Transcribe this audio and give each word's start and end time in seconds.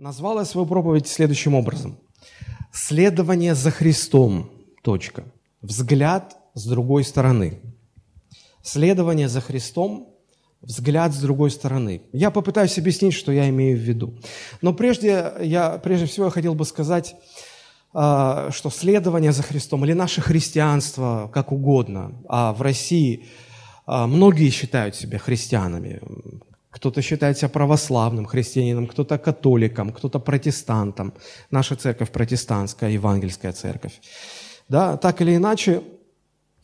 Назвал 0.00 0.38
я 0.38 0.46
свою 0.46 0.66
проповедь 0.66 1.06
следующим 1.06 1.54
образом. 1.54 1.98
Следование 2.72 3.54
за 3.54 3.70
Христом. 3.70 4.50
Точка. 4.82 5.24
Взгляд 5.60 6.38
с 6.54 6.64
другой 6.64 7.04
стороны. 7.04 7.60
Следование 8.62 9.28
за 9.28 9.42
Христом 9.42 10.08
взгляд 10.62 11.12
с 11.12 11.18
другой 11.20 11.50
стороны. 11.50 12.00
Я 12.14 12.30
попытаюсь 12.30 12.78
объяснить, 12.78 13.12
что 13.12 13.30
я 13.30 13.50
имею 13.50 13.76
в 13.76 13.82
виду. 13.82 14.18
Но 14.62 14.72
прежде, 14.72 15.34
я, 15.42 15.76
прежде 15.76 16.06
всего 16.06 16.24
я 16.26 16.32
хотел 16.32 16.54
бы 16.54 16.64
сказать, 16.64 17.14
а, 17.92 18.50
что 18.52 18.70
следование 18.70 19.32
за 19.32 19.42
Христом 19.42 19.84
или 19.84 19.92
наше 19.92 20.22
христианство, 20.22 21.30
как 21.30 21.52
угодно, 21.52 22.14
а 22.26 22.54
в 22.54 22.62
России 22.62 23.26
а, 23.84 24.06
многие 24.06 24.48
считают 24.48 24.96
себя 24.96 25.18
христианами. 25.18 26.00
Кто-то 26.70 27.02
считает 27.02 27.36
себя 27.36 27.48
православным 27.48 28.26
христианином, 28.26 28.86
кто-то 28.86 29.18
католиком, 29.18 29.92
кто-то 29.92 30.20
протестантом. 30.20 31.12
Наша 31.50 31.74
церковь 31.74 32.10
протестантская, 32.10 32.90
евангельская 32.90 33.52
церковь. 33.52 34.00
Да, 34.68 34.96
так 34.96 35.20
или 35.20 35.34
иначе, 35.34 35.82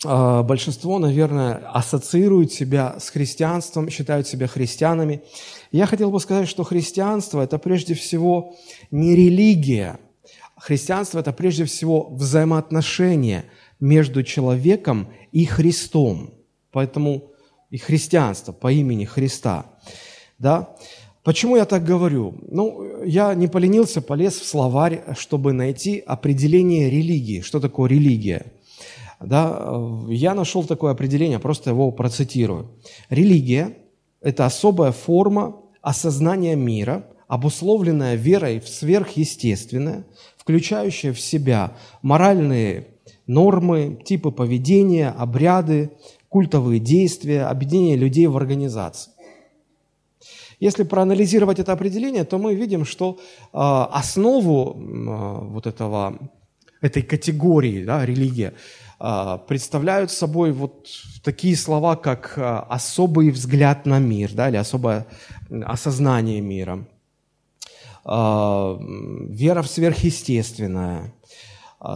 а, 0.05 0.45
большинство, 0.45 1.01
наверное, 1.01 1.57
ассоциируют 1.73 2.53
себя 2.53 3.01
с 3.01 3.11
христианством, 3.11 3.91
считают 3.91 4.29
себя 4.29 4.47
христианами. 4.47 5.23
Я 5.73 5.87
хотел 5.87 6.13
бы 6.13 6.21
сказать, 6.21 6.49
что 6.49 6.63
христианство– 6.63 7.41
это 7.43 7.59
прежде 7.59 7.95
всего 7.95 8.55
не 8.93 9.17
религия. 9.17 9.99
Христианство– 10.57 11.19
это 11.21 11.33
прежде 11.33 11.65
всего 11.65 12.11
взаимоотношения 12.11 13.45
между 13.81 14.23
человеком 14.23 15.09
и 15.33 15.45
Христом. 15.45 16.35
Поэтому 16.71 17.33
и 17.71 17.79
христианство 17.79 18.53
по 18.53 18.71
имени 18.73 19.05
Христа. 19.05 19.67
Да? 20.39 20.75
Почему 21.23 21.57
я 21.57 21.65
так 21.65 21.85
говорю? 21.85 22.35
Ну, 22.49 23.03
я 23.05 23.35
не 23.35 23.49
поленился, 23.49 24.01
полез 24.01 24.35
в 24.35 24.47
словарь, 24.47 25.03
чтобы 25.19 25.53
найти 25.53 25.99
определение 25.99 26.89
религии. 26.89 27.41
Что 27.41 27.61
такое 27.61 27.91
религия? 27.91 28.53
да, 29.21 29.73
я 30.09 30.35
нашел 30.35 30.65
такое 30.65 30.93
определение, 30.93 31.39
просто 31.39 31.71
его 31.71 31.91
процитирую. 31.91 32.71
Религия– 33.09 33.77
это 34.21 34.47
особая 34.47 34.93
форма 34.93 35.57
осознания 35.81 36.55
мира, 36.57 37.07
обусловленная 37.29 38.15
верой 38.15 38.61
в 38.61 38.69
сверхъестественное, 38.69 40.05
включающая 40.37 41.13
в 41.13 41.21
себя 41.21 41.73
моральные 42.03 42.89
нормы, 43.27 43.99
типы 44.05 44.31
поведения, 44.31 45.09
обряды, 45.11 45.91
культовые 46.29 46.79
действия, 46.79 47.45
объединение 47.45 47.97
людей 47.97 48.27
в 48.27 48.37
организации. 48.37 49.13
Если 50.61 50.85
проанализировать 50.85 51.59
это 51.59 51.73
определение, 51.73 52.25
то 52.25 52.39
мы 52.39 52.55
видим, 52.55 52.85
что 52.85 53.19
э, 53.19 53.47
основу 53.53 54.75
э, 54.75 55.53
вот 55.53 55.67
этого, 55.67 56.19
этой 56.81 57.03
категории, 57.03 57.85
да, 57.85 58.07
религия, 58.07 58.55
а, 58.99 59.39
представляют 59.39 60.11
собой 60.11 60.53
вот 60.53 60.89
такие 61.23 61.57
слова, 61.57 61.97
как 61.97 62.35
а, 62.37 62.61
особый 62.61 63.31
взгляд 63.31 63.85
на 63.85 63.99
мир, 63.99 64.33
да, 64.33 64.49
или 64.49 64.57
особое 64.57 65.07
осознание 65.65 66.41
мира, 66.41 66.87
а, 68.05 68.79
вера 69.29 69.63
в 69.63 69.69
сверхъестественное, 69.69 71.13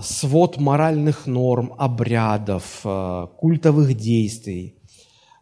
свод 0.02 0.58
моральных 0.58 1.27
норм, 1.27 1.72
обрядов, 1.78 2.83
культовых 3.39 3.95
действий, 3.95 4.77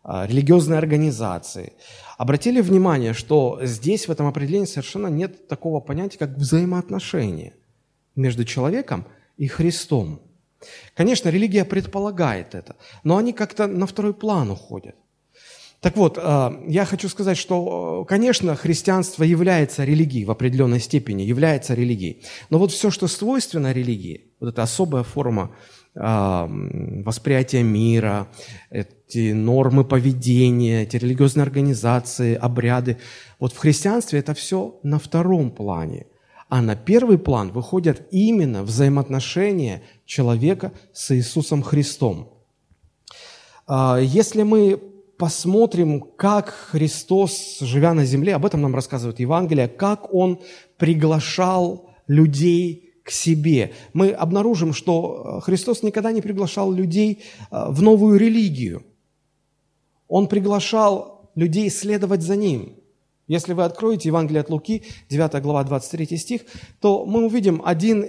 религиозной 0.04 0.78
организации. 0.78 1.72
Обратили 2.18 2.60
внимание, 2.60 3.14
что 3.14 3.60
здесь 3.62 4.06
в 4.06 4.10
этом 4.10 4.26
определении 4.26 4.66
совершенно 4.66 5.06
нет 5.06 5.48
такого 5.48 5.80
понятия, 5.80 6.18
как 6.18 6.36
взаимоотношения 6.36 7.54
между 8.14 8.44
человеком 8.44 9.06
и 9.38 9.46
Христом– 9.46 10.20
Конечно, 10.94 11.28
религия 11.28 11.64
предполагает 11.64 12.54
это, 12.54 12.76
но 13.04 13.16
они 13.16 13.32
как-то 13.32 13.66
на 13.66 13.86
второй 13.86 14.14
план 14.14 14.50
уходят. 14.50 14.96
Так 15.80 15.96
вот, 15.96 16.18
э, 16.18 16.50
я 16.66 16.84
хочу 16.84 17.08
сказать, 17.08 17.38
что, 17.38 18.02
э, 18.02 18.08
конечно, 18.08 18.56
христианство 18.56 19.22
является 19.22 19.84
религией 19.84 20.24
в 20.24 20.30
определенной 20.32 20.80
степени, 20.80 21.22
является 21.22 21.74
религией. 21.74 22.24
Но 22.50 22.58
вот 22.58 22.72
все, 22.72 22.90
что 22.90 23.06
свойственно 23.06 23.72
религии, 23.72 24.32
вот 24.40 24.48
эта 24.48 24.64
особая 24.64 25.04
форма 25.04 25.54
восприятия 26.00 27.62
мира, 27.62 28.28
эти 28.70 29.32
нормы 29.32 29.84
поведения, 29.84 30.82
эти 30.82 30.96
религиозные 30.96 31.42
организации, 31.42 32.34
обряды, 32.34 32.98
вот 33.40 33.52
в 33.52 33.58
христианстве 33.58 34.20
это 34.20 34.34
все 34.34 34.78
на 34.82 34.98
втором 34.98 35.50
плане– 35.50 36.06
а 36.48 36.62
на 36.62 36.76
первый 36.76 37.18
план 37.18 37.52
выходят 37.52 38.06
именно 38.10 38.62
взаимоотношения 38.62 39.82
человека 40.06 40.72
с 40.92 41.14
Иисусом 41.14 41.62
Христом. 41.62 42.32
А, 43.66 43.98
если 43.98 44.42
мы 44.42 44.80
посмотрим, 45.18 46.00
как 46.00 46.48
Христос, 46.70 47.58
живя 47.60 47.92
на 47.92 48.04
земле, 48.04 48.34
об 48.34 48.46
этом 48.46 48.62
нам 48.62 48.74
рассказывает 48.74 49.20
Евангелие, 49.20 49.68
как 49.68 50.12
Он 50.14 50.40
приглашал 50.78 51.90
людей 52.06 52.87
к 53.08 53.10
себе. 53.10 53.72
Мы 53.94 54.10
обнаружим, 54.10 54.74
что 54.74 55.40
Христос 55.42 55.82
никогда 55.82 56.12
не 56.12 56.20
приглашал 56.20 56.70
людей 56.70 57.22
а, 57.50 57.70
в 57.70 57.80
новую 57.80 58.18
религию. 58.18 58.82
Он 60.08 60.26
приглашал 60.26 61.30
людей 61.34 61.70
следовать 61.70 62.20
за 62.20 62.36
Ним. 62.36 62.74
Если 63.26 63.54
вы 63.54 63.64
откроете 63.64 64.08
Евангелие 64.08 64.42
от 64.42 64.50
Луки, 64.50 64.82
9 65.08 65.42
глава, 65.42 65.64
23 65.64 66.18
стих, 66.18 66.42
то 66.80 67.06
мы 67.06 67.24
увидим 67.24 67.62
один, 67.64 68.04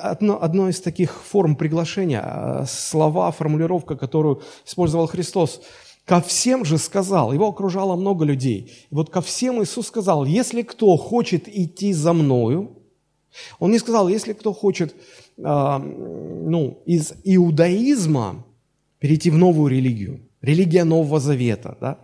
одно, 0.00 0.42
одно 0.42 0.70
из 0.70 0.80
таких 0.80 1.12
форм 1.12 1.54
приглашения, 1.54 2.22
а, 2.24 2.64
слова, 2.66 3.30
формулировка, 3.30 3.96
которую 3.96 4.40
использовал 4.66 5.06
Христос. 5.08 5.60
«Ко 6.06 6.22
всем 6.22 6.64
же 6.64 6.78
сказал», 6.78 7.34
его 7.34 7.48
окружало 7.48 7.96
много 7.96 8.24
людей, 8.24 8.72
и 8.90 8.94
вот 8.94 9.10
ко 9.10 9.20
всем 9.20 9.62
Иисус 9.62 9.88
сказал, 9.88 10.24
«Если 10.24 10.62
кто 10.62 10.96
хочет 10.96 11.48
идти 11.48 11.92
за 11.92 12.14
Мною», 12.14 12.77
Он 13.58 13.70
не 13.70 13.78
сказал, 13.78 14.08
«Если 14.08 14.32
кто 14.32 14.52
хочет 14.52 14.94
а, 15.42 15.78
ну, 15.78 16.82
из 16.86 17.14
иудаизма 17.24 18.44
перейти 18.98 19.30
в 19.30 19.36
новую 19.36 19.70
религию, 19.70 20.20
религия 20.40 20.84
Нового 20.84 21.20
Завета, 21.20 21.76
да, 21.80 21.98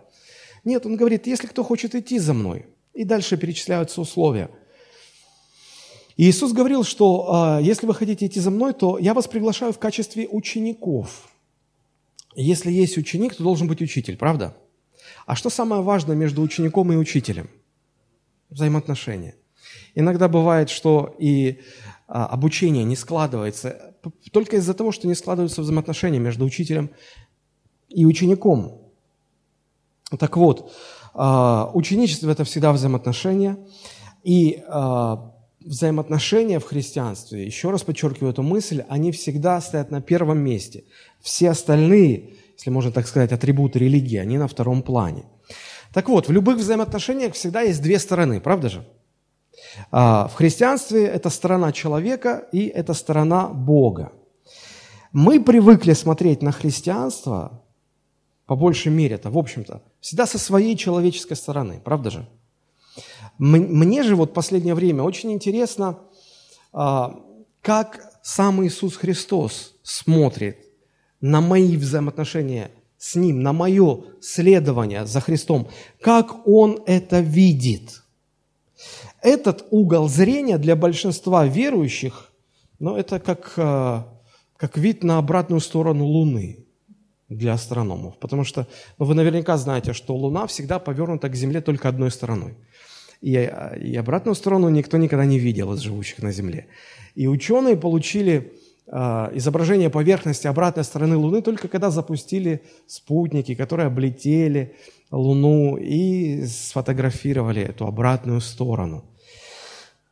нет, 0.65 0.85
он 0.85 0.97
говорит, 0.97 1.27
если 1.27 1.47
кто 1.47 1.63
хочет 1.63 1.95
идти 1.95 2.19
за 2.19 2.33
мной. 2.33 2.65
И 2.93 3.03
дальше 3.03 3.37
перечисляются 3.37 4.01
условия. 4.01 4.49
Иисус 6.17 6.53
говорил, 6.53 6.83
что 6.83 7.59
э, 7.59 7.63
если 7.63 7.85
вы 7.85 7.93
хотите 7.93 8.25
идти 8.25 8.39
за 8.39 8.49
мной, 8.49 8.73
то 8.73 8.97
я 8.97 9.13
вас 9.13 9.27
приглашаю 9.27 9.73
в 9.73 9.79
качестве 9.79 10.27
учеников. 10.27 11.29
Если 12.35 12.71
есть 12.71 12.97
ученик, 12.97 13.35
то 13.35 13.43
должен 13.43 13.67
быть 13.67 13.81
учитель, 13.81 14.17
правда? 14.17 14.55
А 15.25 15.35
что 15.35 15.49
самое 15.49 15.81
важное 15.81 16.15
между 16.15 16.41
учеником 16.41 16.91
и 16.93 16.95
учителем? 16.95 17.49
Взаимоотношения. 18.49 19.35
Иногда 19.95 20.27
бывает, 20.27 20.69
что 20.69 21.15
и 21.17 21.61
а, 22.07 22.27
обучение 22.27 22.83
не 22.83 22.95
складывается 22.95 23.95
только 24.31 24.57
из-за 24.57 24.73
того, 24.73 24.91
что 24.91 25.07
не 25.07 25.15
складываются 25.15 25.61
взаимоотношения 25.61 26.19
между 26.19 26.45
учителем 26.45 26.91
и 27.89 28.05
учеником. 28.05 28.81
Так 30.19 30.37
вот, 30.37 30.71
а, 31.13 31.71
ученичество– 31.73 32.29
это 32.31 32.43
всегда 32.43 32.71
взаимоотношения, 32.71 33.57
и 34.23 34.63
а, 34.67 35.31
взаимоотношения 35.61 36.59
в 36.59 36.65
христианстве, 36.65 37.45
еще 37.45 37.71
раз 37.71 37.83
подчеркиваю 37.83 38.31
эту 38.31 38.43
мысль, 38.43 38.83
они 38.87 39.11
всегда 39.11 39.59
стоят 39.61 39.89
на 39.91 40.01
первом 40.01 40.39
месте. 40.39 40.83
Все 41.21 41.49
остальные, 41.49 42.33
если 42.57 42.69
можно 42.69 42.91
так 42.91 43.07
сказать, 43.07 43.31
атрибуты 43.31 43.79
религии, 43.79 44.17
они 44.17 44.37
на 44.37 44.47
втором 44.47 44.83
плане. 44.83 45.23
Так 45.93 46.09
вот, 46.09 46.27
в 46.27 46.31
любых 46.31 46.57
взаимоотношениях 46.57 47.33
всегда 47.33 47.61
есть 47.61 47.81
две 47.81 47.97
стороны, 47.97 48.41
правда 48.41 48.69
же? 48.69 48.85
А, 49.91 50.27
в 50.27 50.35
христианстве 50.35 51.05
это 51.05 51.29
сторона 51.29 51.71
человека 51.71 52.47
и 52.51 52.67
это 52.67 52.93
сторона 52.93 53.47
Бога. 53.47 54.11
Мы 55.11 55.41
привыкли 55.41 55.93
смотреть 55.93 56.41
на 56.41 56.51
христианство 56.51 57.61
по 58.45 58.55
большей 58.55 58.91
мере 58.91 59.15
это, 59.15 59.29
в 59.29 59.37
общем-то, 59.37 59.81
всегда 59.99 60.27
со 60.27 60.37
своей 60.37 60.77
человеческой 60.77 61.35
стороны, 61.35 61.81
правда 61.83 62.11
же? 62.11 62.29
Мне 63.37 64.03
же 64.03 64.15
вот 64.15 64.33
последнее 64.33 64.75
время 64.75 65.03
очень 65.03 65.31
интересно, 65.31 65.99
а, 66.71 67.19
как 67.61 68.19
сам 68.23 68.65
Иисус 68.65 68.95
Христос 68.95 69.73
смотрит 69.83 70.57
на 71.21 71.41
мои 71.41 71.75
взаимоотношения 71.75 72.71
с 72.97 73.15
Ним, 73.15 73.41
на 73.41 73.51
мое 73.51 74.03
следование 74.21 75.05
за 75.05 75.19
Христом, 75.19 75.67
как 75.99 76.47
Он 76.47 76.81
это 76.85 77.19
видит. 77.19 78.03
Этот 79.25 79.65
угол 79.71 80.07
зрения 80.07 80.57
для 80.57 80.75
большинства 80.75 81.45
верующих, 81.45 82.31
ну, 82.79 82.95
это 82.95 83.19
как, 83.19 83.53
а, 83.57 84.07
как 84.57 84.77
вид 84.77 85.03
на 85.03 85.17
обратную 85.17 85.61
сторону 85.61 86.05
Луны– 86.05 86.59
для 87.29 87.53
астрономов, 87.53 88.17
потому 88.19 88.43
что 88.43 88.67
ну, 88.99 89.05
вы 89.05 89.15
наверняка 89.15 89.57
знаете, 89.57 89.93
что 89.93 90.15
Луна 90.15 90.45
всегда 90.45 90.79
повернута 90.79 91.29
к 91.29 91.35
Земле 91.35 91.61
только 91.61 91.89
одной 91.89 92.11
стороной. 92.11 92.53
и, 93.21 93.31
и 93.81 93.95
обратную 93.95 94.35
сторону 94.35 94.69
никто 94.69 94.97
никогда 94.97 95.25
не 95.25 95.39
видел 95.39 95.73
из 95.73 95.79
живущих 95.79 96.21
на 96.21 96.31
Земле. 96.31 96.67
И 97.15 97.27
ученые 97.27 97.77
получили 97.77 98.53
э, 98.87 99.29
изображение 99.33 99.89
поверхности 99.89 100.47
обратной 100.47 100.83
стороны 100.83 101.17
Луны 101.17 101.41
только 101.41 101.67
когда 101.67 101.89
запустили 101.89 102.61
спутники, 102.85 103.55
которые 103.55 103.87
облетели 103.87 104.75
Луну 105.09 105.77
и 105.77 106.45
сфотографировали 106.45 107.61
эту 107.61 107.87
обратную 107.87 108.41
сторону. 108.41 109.03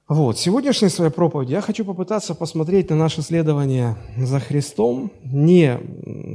Вот, 0.09 0.38
сегодняшней 0.38 0.89
своей 0.89 1.11
проповеди 1.11 1.53
я 1.53 1.61
хочу 1.61 1.85
попытаться 1.85 2.35
посмотреть 2.35 2.89
на 2.89 2.97
наше 2.97 3.21
следование 3.21 3.95
за 4.17 4.41
Христом 4.41 5.13
не 5.23 5.79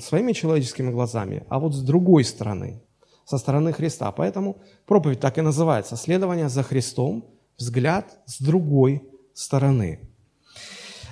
своими 0.01 0.33
человеческими 0.33 0.91
глазами, 0.91 1.45
а 1.51 1.59
вот 1.59 1.75
с 1.75 1.83
другой 1.83 2.25
стороны, 2.25 2.81
со 3.27 3.37
стороны 3.37 3.75
Христа. 3.75 4.11
Поэтому 4.11 4.57
проповедь 4.87 5.21
так 5.21 5.37
и 5.37 5.43
называется 5.43 5.97
«Следование 5.97 6.49
за 6.49 6.63
Христом. 6.63 7.27
Взгляд 7.59 8.19
с 8.25 8.41
другой 8.41 9.03
стороны». 9.35 10.01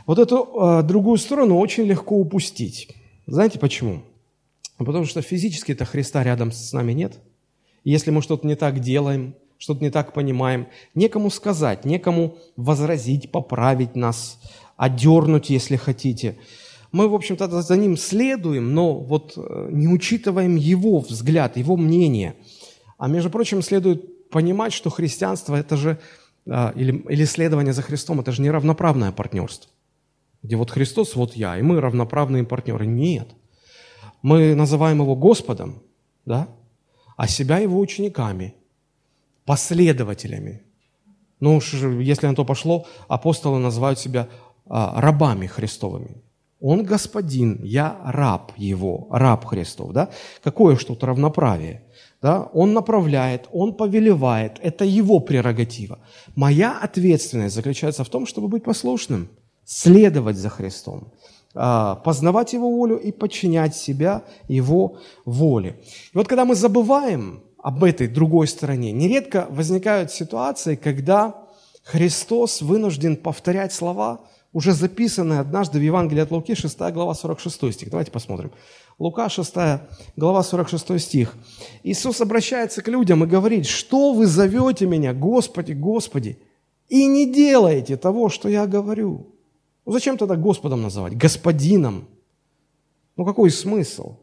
Вот 0.07 0.19
эту 0.19 0.49
э, 0.59 0.83
другую 0.83 1.19
сторону 1.19 1.59
очень 1.59 1.85
легко 1.85 2.17
упустить. 2.17 2.97
Знаете 3.27 3.59
почему? 3.59 4.03
Потому 4.79 5.05
что 5.05 5.21
физически-то 5.21 5.85
Христа 5.85 6.23
рядом 6.23 6.53
с 6.53 6.73
нами 6.73 6.93
нет. 6.93 7.19
Если 7.85 8.11
мы 8.11 8.23
что-то 8.23 8.47
не 8.47 8.55
так 8.55 8.81
делаем, 8.81 9.35
что-то 9.59 9.83
не 9.83 9.91
так 9.91 10.13
понимаем, 10.13 10.67
некому 10.95 11.31
сказать, 11.31 11.85
некому 11.85 12.37
возразить, 12.57 13.31
поправить 13.31 13.97
нас, 13.97 14.39
одернуть, 14.77 15.51
если 15.51 15.77
хотите. 15.77 16.39
Мы, 16.93 17.09
в 17.09 17.15
общем-то, 17.15 17.63
за 17.63 17.77
ним 17.77 17.97
следуем, 17.97 18.75
но 18.75 18.95
вот 18.95 19.35
э, 19.37 19.69
не 19.71 19.89
учитываем 19.89 20.57
его 20.57 21.01
взгляд, 21.01 21.57
его 21.57 21.77
мнение. 21.77 22.35
А 22.99 23.09
между 23.09 23.31
прочим, 23.31 23.63
следует 23.63 24.31
понимать, 24.31 24.73
что 24.73 24.91
христианство– 24.91 25.57
это 25.57 25.77
же, 25.77 25.99
э, 26.47 26.73
или, 26.77 27.05
или 27.09 27.25
следование 27.25 27.73
за 27.73 27.83
Христом– 27.83 28.21
это 28.21 28.33
же 28.33 28.43
не 28.43 28.51
равноправное 28.51 29.13
партнерство 29.13 29.71
где 30.47 30.57
вот 30.57 30.71
Христос, 30.71 31.17
вот 31.17 31.35
я, 31.35 31.59
и 31.59 31.63
мы 31.63 31.81
равноправные 31.81 32.45
партнеры. 32.45 32.87
Нет. 32.87 33.29
Мы 34.23 34.55
называем 34.55 35.03
Его 35.03 35.17
Господом, 35.17 35.83
да, 36.25 36.49
а 37.17 37.27
себя 37.27 37.59
Его 37.59 37.81
учениками, 37.81 38.55
последователями. 39.47 40.63
Ну 41.41 41.61
если 42.01 42.27
на 42.27 42.35
то 42.35 42.45
пошло, 42.45 42.87
апостолы 43.09 43.59
называют 43.59 43.99
себя 43.99 44.29
а, 44.67 45.01
рабами 45.01 45.47
Христовыми. 45.47 46.23
Он 46.61 46.85
господин, 46.85 47.61
я 47.63 48.01
раб 48.05 48.53
его, 48.57 49.07
раб 49.11 49.45
Христов. 49.45 49.93
Да? 49.93 50.09
Какое 50.43 50.77
что-то 50.77 51.07
равноправие. 51.07 51.83
Да? 52.23 52.49
Он 52.53 52.73
направляет, 52.73 53.49
он 53.53 53.75
повелевает, 53.75 54.59
это 54.63 54.85
его 54.85 55.21
прерогатива. 55.21 55.99
Моя 56.35 56.79
ответственность 56.79 57.55
заключается 57.55 58.05
в 58.05 58.09
том, 58.09 58.27
чтобы 58.27 58.49
быть 58.49 58.65
послушным– 58.65 59.29
следовать 59.67 60.37
за 60.37 60.49
Христом, 60.49 61.13
а, 61.55 61.97
познавать 61.97 62.55
Его 62.55 62.71
волю 62.71 62.97
и 62.97 63.13
подчинять 63.13 63.77
себя 63.77 64.23
Его 64.49 64.99
воле. 65.25 65.81
И 66.15 66.17
вот 66.17 66.29
когда 66.29 66.45
мы 66.45 66.55
забываем 66.55 67.43
об 67.67 67.83
этой 67.83 68.07
другой 68.07 68.47
стороне, 68.47 68.93
нередко 68.93 69.49
возникают 69.51 70.13
ситуации, 70.13 70.77
когда 70.77 71.35
Христос 71.83 72.63
вынужден 72.63 73.17
повторять 73.17 73.73
слова, 73.73 74.21
уже 74.53 74.73
записанные 74.73 75.41
однажды 75.41 75.81
в 75.81 75.83
Евангелии 75.83 76.21
от 76.23 76.31
Луки, 76.31 76.55
6 76.55 76.79
глава, 76.93 77.13
46 77.13 77.75
стих. 77.75 77.91
Давайте 77.91 78.13
посмотрим. 78.13 78.53
Лука, 79.01 79.29
6 79.29 79.53
глава, 80.15 80.45
46 80.45 81.01
стих. 81.01 81.35
Иисус 81.83 82.21
обращается 82.21 82.83
к 82.83 82.89
людям 82.89 83.25
и 83.25 83.27
говорит, 83.27 83.67
что 83.67 84.13
вы 84.13 84.27
зовете 84.27 84.87
меня, 84.87 85.13
Господи, 85.13 85.73
Господи, 85.73 86.39
и 86.89 87.05
не 87.07 87.35
делаете 87.35 87.97
того, 87.97 88.29
что 88.29 88.49
я 88.49 88.69
говорю. 88.69 89.35
Ну 89.85 89.93
зачем 89.93 90.17
тогда 90.19 90.37
Господом 90.37 90.83
называть? 90.83 91.17
Господином. 91.17 92.07
Ну 93.17 93.25
какой 93.25 93.51
смысл? 93.51 94.19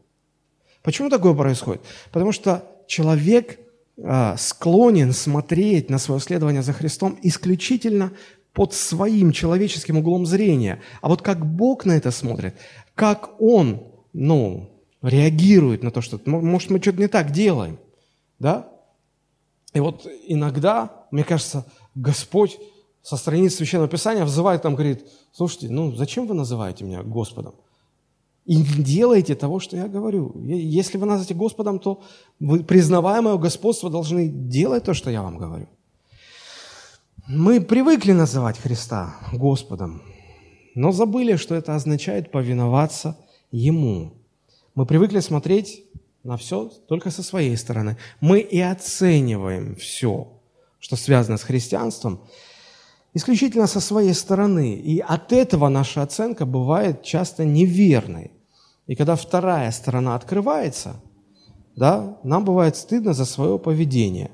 Почему 0.82 1.10
такое 1.10 1.34
происходит? 1.34 1.82
Потому 2.10 2.32
что 2.32 2.70
человек 2.86 3.58
а, 4.02 4.36
склонен 4.36 5.12
смотреть 5.12 5.90
на 5.90 5.98
свое 5.98 6.20
следование 6.20 6.62
за 6.62 6.72
Христом 6.72 7.18
исключительно 7.22 8.12
под 8.52 8.72
своим 8.72 9.32
человеческим 9.32 9.98
углом 9.98 10.26
зрения. 10.26 10.80
А 11.00 11.08
вот 11.08 11.22
как 11.22 11.44
Бог 11.44 11.84
на 11.84 11.92
это 11.92 12.10
смотрит, 12.10 12.54
как 12.94 13.40
Он, 13.40 13.82
ну, 14.12 14.70
реагирует 15.02 15.82
на 15.82 15.90
то, 15.90 16.00
что, 16.00 16.20
может, 16.24 16.70
мы 16.70 16.80
что-то 16.80 16.98
не 16.98 17.08
так 17.08 17.30
делаем, 17.30 17.78
да? 18.38 18.68
И 19.74 19.80
вот 19.80 20.06
иногда, 20.26 21.06
мне 21.10 21.24
кажется, 21.24 21.66
Господь 21.94 22.58
со 23.02 23.16
страниц 23.16 23.56
Священного 23.56 23.88
Писания 23.88 24.24
взывает 24.24 24.62
там, 24.62 24.74
говорит, 24.74 25.04
слушайте, 25.32 25.68
ну 25.68 25.92
зачем 25.92 26.26
вы 26.26 26.34
называете 26.34 26.84
меня 26.84 27.02
Господом? 27.02 27.54
И 28.44 28.62
делайте 28.62 29.34
того, 29.34 29.58
что 29.58 29.76
я 29.76 29.88
говорю. 29.88 30.34
Если 30.44 30.98
вы 30.98 31.06
назовете 31.06 31.34
Господом, 31.34 31.78
то 31.78 32.02
вы, 32.40 32.62
признавая 32.62 33.22
мое 33.22 33.38
господство, 33.38 33.90
должны 33.90 34.28
делать 34.28 34.84
то, 34.84 34.92
что 34.92 35.10
я 35.10 35.22
вам 35.22 35.38
говорю. 35.38 35.68
Мы 37.26 37.62
привыкли 37.62 38.12
называть 38.12 38.58
Христа 38.58 39.16
Господом, 39.32 40.02
но 40.74 40.92
забыли, 40.92 41.36
что 41.36 41.54
это 41.54 41.74
означает 41.74 42.30
повиноваться 42.30 43.16
Ему. 43.50 44.12
Мы 44.74 44.84
привыкли 44.84 45.20
смотреть 45.20 45.84
на 46.22 46.36
все 46.36 46.70
только 46.86 47.10
со 47.10 47.22
своей 47.22 47.56
стороны. 47.56 47.96
Мы 48.20 48.40
и 48.40 48.60
оцениваем 48.60 49.74
все, 49.76 50.28
что 50.80 50.96
связано 50.96 51.38
с 51.38 51.44
христианством, 51.44 52.20
исключительно 53.14 53.66
со 53.66 53.80
своей 53.80 54.12
стороны. 54.12 54.74
И 54.74 54.98
от 54.98 55.32
этого 55.32 55.68
наша 55.68 56.02
оценка 56.02 56.44
бывает 56.44 57.02
часто 57.02 57.44
неверной. 57.44 58.32
И 58.86 58.96
когда 58.96 59.16
вторая 59.16 59.70
сторона 59.70 60.14
открывается, 60.14 61.00
да, 61.76 62.18
нам 62.22 62.44
бывает 62.44 62.76
стыдно 62.76 63.14
за 63.14 63.24
свое 63.24 63.58
поведение. 63.58 64.30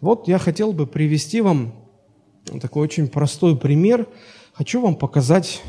Вот 0.00 0.28
я 0.28 0.38
хотел 0.38 0.72
бы 0.72 0.86
привести 0.86 1.40
вам 1.40 1.72
такой 2.60 2.82
очень 2.82 3.08
простой 3.08 3.56
пример. 3.56 4.06
Хочу 4.52 4.80
вам 4.80 4.96
показать 4.96 5.62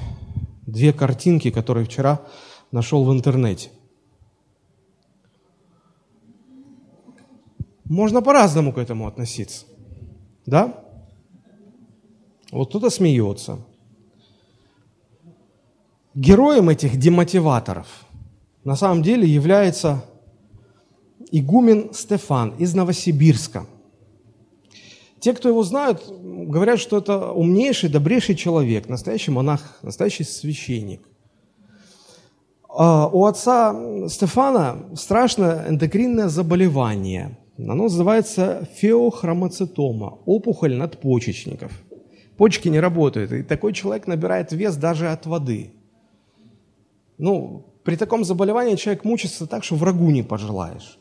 две 0.65 0.93
картинки, 0.93 1.49
которые 1.49 1.85
вчера 1.85 2.21
нашел 2.71 3.05
в 3.05 3.13
интернете. 3.13 3.69
Можно 7.85 8.21
по-разному 8.21 8.73
к 8.73 8.77
этому 8.77 9.07
относиться. 9.07 9.65
Да? 10.45 10.86
Вот 12.51 12.69
кто-то 12.69 12.89
смеется. 12.89 13.59
Героем 16.15 16.69
этих 16.69 16.97
демотиваторов 16.97 17.87
на 18.63 18.75
самом 18.75 19.03
деле 19.03 19.27
является 19.27 20.03
игумен 21.31 21.93
Стефан 21.93 22.55
из 22.57 22.73
Новосибирска. 22.73 23.65
Те, 25.19 25.33
кто 25.33 25.49
его 25.49 25.63
знают, 25.63 26.03
говорят, 26.07 26.79
что 26.79 26.97
это 26.97 27.31
умнейший, 27.31 27.89
добрейший 27.89 28.35
человек, 28.35 28.87
настоящий 28.87 29.31
монах, 29.31 29.79
настоящий 29.81 30.23
священник. 30.23 31.01
А 32.69 33.07
у 33.07 33.25
отца 33.25 33.75
Стефана 34.07 34.89
страшное 34.95 35.67
эндокринное 35.69 36.29
заболевание. 36.29 37.37
Оно 37.57 37.83
называется 37.83 38.67
феохромоцитома, 38.75 40.19
опухоль 40.25 40.75
надпочечников– 40.75 41.71
почки 42.37 42.69
не 42.69 42.79
работают, 42.79 43.31
и 43.31 43.43
такой 43.43 43.73
человек 43.73 44.07
набирает 44.07 44.51
вес 44.51 44.75
даже 44.75 45.09
от 45.09 45.25
воды. 45.25 45.71
Ну, 47.17 47.65
при 47.83 47.95
таком 47.95 48.23
заболевании 48.23 48.75
человек 48.75 49.03
мучится 49.03 49.47
так, 49.47 49.63
что 49.63 49.75
врагу 49.75 50.11
не 50.11 50.23
пожелаешь. 50.23 50.99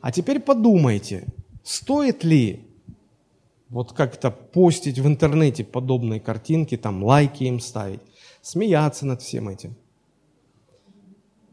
А 0.00 0.12
теперь 0.12 0.40
подумайте, 0.40 1.24
стоит 1.62 2.24
ли 2.24 2.66
вот 3.68 3.92
как-то 3.92 4.30
постить 4.30 4.98
в 4.98 5.06
интернете 5.06 5.64
подобные 5.64 6.20
картинки, 6.20 6.76
там 6.76 7.02
лайки 7.04 7.44
им 7.44 7.60
ставить, 7.60 8.00
смеяться 8.42 9.06
над 9.06 9.22
всем 9.22 9.48
этим. 9.48 9.76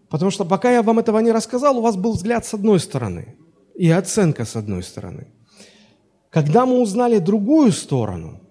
Потому 0.09 0.31
что 0.31 0.45
пока 0.45 0.71
я 0.71 0.81
вам 0.83 0.99
этого 0.99 1.19
не 1.19 1.31
рассказал, 1.31 1.77
у 1.77 1.81
вас 1.81 1.95
был 1.95 2.13
взгляд 2.13 2.45
с 2.45 2.53
одной 2.53 2.79
стороны 2.79 3.35
и 3.75 3.89
оценка 3.89 4.45
с 4.45 4.55
одной 4.55 4.83
стороны. 4.83 5.27
Когда 6.29 6.65
мы 6.65 6.81
узнали 6.81 7.19
другую 7.19 7.71
сторону– 7.71 8.41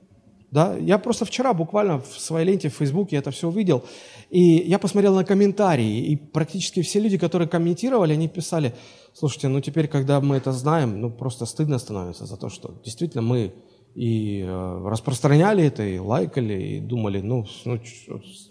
да? 0.51 0.77
Я 0.77 0.99
просто 0.99 1.25
вчера 1.25 1.53
буквально 1.53 2.01
в 2.01 2.19
своей 2.19 2.47
ленте 2.47 2.69
в 2.69 2.75
Фейсбуке 2.75 3.17
это 3.17 3.31
все 3.31 3.49
увидел, 3.49 3.85
и 4.31 4.41
я 4.41 4.79
посмотрел 4.79 5.15
на 5.15 5.25
комментарии, 5.25 6.07
и 6.07 6.17
практически 6.17 6.83
все 6.83 7.01
люди, 7.01 7.19
которые 7.19 7.49
комментировали, 7.49 8.13
они 8.13 8.29
писали, 8.29 8.75
слушайте, 9.13 9.49
ну 9.49 9.61
теперь, 9.61 9.89
когда 9.89 10.21
мы 10.21 10.37
это 10.37 10.53
знаем, 10.53 11.01
ну 11.01 11.11
просто 11.11 11.47
стыдно 11.47 11.79
становится 11.79 12.27
за 12.27 12.37
то, 12.37 12.49
что 12.49 12.81
действительно 12.85 13.23
мы 13.23 13.53
и 13.95 14.43
э, 14.47 14.89
распространяли 14.89 15.65
это, 15.65 15.83
и 15.83 15.99
лайкали, 15.99 16.63
и 16.63 16.81
думали, 16.81 17.21
ну, 17.23 17.47
ну 17.65 17.81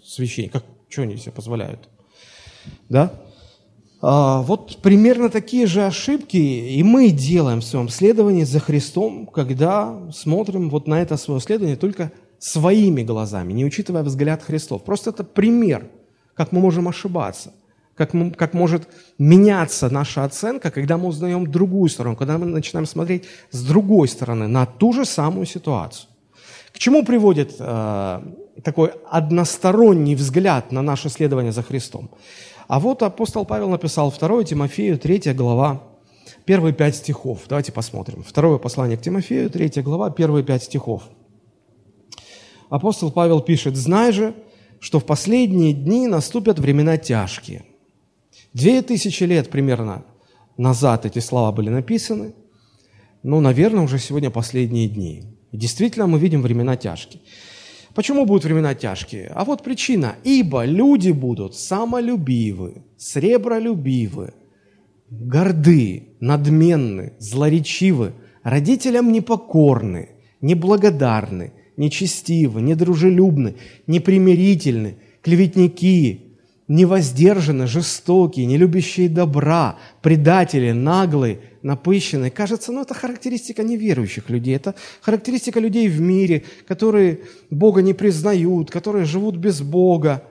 священник, 0.04 0.52
как, 0.52 0.64
что 0.88 1.02
они 1.02 1.16
себе 1.16 1.32
позволяют? 1.32 1.88
Да? 2.88 3.12
А, 4.08 4.42
вот 4.42 4.76
примерно 4.82 5.30
такие 5.30 5.66
же 5.66 5.84
ошибки 5.84 6.36
и 6.36 6.80
мы 6.84 7.10
делаем 7.10 7.58
в 7.58 7.64
своем 7.64 7.88
следовании 7.88 8.44
за 8.44 8.60
Христом, 8.60 9.26
когда 9.26 9.98
смотрим 10.12 10.70
вот 10.70 10.86
на 10.86 11.02
это 11.02 11.16
свое 11.16 11.40
следование 11.40 11.74
только 11.74 12.12
своими 12.38 13.02
глазами, 13.02 13.52
не 13.52 13.64
учитывая 13.64 14.04
взгляд 14.04 14.44
Христов. 14.44 14.84
Просто 14.84 15.10
это 15.10 15.24
пример, 15.24 15.88
как 16.34 16.52
мы 16.52 16.60
можем 16.60 16.86
ошибаться, 16.86 17.52
как, 17.96 18.14
мы, 18.14 18.30
как 18.30 18.54
может 18.54 18.86
меняться 19.18 19.90
наша 19.90 20.22
оценка, 20.22 20.70
когда 20.70 20.98
мы 20.98 21.08
узнаем 21.08 21.50
другую 21.50 21.90
сторону, 21.90 22.14
когда 22.14 22.38
мы 22.38 22.46
начинаем 22.46 22.86
смотреть 22.86 23.24
с 23.50 23.60
другой 23.64 24.06
стороны 24.06 24.46
на 24.46 24.66
ту 24.66 24.92
же 24.92 25.04
самую 25.04 25.46
ситуацию. 25.46 26.08
К 26.72 26.78
чему 26.78 27.04
приводит 27.04 27.56
э, 27.58 28.20
такой 28.62 28.92
односторонний 29.10 30.14
взгляд 30.14 30.70
на 30.70 30.82
наше 30.82 31.08
следование 31.08 31.50
за 31.50 31.64
Христом? 31.64 32.08
А 32.68 32.80
вот 32.80 33.02
апостол 33.02 33.44
Павел 33.44 33.68
написал 33.68 34.12
2 34.12 34.44
Тимофею, 34.44 34.98
3 34.98 35.32
глава, 35.34 35.84
первые 36.44 36.72
пять 36.72 36.96
стихов. 36.96 37.42
Давайте 37.48 37.72
посмотрим. 37.72 38.24
Второе 38.24 38.58
послание 38.58 38.98
к 38.98 39.02
Тимофею, 39.02 39.50
3 39.50 39.82
глава, 39.82 40.10
первые 40.10 40.44
пять 40.44 40.64
стихов. 40.64 41.04
Апостол 42.68 43.12
Павел 43.12 43.40
пишет, 43.40 43.76
«Знай 43.76 44.10
же, 44.12 44.34
что 44.80 44.98
в 44.98 45.04
последние 45.04 45.72
дни 45.72 46.08
наступят 46.08 46.58
времена 46.58 46.96
тяжкие». 46.96 47.64
Две 48.52 48.82
тысячи 48.82 49.22
лет 49.24 49.50
примерно 49.50 50.04
назад 50.56 51.06
эти 51.06 51.20
слова 51.20 51.52
были 51.52 51.68
написаны, 51.68 52.34
но, 53.22 53.40
наверное, 53.40 53.84
уже 53.84 53.98
сегодня 53.98 54.30
последние 54.30 54.88
дни. 54.88 55.24
И 55.52 55.56
действительно, 55.56 56.06
мы 56.06 56.18
видим 56.18 56.42
времена 56.42 56.76
тяжкие. 56.76 57.22
Почему 57.96 58.26
будут 58.26 58.44
времена 58.44 58.74
тяжкие? 58.74 59.32
А 59.34 59.46
вот 59.46 59.64
причина. 59.64 60.16
Ибо 60.22 60.66
люди 60.66 61.12
будут 61.12 61.56
самолюбивы, 61.56 62.82
сребролюбивы, 62.98 64.34
горды, 65.08 66.08
надменны, 66.20 67.14
злоречивы, 67.18 68.12
родителям 68.42 69.12
непокорны, 69.12 70.10
неблагодарны, 70.42 71.54
нечестивы, 71.78 72.60
недружелюбны, 72.60 73.54
непримирительны, 73.86 74.96
клеветники, 75.22 76.25
невоздержаны, 76.68 77.66
жестокие, 77.66 78.46
не 78.46 78.56
любящие 78.56 79.08
добра, 79.08 79.78
предатели, 80.02 80.72
наглые, 80.72 81.40
напыщенные. 81.62 82.30
Кажется, 82.30 82.72
ну 82.72 82.82
это 82.82 82.94
характеристика 82.94 83.62
неверующих 83.62 84.30
людей, 84.30 84.56
это 84.56 84.74
характеристика 85.00 85.60
людей 85.60 85.88
в 85.88 86.00
мире, 86.00 86.44
которые 86.66 87.20
Бога 87.50 87.82
не 87.82 87.92
признают, 87.92 88.70
которые 88.70 89.04
живут 89.04 89.36
без 89.36 89.60
Бога. 89.60 90.24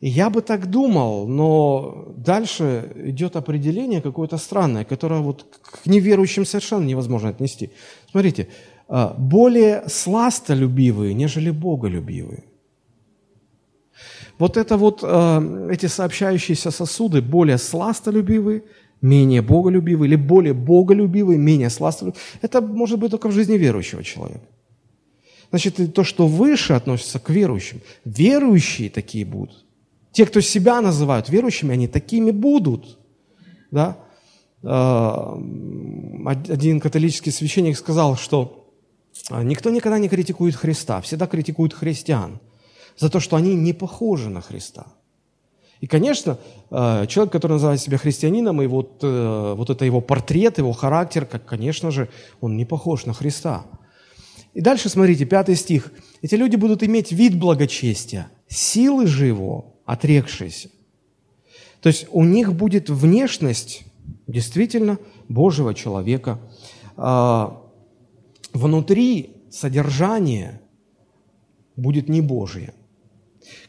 И 0.00 0.08
я 0.08 0.30
бы 0.30 0.42
так 0.42 0.70
думал, 0.70 1.26
но 1.26 2.14
дальше 2.16 2.92
идет 3.04 3.34
определение 3.34 4.00
какое-то 4.00 4.36
странное, 4.36 4.84
которое 4.84 5.20
вот 5.20 5.46
к 5.60 5.86
неверующим 5.86 6.44
совершенно 6.46 6.84
невозможно 6.84 7.30
отнести. 7.30 7.70
Смотрите, 8.10 8.48
а, 8.86 9.14
более 9.18 9.84
сластолюбивые, 9.88 11.14
нежели 11.14 11.50
боголюбивые. 11.50 12.44
Вот 14.38 14.56
это 14.56 14.76
вот, 14.76 15.00
э, 15.02 15.68
эти 15.72 15.86
сообщающиеся 15.86 16.70
сосуды 16.70 17.20
более 17.20 17.58
сластолюбивые, 17.58 18.62
менее 19.00 19.42
боголюбивые, 19.42 20.08
или 20.08 20.16
более 20.16 20.54
боголюбивые, 20.54 21.38
менее 21.38 21.70
сластолюбивые. 21.70 22.22
Это 22.42 22.60
может 22.60 22.98
быть 22.98 23.10
только 23.10 23.28
в 23.28 23.32
жизни 23.32 23.58
верующего 23.58 24.04
человека. 24.04 24.46
Значит, 25.50 25.94
то, 25.94 26.04
что 26.04 26.26
выше 26.26 26.74
относится 26.74 27.18
к 27.18 27.30
верующим. 27.30 27.80
Верующие 28.04 28.90
такие 28.90 29.24
будут. 29.24 29.64
Те, 30.12 30.26
кто 30.26 30.40
себя 30.40 30.80
называют 30.80 31.28
верующими, 31.28 31.72
они 31.72 31.88
такими 31.88 32.30
будут. 32.30 32.98
Да? 33.72 33.96
Э, 34.62 35.36
один 36.48 36.80
католический 36.80 37.32
священник 37.32 37.76
сказал, 37.76 38.16
что 38.16 38.68
никто 39.30 39.70
никогда 39.70 39.98
не 39.98 40.08
критикует 40.08 40.54
Христа, 40.54 41.00
всегда 41.00 41.26
критикуют 41.26 41.74
христиан 41.74 42.38
за 42.98 43.08
то, 43.08 43.20
что 43.20 43.36
они 43.36 43.54
не 43.54 43.72
похожи 43.72 44.28
на 44.28 44.40
Христа. 44.40 44.86
И, 45.80 45.86
конечно, 45.86 46.38
э, 46.70 47.06
человек, 47.06 47.32
который 47.32 47.52
называет 47.52 47.80
себя 47.80 47.98
христианином, 47.98 48.60
и 48.60 48.66
вот, 48.66 48.98
э, 49.02 49.54
вот 49.56 49.70
это 49.70 49.84
его 49.84 50.00
портрет, 50.00 50.58
его 50.58 50.72
характер, 50.72 51.24
как, 51.24 51.44
конечно 51.44 51.90
же, 51.90 52.08
он 52.40 52.56
не 52.56 52.64
похож 52.64 53.06
на 53.06 53.14
Христа. 53.14 53.64
И 54.54 54.60
дальше, 54.60 54.88
смотрите, 54.88 55.24
пятый 55.24 55.54
стих. 55.54 55.92
«Эти 56.20 56.34
люди 56.34 56.56
будут 56.56 56.82
иметь 56.82 57.12
вид 57.12 57.38
благочестия, 57.38 58.28
силы 58.48 59.06
же 59.06 59.26
его 59.26 59.76
отрекшиеся». 59.86 60.70
То 61.80 61.88
есть 61.88 62.06
у 62.10 62.24
них 62.24 62.54
будет 62.54 62.90
внешность 62.90 63.84
действительно 64.26 64.98
Божьего 65.28 65.74
человека. 65.74 66.40
А, 66.96 67.62
внутри 68.52 69.36
содержание 69.50 70.60
будет 71.76 72.08
не 72.08 72.20
Божие. 72.20 72.74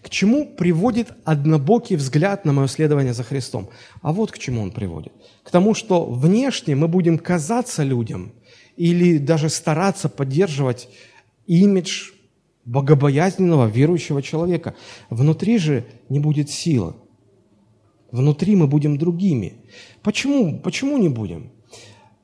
К 0.02 0.10
чему 0.10 0.46
приводит 0.46 1.14
однобокий 1.26 1.96
взгляд 1.96 2.46
на 2.46 2.54
мое 2.54 2.68
следование 2.68 3.14
за 3.14 3.24
Христом? 3.24 3.70
А 4.02 4.12
вот 4.14 4.32
к 4.32 4.38
чему 4.38 4.62
он 4.62 4.72
приводит. 4.72 5.14
К 5.44 5.52
тому, 5.52 5.74
что 5.74 6.06
внешне 6.06 6.76
мы 6.76 6.88
будем 6.88 7.18
казаться 7.18 7.84
людям 7.84 8.34
или 8.78 9.18
даже 9.18 9.50
стараться 9.50 10.10
поддерживать 10.10 10.90
имидж 11.48 12.12
богобоязненного 12.66 13.68
верующего 13.68 14.22
человека. 14.22 14.76
Внутри 15.10 15.58
же 15.58 15.86
не 16.08 16.20
будет 16.20 16.50
силы. 16.50 16.96
Внутри 18.12 18.56
мы 18.56 18.68
будем 18.68 18.98
другими. 18.98 19.66
Почему? 20.02 20.60
Почему 20.60 20.98
не 20.98 21.10
будем? 21.10 21.52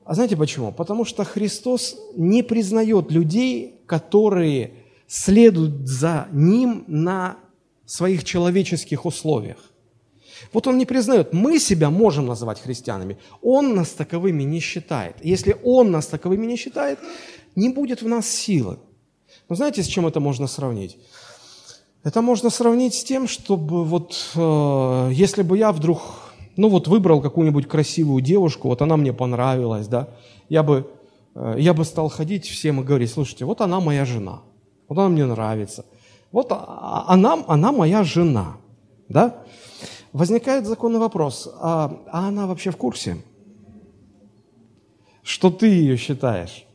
А 0.03 0.13
знаете 0.13 0.37
почему? 0.37 0.71
Потому 0.71 1.03
что 1.03 1.23
Христос 1.23 1.97
не 2.15 2.43
признает 2.43 3.11
людей, 3.11 3.81
которые 3.87 4.73
следуют 5.07 5.87
за 5.87 6.27
Ним 6.31 6.83
на 6.87 7.37
своих 7.85 8.23
человеческих 8.23 9.05
условиях. 9.05 9.57
Вот 10.53 10.67
он 10.67 10.77
не 10.77 10.85
признает, 10.85 11.33
мы 11.33 11.59
себя 11.59 11.89
можем 11.89 12.25
называть 12.25 12.61
христианами, 12.61 13.17
он 13.41 13.75
нас 13.75 13.89
таковыми 13.89 14.43
не 14.43 14.59
считает. 14.59 15.15
Если 15.23 15.55
он 15.63 15.91
нас 15.91 16.07
таковыми 16.07 16.45
не 16.45 16.57
считает, 16.57 16.99
не 17.55 17.69
будет 17.69 18.01
в 18.01 18.07
нас 18.07 18.27
силы. 18.27 18.77
Но 19.49 19.55
знаете, 19.55 19.83
с 19.83 19.87
чем 19.87 20.07
это 20.07 20.19
можно 20.19 20.47
сравнить? 20.47 20.97
Это 22.03 22.21
можно 22.21 22.49
сравнить 22.49 22.93
с 22.93 23.03
тем, 23.03 23.27
чтобы 23.27 23.83
вот, 23.83 24.31
э, 24.35 25.09
если 25.13 25.41
бы 25.41 25.57
я 25.57 25.71
вдруг, 25.71 26.01
ну 26.55 26.69
вот 26.69 26.87
выбрал 26.87 27.21
какую-нибудь 27.21 27.67
красивую 27.67 28.21
девушку, 28.21 28.67
вот 28.67 28.81
она 28.81 28.97
мне 28.97 29.13
понравилась, 29.13 29.87
да, 29.87 30.09
я 30.49 30.61
бы, 30.61 30.91
э, 31.33 31.55
я 31.57 31.73
бы 31.73 31.83
стал 31.85 32.09
ходить 32.09 32.45
всем 32.45 32.81
и 32.81 32.83
говорить, 32.83 33.11
слушайте, 33.11 33.45
вот 33.45 33.61
она 33.61 33.79
моя 33.79 34.05
жена, 34.05 34.41
вот 34.87 34.99
она 34.99 35.09
мне 35.09 35.25
нравится– 35.25 35.85
вот 36.35 36.51
она, 36.51 37.45
она 37.47 37.71
моя 37.71 38.03
жена, 38.03 38.57
да? 39.07 39.37
Возникает 40.11 40.65
законный 40.65 40.99
вопрос, 40.99 41.47
а, 41.61 42.03
а 42.11 42.27
она 42.27 42.45
вообще 42.45 42.71
в 42.71 42.75
курсе, 42.75 43.19
что 45.23 45.49
ты 45.49 45.67
ее 45.67 45.95
считаешь? 45.95 46.65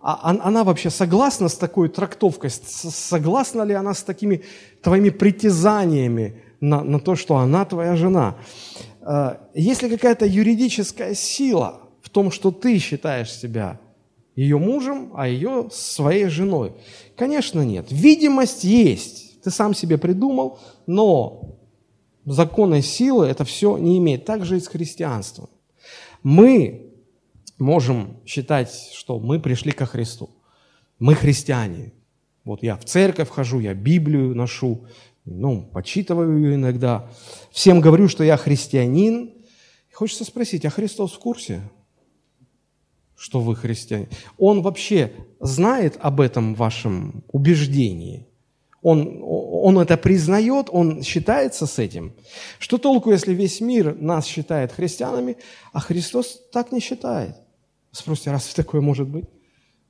А 0.00 0.36
она 0.38 0.64
вообще 0.64 0.90
согласна 0.90 1.48
с 1.48 1.56
такой 1.56 1.88
трактовкой? 1.88 2.50
Согласна 2.50 3.62
ли 3.62 3.72
она 3.72 3.94
с 3.94 4.02
такими 4.02 4.42
твоими 4.82 5.08
притязаниями 5.08 6.42
на, 6.60 6.84
на 6.84 7.00
то, 7.00 7.16
что 7.16 7.38
она 7.38 7.64
твоя 7.64 7.96
жена? 7.96 8.36
А, 9.00 9.40
есть 9.54 9.82
ли 9.82 9.88
какая-то 9.88 10.26
юридическая 10.26 11.14
сила 11.14 11.88
в 12.02 12.10
том, 12.10 12.30
что 12.30 12.50
ты 12.50 12.78
считаешь 12.78 13.32
себя 13.32 13.80
ее 14.36 14.58
мужем, 14.58 15.12
а 15.14 15.26
ее 15.26 15.70
своей 15.72 16.26
женой? 16.26 16.74
Конечно, 17.16 17.60
нет. 17.62 17.86
Видимость 17.90 18.64
есть. 18.64 19.40
Ты 19.42 19.50
сам 19.50 19.74
себе 19.74 19.98
придумал, 19.98 20.58
но 20.86 21.58
законной 22.24 22.82
силы 22.82 23.26
это 23.26 23.44
все 23.44 23.76
не 23.76 23.98
имеет. 23.98 24.24
Так 24.24 24.44
же 24.44 24.56
и 24.56 24.60
с 24.60 24.68
христианством. 24.68 25.48
Мы 26.22 26.92
можем 27.58 28.16
считать, 28.26 28.72
что 28.94 29.18
мы 29.18 29.38
пришли 29.38 29.72
ко 29.72 29.86
Христу. 29.86 30.30
Мы 30.98 31.14
христиане. 31.14 31.92
Вот 32.44 32.62
я 32.62 32.76
в 32.76 32.84
церковь 32.84 33.30
хожу, 33.30 33.60
я 33.60 33.74
Библию 33.74 34.34
ношу, 34.34 34.86
ну, 35.24 35.62
почитываю 35.72 36.38
ее 36.38 36.54
иногда. 36.56 37.10
Всем 37.50 37.80
говорю, 37.80 38.08
что 38.08 38.24
я 38.24 38.36
христианин. 38.36 39.32
хочется 39.92 40.24
спросить, 40.24 40.64
а 40.64 40.70
Христос 40.70 41.12
в 41.12 41.18
курсе? 41.18 41.62
Что 43.16 43.40
вы 43.40 43.56
христиане. 43.56 44.08
Он 44.38 44.62
вообще 44.62 45.12
знает 45.40 45.96
об 46.00 46.20
этом 46.20 46.54
вашем 46.54 47.24
убеждении. 47.32 48.26
Он, 48.82 49.20
он 49.22 49.78
это 49.78 49.96
признает, 49.96 50.68
он 50.70 51.02
считается 51.02 51.66
с 51.66 51.78
этим. 51.78 52.12
Что 52.58 52.76
толку, 52.76 53.10
если 53.10 53.32
весь 53.32 53.60
мир 53.60 53.96
нас 53.98 54.26
считает 54.26 54.72
христианами, 54.72 55.38
а 55.72 55.80
Христос 55.80 56.42
так 56.52 56.70
не 56.70 56.80
считает? 56.80 57.36
Спросите, 57.92 58.30
разве 58.30 58.52
такое 58.54 58.82
может 58.82 59.08
быть? 59.08 59.24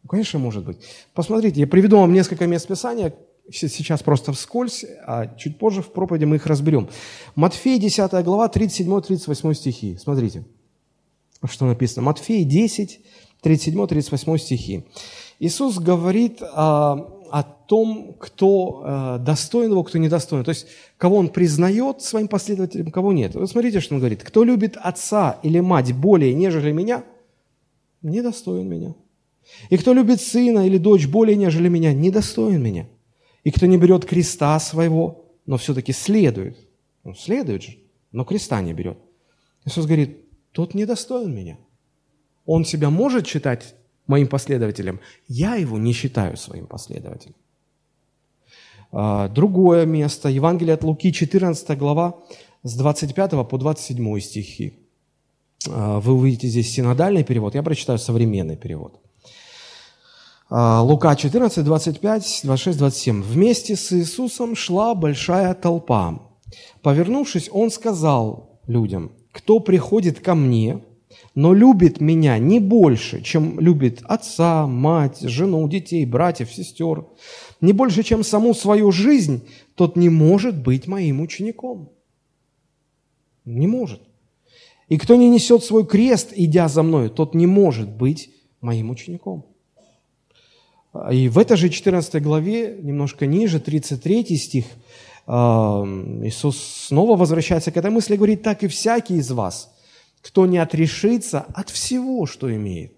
Ну, 0.03 0.09
конечно, 0.09 0.39
может 0.39 0.65
быть. 0.65 0.79
Посмотрите, 1.13 1.61
я 1.61 1.67
приведу 1.67 1.99
вам 1.99 2.13
несколько 2.13 2.47
мест 2.47 2.69
Писания, 2.69 3.15
сейчас 3.51 4.03
просто 4.03 4.33
вскользь, 4.33 4.85
а 5.07 5.27
чуть 5.37 5.59
позже 5.59 5.83
в 5.83 5.93
проповеди 5.93 6.25
мы 6.25 6.37
их 6.37 6.47
разберем. 6.47 6.89
Матфея 7.35 7.79
10 7.79 8.13
глава, 8.25 8.49
37-38 8.49 9.55
стихи. 9.55 9.97
Смотрите, 9.97 10.45
что 11.49 11.67
написано. 11.67 12.03
Матфея 12.03 12.45
10, 12.45 13.01
37-38 13.43 14.39
стихи. 14.39 14.85
Иисус 15.39 15.79
говорит 15.79 16.43
о, 16.43 17.25
о 17.31 17.43
том, 17.43 18.15
кто 18.19 18.83
э, 18.85 19.19
достоин 19.21 19.73
его, 19.73 19.83
кто 19.83 19.99
недостоин. 19.99 20.45
То 20.45 20.51
есть, 20.51 20.67
кого 20.97 21.17
он 21.17 21.29
признает 21.29 22.03
своим 22.03 22.29
последователем, 22.29 22.91
кого 22.91 23.13
нет. 23.13 23.35
Вот 23.35 23.51
смотрите, 23.51 23.81
что 23.81 23.95
он 23.95 24.01
говорит. 24.01 24.23
Кто 24.23 24.45
любит 24.45 24.77
отца 24.77 25.39
или 25.43 25.61
мать 25.61 25.93
более, 25.93 26.33
нежели 26.33 26.73
меня, 26.73 27.05
недостоин 28.03 28.69
меня. 28.69 28.95
И 29.69 29.77
кто 29.77 29.93
любит 29.93 30.21
сына 30.21 30.67
или 30.67 30.79
дочь 30.79 31.07
более, 31.07 31.37
нежели 31.37 31.69
меня, 31.69 31.93
недостоин 31.93 32.63
меня. 32.63 32.87
И 33.43 33.51
кто 33.51 33.67
не 33.67 33.77
берет 33.77 34.07
креста 34.07 34.59
своего, 34.59 35.27
но 35.45 35.59
все-таки 35.59 35.93
следует, 35.93 36.57
ну, 37.03 37.15
следует 37.15 37.63
же, 37.63 37.77
но 38.13 38.25
креста 38.25 38.63
не 38.63 38.73
берет. 38.73 38.97
Иисус 39.67 39.85
говорит, 39.85 40.24
тот 40.55 40.73
недостоин 40.73 41.35
меня. 41.35 41.59
Он 42.47 42.65
себя 42.65 42.89
может 42.89 43.27
считать 43.27 43.75
моим 44.07 44.29
последователем, 44.29 45.01
я 45.27 45.57
его 45.57 45.79
не 45.79 45.93
считаю 45.93 46.37
своим 46.37 46.67
последователем. 46.67 47.35
А, 48.93 49.29
другое 49.29 49.85
место, 49.85 50.29
Евангелие 50.29 50.75
от 50.75 50.85
Луки, 50.85 51.13
14 51.13 51.77
глава, 51.77 52.21
с 52.63 52.77
25 52.77 53.49
по 53.49 53.59
27 53.59 54.21
стихи. 54.21 54.79
А, 55.69 55.99
вы 55.99 56.13
увидите 56.13 56.47
здесь 56.47 56.71
синодальный 56.71 57.25
перевод, 57.25 57.55
я 57.57 57.63
прочитаю 57.63 57.99
современный 57.99 58.57
перевод. 58.57 59.01
А, 60.51 60.83
Лука 60.83 61.17
14, 61.17 61.65
25, 61.65 62.41
26, 62.45 62.79
27. 62.79 63.23
«Вместе 63.23 63.75
с 63.75 63.93
Иисусом 63.93 64.55
шла 64.55 64.95
большая 64.95 65.55
толпа. 65.55 66.21
Повернувшись, 66.83 67.49
Он 67.51 67.73
сказал 67.73 68.61
людям, 68.69 69.11
кто 69.35 69.59
приходит 69.59 70.21
ко 70.21 70.37
мне, 70.37 70.81
но 71.35 71.53
любит 71.53 72.01
меня 72.01 72.39
не 72.39 72.61
больше, 72.61 73.21
чем 73.21 73.59
любит 73.59 74.01
отца, 74.05 74.69
мать, 74.69 75.21
жену, 75.23 75.69
детей, 75.69 76.07
братьев, 76.07 76.53
сестер, 76.53 77.05
не 77.61 77.73
больше, 77.73 78.05
чем 78.05 78.23
саму 78.23 78.55
свою 78.55 78.93
жизнь, 78.93 79.43
тот 79.75 79.97
не 79.97 80.09
может 80.09 80.57
быть 80.57 80.87
моим 80.87 81.21
учеником. 81.21 81.91
Не 83.45 83.67
может. 83.67 84.01
И 84.89 84.99
кто 84.99 85.17
не 85.17 85.29
несет 85.29 85.65
свой 85.65 85.85
крест, 85.85 86.33
идя 86.37 86.69
за 86.69 86.85
мной, 86.85 87.09
тот 87.09 87.35
не 87.35 87.47
может 87.49 87.89
быть 87.91 88.31
моим 88.61 88.91
учеником. 88.91 89.47
И 91.11 91.29
в 91.29 91.39
этой 91.39 91.57
же 91.57 91.71
14 91.71 92.23
главе, 92.23 92.79
немножко 92.81 93.27
ниже, 93.27 93.59
33 93.59 94.37
стих, 94.37 94.67
Иисус 95.27 96.59
снова 96.89 97.17
возвращается 97.17 97.71
к 97.71 97.77
этой 97.77 97.91
мысли 97.91 98.15
и 98.15 98.17
говорит, 98.17 98.43
так 98.43 98.63
и 98.63 98.69
всякий 98.69 99.17
из 99.17 99.31
вас– 99.31 99.71
кто 100.25 100.47
не 100.47 100.57
отрешится 100.57 101.41
от 101.55 101.69
всего, 101.69 102.25
что 102.25 102.55
имеет, 102.55 102.95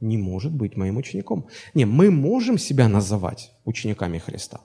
не 0.00 0.18
может 0.18 0.52
быть 0.52 0.76
моим 0.76 0.98
учеником. 0.98 1.46
Не, 1.72 1.86
мы 1.86 2.10
можем 2.10 2.58
себя 2.58 2.88
называть 2.88 3.52
учениками 3.64 4.18
Христа. 4.18 4.60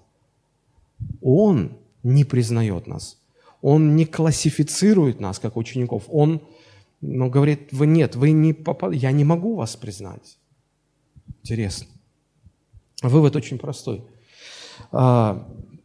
Он 1.22 1.78
не 2.04 2.26
признает 2.26 2.88
нас. 2.88 3.18
Он 3.62 3.96
не 3.96 4.06
классифицирует 4.06 5.22
нас 5.22 5.40
как 5.40 5.56
учеников. 5.56 6.04
Он 6.10 6.42
ну, 7.00 7.30
говорит, 7.30 7.72
вы 7.72 7.88
нет, 7.88 8.18
вы 8.18 8.32
не 8.32 8.52
попад... 8.52 8.94
я 8.94 9.14
не 9.14 9.24
могу 9.24 9.56
вас 9.56 9.78
признать. 9.78 10.38
Интересно. 11.42 11.88
Вывод 13.02 13.38
очень 13.38 13.58
простой. 13.58 14.04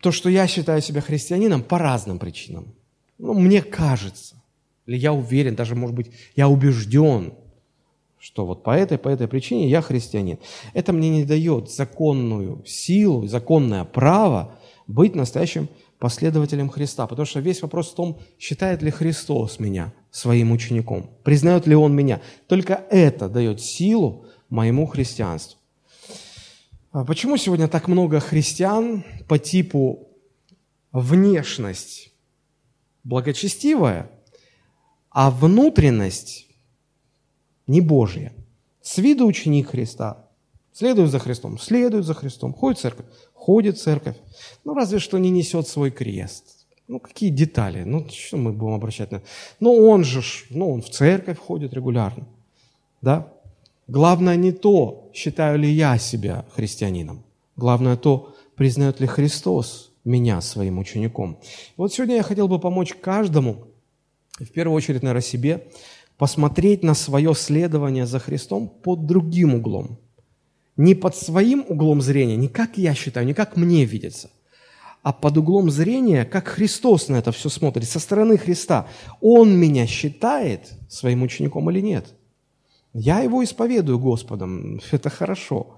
То, 0.01 0.13
что 0.13 0.29
я 0.29 0.47
считаю 0.47 0.81
себя 0.81 1.01
христианином 1.01 1.63
по 1.63 1.79
разным 1.79 2.19
причинам. 2.19 2.75
Ну, 3.19 3.35
мне 3.35 3.63
кажется. 3.63 4.37
Или 4.87 4.97
я 4.97 5.13
уверен, 5.13 5.55
даже, 5.55 5.75
может 5.75 5.95
быть, 5.95 6.11
я 6.37 6.49
убежден, 6.49 7.35
что 8.19 8.47
вот 8.47 8.63
по 8.63 8.71
этой, 8.71 8.99
по 8.99 9.09
этой 9.09 9.29
причине 9.29 9.69
я 9.69 9.83
христианин. 9.83 10.39
Это 10.73 10.93
мне 10.93 11.11
не 11.11 11.25
дает 11.25 11.71
законную 11.71 12.65
силу, 12.67 13.27
законное 13.27 13.85
право 13.85 14.59
быть 14.87 15.15
настоящим 15.15 15.69
последователем 15.99 16.69
Христа. 16.69 17.07
Потому 17.07 17.27
что 17.27 17.41
весь 17.41 17.63
вопрос 17.63 17.91
в 17.91 17.95
том, 17.95 18.19
считает 18.39 18.83
ли 18.83 18.91
Христос 18.91 19.59
меня 19.59 19.93
своим 20.11 20.53
учеником, 20.53 21.11
признает 21.25 21.67
ли 21.67 21.75
Он 21.75 21.95
меня. 21.95 22.21
Только 22.47 22.85
это 22.91 23.29
дает 23.29 23.61
силу 23.61 24.27
моему 24.49 24.87
христианству. 24.87 25.58
А 26.93 27.05
почему 27.05 27.37
сегодня 27.37 27.69
так 27.69 27.89
много 27.89 28.21
христиан 28.21 29.05
по 29.27 29.39
типу 29.39 30.09
внешность 30.93 32.13
благочестивая– 33.05 34.11
а 35.11 35.31
внутренность 35.33 36.47
не 37.67 37.81
Божья. 37.81 38.33
С 38.81 38.99
виду 38.99 39.27
ученик 39.27 39.71
Христа, 39.71 40.29
следует 40.73 41.11
за 41.11 41.19
Христом, 41.19 41.59
следует 41.59 42.05
за 42.05 42.15
Христом, 42.15 42.55
ходит 42.55 42.79
в 42.79 42.83
церковь, 42.83 43.07
ходит 43.35 43.77
в 43.77 43.83
церковь. 43.83 44.17
Ну, 44.65 44.75
разве 44.75 45.01
что 45.01 45.19
не 45.19 45.31
несет 45.31 45.67
свой 45.67 45.91
крест. 45.91 46.67
Ну, 46.87 47.01
какие 47.01 47.31
детали? 47.31 47.83
Ну, 47.83 48.09
что 48.09 48.37
мы 48.37 48.53
будем 48.53 48.75
обращать 48.75 49.11
на 49.11 49.23
Ну, 49.59 49.89
он 49.89 50.05
же, 50.05 50.23
ну, 50.51 50.71
он 50.71 50.83
в 50.83 50.89
церковь 50.89 51.39
ходит 51.39 51.75
регулярно. 51.75 52.29
Да? 53.03 53.33
Главное 53.89 54.37
не 54.37 54.53
то, 54.53 55.11
считаю 55.15 55.59
ли 55.59 55.71
я 55.71 55.99
себя 55.99 56.45
христианином. 56.55 57.25
Главное 57.57 57.97
то, 57.97 58.35
признает 58.55 59.01
ли 59.01 59.07
Христос 59.07 59.93
меня 60.05 60.41
своим 60.41 60.79
учеником. 60.79 61.41
Вот 61.77 61.93
сегодня 61.93 62.17
я 62.17 62.23
хотел 62.23 62.49
бы 62.49 62.59
помочь 62.59 62.95
каждому 62.95 63.65
в 64.39 64.51
первую 64.51 64.77
очередь, 64.77 65.03
наверное, 65.03 65.23
себе, 65.23 65.69
посмотреть 66.17 66.83
на 66.83 66.95
свое 66.95 67.35
следование 67.35 68.07
за 68.07 68.19
Христом 68.19 68.69
под 68.69 69.07
другим 69.07 69.55
углом. 69.55 69.99
Не 70.77 70.95
под 70.95 71.17
своим 71.17 71.65
углом 71.69 72.01
зрения, 72.01 72.37
не 72.37 72.49
как 72.49 72.79
я 72.79 72.95
считаю, 72.95 73.27
не 73.27 73.35
как 73.35 73.57
мне 73.57 73.85
видится, 73.85 74.31
а 75.03 75.13
под 75.13 75.39
углом 75.39 75.71
зрения, 75.71 76.25
как 76.25 76.49
Христос 76.49 77.09
на 77.09 77.17
это 77.17 77.33
все 77.33 77.49
смотрит, 77.49 77.89
со 77.89 77.99
стороны 77.99 78.37
Христа. 78.37 78.87
Он 79.21 79.57
меня 79.57 79.87
считает 79.87 80.73
своим 80.89 81.23
учеником 81.23 81.71
или 81.71 81.81
нет? 81.81 82.15
Я 82.99 83.21
его 83.21 83.43
исповедую 83.43 83.99
Господом, 83.99 84.81
это 84.91 85.11
хорошо. 85.11 85.77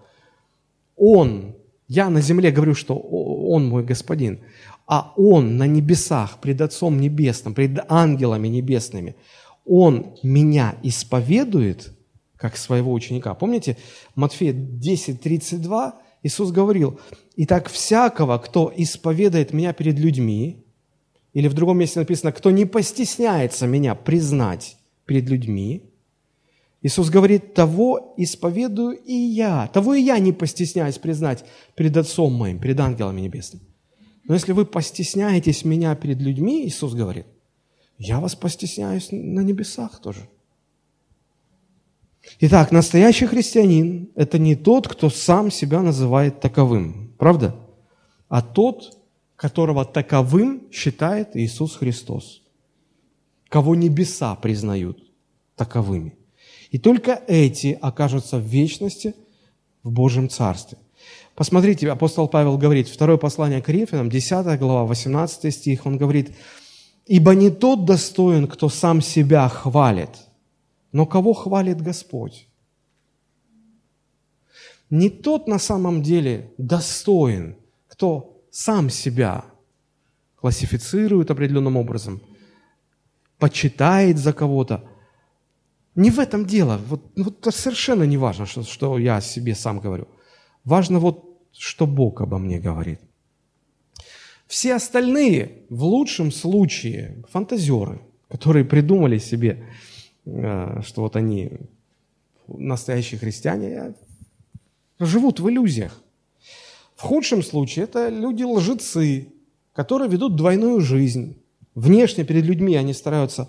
Он, 0.96 1.54
я 1.88 2.11
на 2.11 2.20
земле 2.20 2.50
говорю, 2.50 2.74
что 2.74 2.96
Он 2.96 3.68
мой 3.68 3.85
Господин 3.85 4.40
а 4.90 5.12
Он 5.16 5.56
на 5.56 5.68
небесах, 5.68 6.40
пред 6.40 6.61
Отцом 6.61 7.00
Небесным, 7.00 7.54
пред 7.54 7.78
ангелами 7.88 8.48
небесными, 8.48 9.14
Он 9.64 10.16
меня 10.24 10.74
исповедует 10.83 11.92
как 12.37 12.56
своего 12.56 12.92
ученика. 12.92 13.35
Помните, 13.35 13.76
Матфея 14.16 14.52
10, 14.52 15.20
32, 15.20 15.94
Иисус 16.24 16.50
говорил, 16.50 16.98
«Итак, 17.37 17.68
всякого, 17.68 18.38
кто 18.38 18.72
исповедает 18.76 19.52
меня 19.52 19.72
перед 19.72 19.96
людьми, 19.96 20.64
или 21.35 21.46
в 21.46 21.54
другом 21.54 21.78
месте 21.78 22.00
написано, 22.00 22.33
кто 22.33 22.50
не 22.50 22.64
постесняется 22.64 23.68
меня 23.68 23.94
признать 23.94 24.76
перед 25.06 25.28
людьми, 25.28 25.85
Иисус 26.82 27.10
говорит, 27.10 27.52
того 27.52 28.14
исповедую 28.16 28.98
и 28.98 29.12
я, 29.12 29.68
того 29.68 29.94
и 29.94 30.02
я 30.02 30.18
не 30.18 30.32
постесняюсь 30.32 30.98
признать 30.98 31.44
перед 31.74 31.96
Отцом 31.96 32.32
моим, 32.32 32.58
перед 32.58 32.80
ангелами 32.80 33.20
небесными. 33.20 33.64
Но 34.24 34.34
если 34.34 34.52
вы 34.52 34.64
постесняетесь 34.64 35.64
меня 35.64 35.94
перед 35.94 36.20
людьми, 36.20 36.66
Иисус 36.66 36.94
говорит, 36.94 37.26
я 37.98 38.20
вас 38.20 38.34
постесняюсь 38.34 39.08
на 39.10 39.40
небесах 39.40 40.00
тоже. 40.00 40.28
Итак, 42.38 42.70
настоящий 42.70 43.26
христианин– 43.26 44.10
это 44.14 44.38
не 44.38 44.56
тот, 44.56 44.88
кто 44.88 45.10
сам 45.10 45.50
себя 45.50 45.82
называет 45.82 46.40
таковым, 46.40 47.12
правда? 47.18 47.56
А 48.28 48.40
тот, 48.40 48.96
которого 49.36 49.84
таковым 49.84 50.70
считает 50.70 51.30
Иисус 51.34 51.76
Христос, 51.76 52.42
кого 53.48 53.74
небеса 53.74 54.34
признают 54.36 55.02
таковыми. 55.56 56.19
И 56.70 56.78
только 56.78 57.20
эти 57.26 57.78
окажутся 57.80 58.38
в 58.38 58.42
вечности 58.42 59.14
в 59.83 59.90
Божьем 59.90 60.28
Царстве. 60.28 60.78
Посмотрите, 61.35 61.90
апостол 61.90 62.28
Павел 62.28 62.59
говорит, 62.59 62.88
второе 62.88 63.16
послание 63.16 63.62
к 63.62 63.66
Коринфянам, 63.66 64.11
10 64.11 64.59
глава, 64.59 64.85
18 64.85 65.54
стих, 65.54 65.87
он 65.87 65.96
говорит, 65.96 66.37
«Ибо 67.06 67.35
не 67.35 67.50
тот 67.50 67.87
достоин, 67.87 68.46
кто 68.46 68.68
сам 68.68 69.00
себя 69.00 69.48
хвалит, 69.48 70.11
но 70.92 71.06
кого 71.06 71.33
хвалит 71.33 71.80
Господь». 71.80 72.46
Не 74.90 75.09
тот 75.09 75.46
на 75.46 75.59
самом 75.59 76.02
деле 76.02 76.52
достоин, 76.59 77.56
кто 77.87 78.42
сам 78.50 78.90
себя 78.90 79.44
классифицирует 80.35 81.30
определенным 81.30 81.76
образом, 81.76 82.20
почитает 83.38 84.18
за 84.18 84.33
кого-то. 84.33 84.85
Не 85.94 86.11
в 86.11 86.18
этом 86.18 86.46
дело. 86.46 86.81
Вот, 86.88 87.03
вот 87.16 87.46
совершенно 87.55 88.05
не 88.05 88.16
важно, 88.16 88.46
что, 88.46 88.62
что 88.62 88.98
я 88.98 89.20
себе 89.20 89.55
сам 89.55 89.81
говорю– 89.81 90.09
Важно 90.64 90.98
вот, 90.98 91.38
что 91.53 91.87
Бог 91.87 92.20
обо 92.20 92.38
мне 92.38 92.59
говорит. 92.59 93.00
Все 94.46 94.74
остальные, 94.74 95.64
в 95.70 95.85
лучшем 95.85 96.33
случае, 96.33 97.22
фантазеры, 97.31 98.00
которые 98.29 98.64
придумали 98.64 99.18
себе, 99.18 99.66
э, 100.26 100.83
что 100.83 101.03
вот 101.03 101.16
они 101.16 101.53
настоящие 102.46 103.18
христиане, 103.18 103.94
живут 104.98 105.40
в 105.40 105.48
иллюзиях. 105.48 106.03
В 106.96 107.03
худшем 107.03 107.42
случае 107.42 107.85
это 107.85 108.09
люди-лжецы, 108.09 109.29
которые 109.72 110.11
ведут 110.11 110.37
двойную 110.37 110.81
жизнь. 110.81 111.40
Внешне 111.74 112.24
перед 112.24 112.44
людьми 112.44 112.74
они 112.74 112.92
стараются 112.92 113.48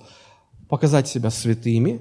показать 0.69 1.07
себя 1.07 1.31
святыми, 1.31 1.99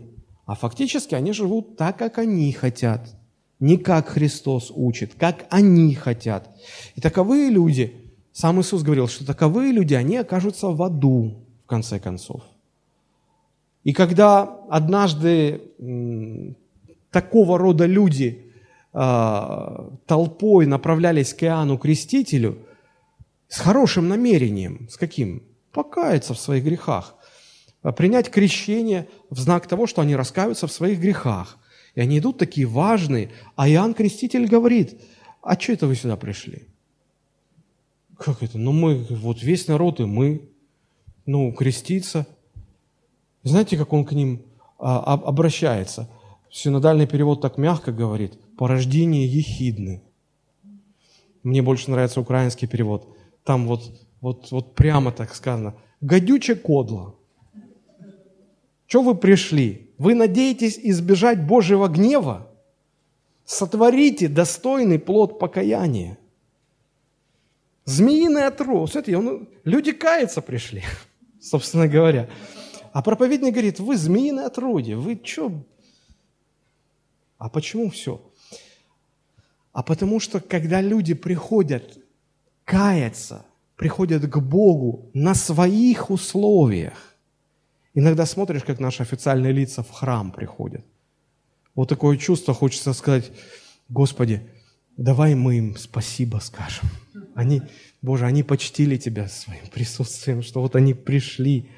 а 0.50 0.56
фактически 0.56 1.14
они 1.14 1.32
живут 1.32 1.76
так, 1.76 1.96
как 1.96 2.18
они 2.18 2.52
хотят, 2.52 3.14
не 3.60 3.76
как 3.76 4.08
Христос 4.08 4.72
учит, 4.74 5.14
как 5.14 5.46
они 5.48 5.94
хотят. 5.94 6.50
И 6.96 7.00
таковые 7.00 7.50
люди, 7.50 7.94
сам 8.32 8.60
Иисус 8.60 8.82
говорил, 8.82 9.06
что 9.06 9.24
таковые 9.24 9.70
люди, 9.70 9.94
они 9.94 10.16
окажутся 10.16 10.66
в 10.70 10.82
аду, 10.82 11.46
в 11.64 11.68
конце 11.68 12.00
концов. 12.00 12.42
И 13.84 13.92
когда 13.92 14.42
однажды 14.68 15.60
такого 17.12 17.56
рода 17.56 17.86
люди 17.86 18.52
э, 18.92 19.90
толпой 20.06 20.66
направлялись 20.66 21.32
к 21.32 21.44
Иоанну 21.44 21.78
Крестителю 21.78 22.58
с 23.46 23.60
хорошим 23.60 24.08
намерением. 24.08 24.88
С 24.90 24.96
каким? 24.96 25.44
Покаяться 25.70 26.34
в 26.34 26.40
своих 26.40 26.64
грехах. 26.64 27.14
А, 27.82 27.92
принять 27.92 28.30
крещение 28.30 29.08
в 29.30 29.38
знак 29.38 29.66
того, 29.66 29.86
что 29.86 30.02
они 30.02 30.16
раскаются 30.16 30.66
в 30.66 30.72
своих 30.72 31.00
грехах. 31.00 31.58
И 31.94 32.00
они 32.00 32.18
идут 32.18 32.38
такие 32.38 32.66
важные. 32.66 33.30
А 33.56 33.68
Иоанн 33.68 33.94
Креститель 33.94 34.46
говорит, 34.46 35.00
а 35.42 35.58
что 35.58 35.72
это 35.72 35.86
вы 35.86 35.96
сюда 35.96 36.16
пришли? 36.16 36.68
Как 38.16 38.42
это? 38.42 38.58
Ну 38.58 38.72
мы, 38.72 39.06
вот 39.10 39.42
весь 39.42 39.66
народ 39.66 40.00
и 40.00 40.04
мы, 40.04 40.48
ну, 41.26 41.52
креститься. 41.52 42.26
Знаете, 43.42 43.76
как 43.76 43.92
он 43.92 44.04
к 44.04 44.12
ним 44.12 44.42
а, 44.78 45.14
обращается– 45.14 46.08
Синодальный 46.52 47.06
перевод 47.06 47.40
так 47.40 47.58
мягко 47.58 47.92
говорит 47.92 48.38
«порождение 48.56 49.24
ехидны». 49.26 50.02
Мне 51.44 51.62
больше 51.62 51.90
нравится 51.90 52.20
украинский 52.20 52.66
перевод. 52.66 53.16
Там 53.44 53.68
вот, 53.68 53.92
вот, 54.20 54.50
вот 54.50 54.74
прямо 54.74 55.12
так 55.12 55.34
сказано 55.34 55.76
«гадюче 56.00 56.56
кодло». 56.56 57.19
Что 58.90 59.02
вы 59.02 59.14
пришли? 59.14 59.88
Вы 59.98 60.16
надеетесь 60.16 60.76
избежать 60.76 61.46
Божьего 61.46 61.86
гнева? 61.86 62.50
Сотворите 63.44 64.26
достойный 64.26 64.98
плод 64.98 65.38
покаяния. 65.38 66.18
Змеиный 67.84 68.46
отрос. 68.46 68.90
Смотрите, 68.90 69.16
он, 69.16 69.48
люди 69.62 69.92
каяться 69.92 70.42
пришли, 70.42 70.82
собственно 71.40 71.86
говоря. 71.86 72.28
А 72.92 73.00
проповедник 73.00 73.52
говорит, 73.52 73.78
вы 73.78 73.96
змеиное 73.96 74.46
отродье, 74.46 74.96
вы 74.96 75.20
что, 75.22 75.52
а 77.38 77.48
почему 77.48 77.90
все? 77.90 78.20
А 79.70 79.84
потому 79.84 80.18
что, 80.18 80.40
когда 80.40 80.80
люди 80.80 81.14
приходят 81.14 81.96
каяться, 82.64 83.46
приходят 83.76 84.28
к 84.28 84.38
Богу 84.38 85.08
на 85.14 85.36
своих 85.36 86.10
условиях, 86.10 87.09
иногда 87.94 88.26
смотришь, 88.26 88.64
как 88.64 88.80
наши 88.80 89.02
официальные 89.02 89.52
лица 89.52 89.82
в 89.82 89.90
храм 89.90 90.32
приходят. 90.32 90.84
Вот 91.74 91.88
такое 91.88 92.16
чувство, 92.16 92.54
хочется 92.54 92.92
сказать, 92.92 93.30
Господи, 93.88 94.42
давай 94.96 95.34
мы 95.34 95.58
им 95.58 95.76
спасибо 95.76 96.38
скажем. 96.38 96.88
Они, 97.34 97.62
Боже, 98.02 98.26
они 98.26 98.42
почтили 98.42 98.96
Тебя 98.96 99.28
своим 99.28 99.66
присутствием, 99.68 100.42
что 100.42 100.60
вот 100.60 100.76
они 100.76 100.94
пришли. 100.94 101.70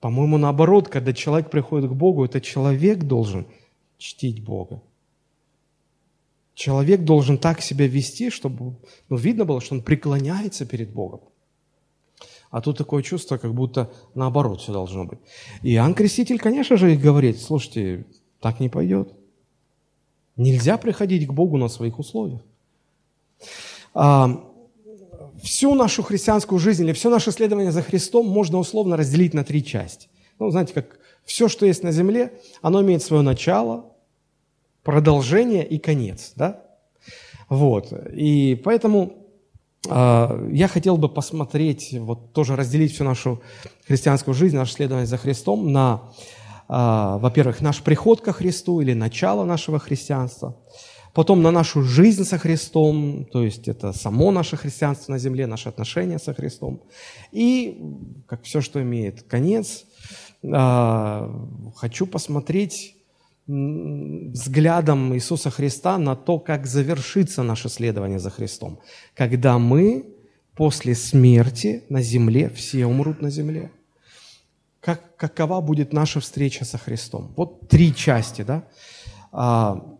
По-моему, 0.00 0.38
наоборот, 0.38 0.88
когда 0.88 1.12
человек 1.12 1.50
приходит 1.50 1.90
к 1.90 1.94
Богу, 1.94 2.24
это 2.24 2.40
человек 2.40 3.04
должен– 3.04 3.46
чтить 3.98 4.44
Бога. 4.44 4.82
Человек 6.54 7.02
должен 7.02 7.38
так 7.38 7.60
себя 7.60 7.86
вести, 7.86 8.30
чтобы 8.30 8.76
ну, 9.08 9.16
видно 9.16 9.44
было, 9.44 9.60
что 9.60 9.74
он 9.74 9.82
преклоняется 9.82 10.64
перед 10.64 10.90
Богом. 10.90 11.20
А 12.56 12.62
тут 12.62 12.78
такое 12.78 13.02
чувство, 13.02 13.36
как 13.36 13.52
будто 13.52 13.90
наоборот 14.14 14.62
все 14.62 14.72
должно 14.72 15.04
быть. 15.04 15.18
И 15.62 15.74
Иоанн 15.74 15.92
Креститель, 15.92 16.38
конечно 16.38 16.78
же, 16.78 16.96
говорит, 16.96 17.38
слушайте, 17.38 18.06
так 18.40 18.60
не 18.60 18.70
пойдет. 18.70 19.12
Нельзя 20.38 20.78
приходить 20.78 21.26
к 21.26 21.32
Богу 21.32 21.58
на 21.58 21.68
своих 21.68 21.98
условиях. 21.98 22.40
А, 23.92 24.42
всю 25.42 25.74
нашу 25.74 26.02
христианскую 26.02 26.58
жизнь 26.58 26.82
или 26.82 26.94
все 26.94 27.10
наше 27.10 27.30
следование 27.30 27.72
за 27.72 27.82
Христом 27.82 28.26
можно 28.26 28.56
условно 28.56 28.96
разделить 28.96 29.34
на 29.34 29.44
три 29.44 29.62
части. 29.62 30.08
Ну, 30.38 30.48
знаете, 30.48 30.72
как 30.72 30.98
все, 31.26 31.48
что 31.48 31.66
есть 31.66 31.82
на 31.82 31.92
земле, 31.92 32.40
оно 32.62 32.80
имеет 32.80 33.02
свое 33.02 33.22
начало, 33.22 33.92
продолжение 34.82 35.66
и 35.66 35.76
конец. 35.76 36.32
Да? 36.36 36.64
Вот. 37.50 37.92
И 38.14 38.58
поэтому 38.64 39.25
я 39.88 40.68
хотел 40.68 40.96
бы 40.96 41.08
посмотреть, 41.08 41.96
вот 41.98 42.32
тоже 42.32 42.56
разделить 42.56 42.92
всю 42.92 43.04
нашу 43.04 43.40
христианскую 43.86 44.34
жизнь, 44.34 44.56
наше 44.56 44.72
следование 44.72 45.06
за 45.06 45.16
Христом 45.16 45.72
на, 45.72 46.02
э, 46.68 47.18
во-первых, 47.20 47.60
наш 47.60 47.82
приход 47.82 48.20
ко 48.20 48.32
Христу 48.32 48.80
или 48.80 48.94
начало 48.94 49.44
нашего 49.44 49.78
христианства, 49.78 50.56
потом 51.14 51.42
на 51.42 51.50
нашу 51.50 51.82
жизнь 51.82 52.24
со 52.24 52.38
Христом, 52.38 53.26
то 53.32 53.42
есть 53.42 53.68
это 53.68 53.92
само 53.92 54.30
наше 54.30 54.56
христианство 54.56 55.12
на 55.12 55.18
земле, 55.18 55.46
наши 55.46 55.68
отношения 55.68 56.18
со 56.18 56.34
Христом, 56.34 56.82
и, 57.32 57.80
как 58.26 58.42
все, 58.42 58.60
что 58.60 58.82
имеет 58.82 59.22
конец– 59.22 59.84
а, 60.52 61.30
хочу 61.76 62.06
посмотреть 62.06 62.95
взглядом 63.46 65.14
Иисуса 65.14 65.50
Христа 65.50 65.98
на 65.98 66.16
то, 66.16 66.38
как 66.38 66.66
завершится 66.66 67.42
наше 67.42 67.68
следование 67.68 68.18
за 68.18 68.30
Христом. 68.30 68.80
Когда 69.14 69.58
мы 69.58 70.06
после 70.54 70.94
смерти 70.94 71.84
на 71.88 72.02
земле, 72.02 72.48
все 72.48 72.86
умрут 72.86 73.22
на 73.22 73.30
земле. 73.30 73.70
Как, 74.80 75.16
какова 75.16 75.60
будет 75.60 75.92
наша 75.92 76.20
встреча 76.20 76.64
со 76.64 76.78
Христом? 76.78 77.32
Вот 77.36 77.68
три 77.68 77.94
части, 77.94 78.42
да? 78.42 78.64
А, 79.32 79.96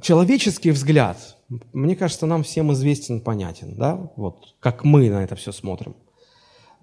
человеческий 0.00 0.70
взгляд, 0.70 1.36
мне 1.72 1.94
кажется, 1.94 2.26
нам 2.26 2.42
всем 2.42 2.72
известен, 2.72 3.20
понятен, 3.20 3.76
да? 3.76 4.10
Вот 4.16 4.54
как 4.60 4.84
мы 4.84 5.08
на 5.10 5.22
это 5.22 5.36
все 5.36 5.52
смотрим 5.52 5.94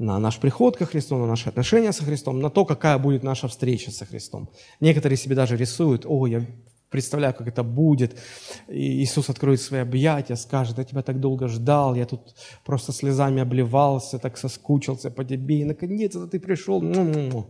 на 0.01 0.19
наш 0.19 0.39
приход 0.39 0.77
ко 0.77 0.85
Христу, 0.85 1.17
на 1.17 1.27
наши 1.27 1.49
отношения 1.49 1.93
со 1.93 2.03
Христом, 2.03 2.39
на 2.39 2.49
то, 2.49 2.65
какая 2.65 2.97
будет 2.97 3.23
наша 3.23 3.47
встреча 3.47 3.91
со 3.91 4.05
Христом. 4.05 4.49
Некоторые 4.79 5.17
себе 5.17 5.35
даже 5.35 5.57
рисуют, 5.57 6.05
о, 6.07 6.27
я 6.27 6.45
представляю, 6.89 7.33
как 7.33 7.47
это 7.47 7.63
будет. 7.63 8.19
И 8.67 9.03
Иисус 9.03 9.29
откроет 9.29 9.61
свои 9.61 9.81
объятия, 9.81 10.35
скажет, 10.35 10.77
я 10.77 10.83
тебя 10.83 11.01
так 11.03 11.19
долго 11.19 11.47
ждал, 11.47 11.95
я 11.95 12.05
тут 12.05 12.35
просто 12.65 12.91
слезами 12.91 13.41
обливался, 13.41 14.17
так 14.17 14.37
соскучился 14.37 15.11
по 15.11 15.23
тебе, 15.23 15.61
и 15.61 15.65
наконец-то 15.65 16.27
ты 16.27 16.39
пришел. 16.39 16.81
Ну-ну-ну. 16.81 17.45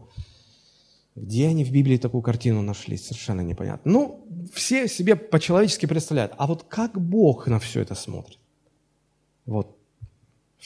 Где 1.16 1.48
они 1.48 1.64
в 1.64 1.72
Библии 1.72 1.98
такую 1.98 2.22
картину 2.22 2.62
нашли, 2.62 2.98
совершенно 2.98 3.42
непонятно. 3.42 3.92
Ну, 3.92 4.26
все 4.54 4.88
себе 4.88 5.16
по-человечески 5.16 5.86
представляют. 5.86 6.34
А 6.38 6.48
вот 6.48 6.64
как 6.64 7.00
Бог 7.02 7.48
на 7.48 7.60
все 7.60 7.82
это 7.82 7.96
смотрит? 7.96 8.40
Вот 9.46 9.81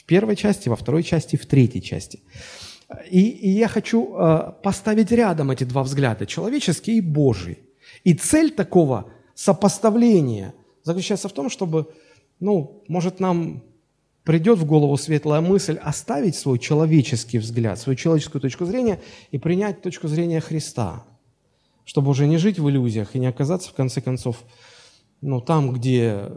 первой 0.06 0.36
части, 0.36 0.68
во 0.68 0.76
второй 0.76 1.02
части, 1.02 1.36
в 1.36 1.46
третьей 1.46 1.82
части. 1.82 2.20
И, 3.10 3.20
и 3.20 3.50
я 3.50 3.68
хочу 3.68 4.16
э, 4.16 4.52
поставить 4.62 5.10
рядом 5.10 5.50
эти 5.50 5.64
два 5.64 5.82
взгляда, 5.82 6.26
человеческий 6.26 6.98
и 6.98 7.00
Божий. 7.00 7.58
И 8.04 8.14
цель 8.14 8.52
такого 8.52 9.10
сопоставления 9.34 10.54
заключается 10.84 11.28
в 11.28 11.32
том, 11.32 11.50
чтобы, 11.50 11.92
ну, 12.38 12.84
может, 12.88 13.18
нам 13.18 13.64
придет 14.22 14.58
в 14.58 14.64
голову 14.64 14.96
светлая 14.96 15.40
мысль 15.40 15.78
оставить 15.82 16.36
свой 16.36 16.58
человеческий 16.58 17.38
взгляд, 17.38 17.78
свою 17.78 17.96
человеческую 17.96 18.42
точку 18.42 18.64
зрения 18.64 19.00
и 19.30 19.38
принять 19.38 19.82
точку 19.82 20.08
зрения 20.08 20.40
Христа, 20.40 21.04
чтобы 21.84 22.10
уже 22.10 22.26
не 22.26 22.36
жить 22.36 22.58
в 22.58 22.68
иллюзиях 22.68 23.14
и 23.14 23.18
не 23.18 23.26
оказаться, 23.26 23.70
в 23.70 23.74
конце 23.74 24.00
концов, 24.00 24.44
ну, 25.20 25.40
там, 25.40 25.72
где 25.72 26.30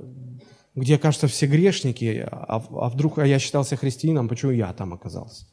где, 0.75 0.97
кажется, 0.97 1.27
все 1.27 1.47
грешники, 1.47 2.27
а, 2.29 2.63
а 2.71 2.89
вдруг 2.89 3.19
а 3.19 3.25
я 3.25 3.39
считался 3.39 3.75
христианином, 3.75 4.27
почему 4.27 4.51
я 4.51 4.71
там 4.73 4.93
оказался? 4.93 5.45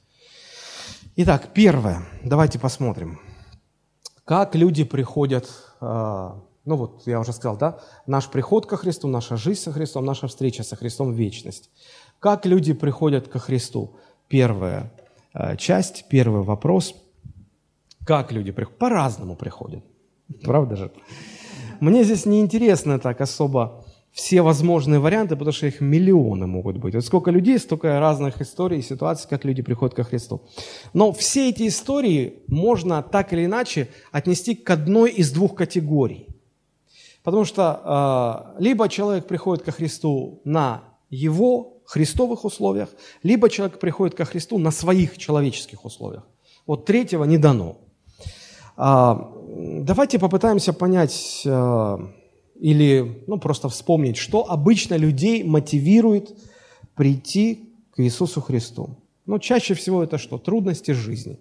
Итак, 1.16 1.48
первое, 1.54 2.02
давайте 2.22 2.58
посмотрим. 2.58 3.18
Как 4.24 4.54
люди 4.54 4.84
приходят, 4.84 5.48
а, 5.80 6.42
ну 6.64 6.76
вот 6.76 7.06
я 7.06 7.20
уже 7.20 7.32
сказал, 7.32 7.56
да, 7.56 7.78
наш 8.06 8.28
приход 8.28 8.66
ко 8.66 8.76
Христу, 8.76 9.08
наша 9.08 9.36
жизнь 9.36 9.60
со 9.60 9.72
Христом, 9.72 10.04
наша 10.04 10.26
встреча 10.26 10.62
со 10.62 10.76
Христом 10.76 11.12
в 11.12 11.16
вечность. 11.16 11.70
Как 12.18 12.44
люди 12.44 12.74
приходят 12.74 13.28
ко 13.28 13.38
Христу? 13.38 13.96
Первая 14.28 14.92
а, 15.32 15.56
часть, 15.56 16.06
первый 16.10 16.42
вопрос. 16.42 16.94
Как 18.04 18.30
люди 18.32 18.52
приходят? 18.52 18.78
По-разному 18.78 19.36
приходят. 19.36 19.84
Правда 20.42 20.76
же? 20.76 20.92
Мне 21.80 22.04
здесь 22.04 22.26
не 22.26 22.40
интересно 22.40 22.98
так 22.98 23.20
особо 23.20 23.85
все 24.16 24.40
возможные 24.40 24.98
варианты, 24.98 25.36
потому 25.36 25.52
что 25.52 25.66
их 25.66 25.82
миллионы 25.82 26.46
могут 26.46 26.78
быть. 26.78 26.94
Вот 26.94 27.04
сколько 27.04 27.30
людей, 27.30 27.58
столько 27.58 28.00
разных 28.00 28.40
историй 28.40 28.78
и 28.78 28.82
ситуаций, 28.82 29.28
как 29.28 29.44
люди 29.44 29.60
приходят 29.62 29.94
ко 29.94 30.04
Христу. 30.04 30.40
Но 30.94 31.12
все 31.12 31.50
эти 31.50 31.68
истории 31.68 32.42
можно 32.46 33.02
так 33.02 33.34
или 33.34 33.44
иначе 33.44 33.88
отнести 34.12 34.54
к 34.54 34.70
одной 34.70 35.10
из 35.10 35.32
двух 35.32 35.54
категорий. 35.54 36.28
Потому 37.24 37.44
что 37.44 38.54
э, 38.56 38.62
либо 38.62 38.88
человек 38.88 39.26
приходит 39.26 39.62
ко 39.62 39.70
Христу 39.70 40.40
на 40.44 40.84
его 41.10 41.82
христовых 41.84 42.46
условиях, 42.46 42.88
либо 43.22 43.50
человек 43.50 43.78
приходит 43.78 44.14
ко 44.14 44.24
Христу 44.24 44.56
на 44.56 44.70
своих 44.70 45.18
человеческих 45.18 45.84
условиях. 45.84 46.22
Вот 46.66 46.86
третьего 46.86 47.24
не 47.24 47.36
дано. 47.36 47.76
А, 48.78 49.30
давайте 49.82 50.18
попытаемся 50.18 50.72
понять 50.72 51.42
а, 51.46 51.98
или 52.60 53.22
ну, 53.26 53.38
просто 53.38 53.68
вспомнить, 53.68 54.16
что 54.16 54.50
обычно 54.50 54.94
людей 54.94 55.44
мотивирует 55.44 56.36
прийти 56.94 57.70
к 57.90 58.00
Иисусу 58.00 58.40
Христу. 58.40 58.96
Ну, 59.26 59.38
чаще 59.38 59.74
всего 59.74 60.02
это 60.02 60.18
что? 60.18 60.38
Трудности 60.38 60.92
жизни. 60.92 61.38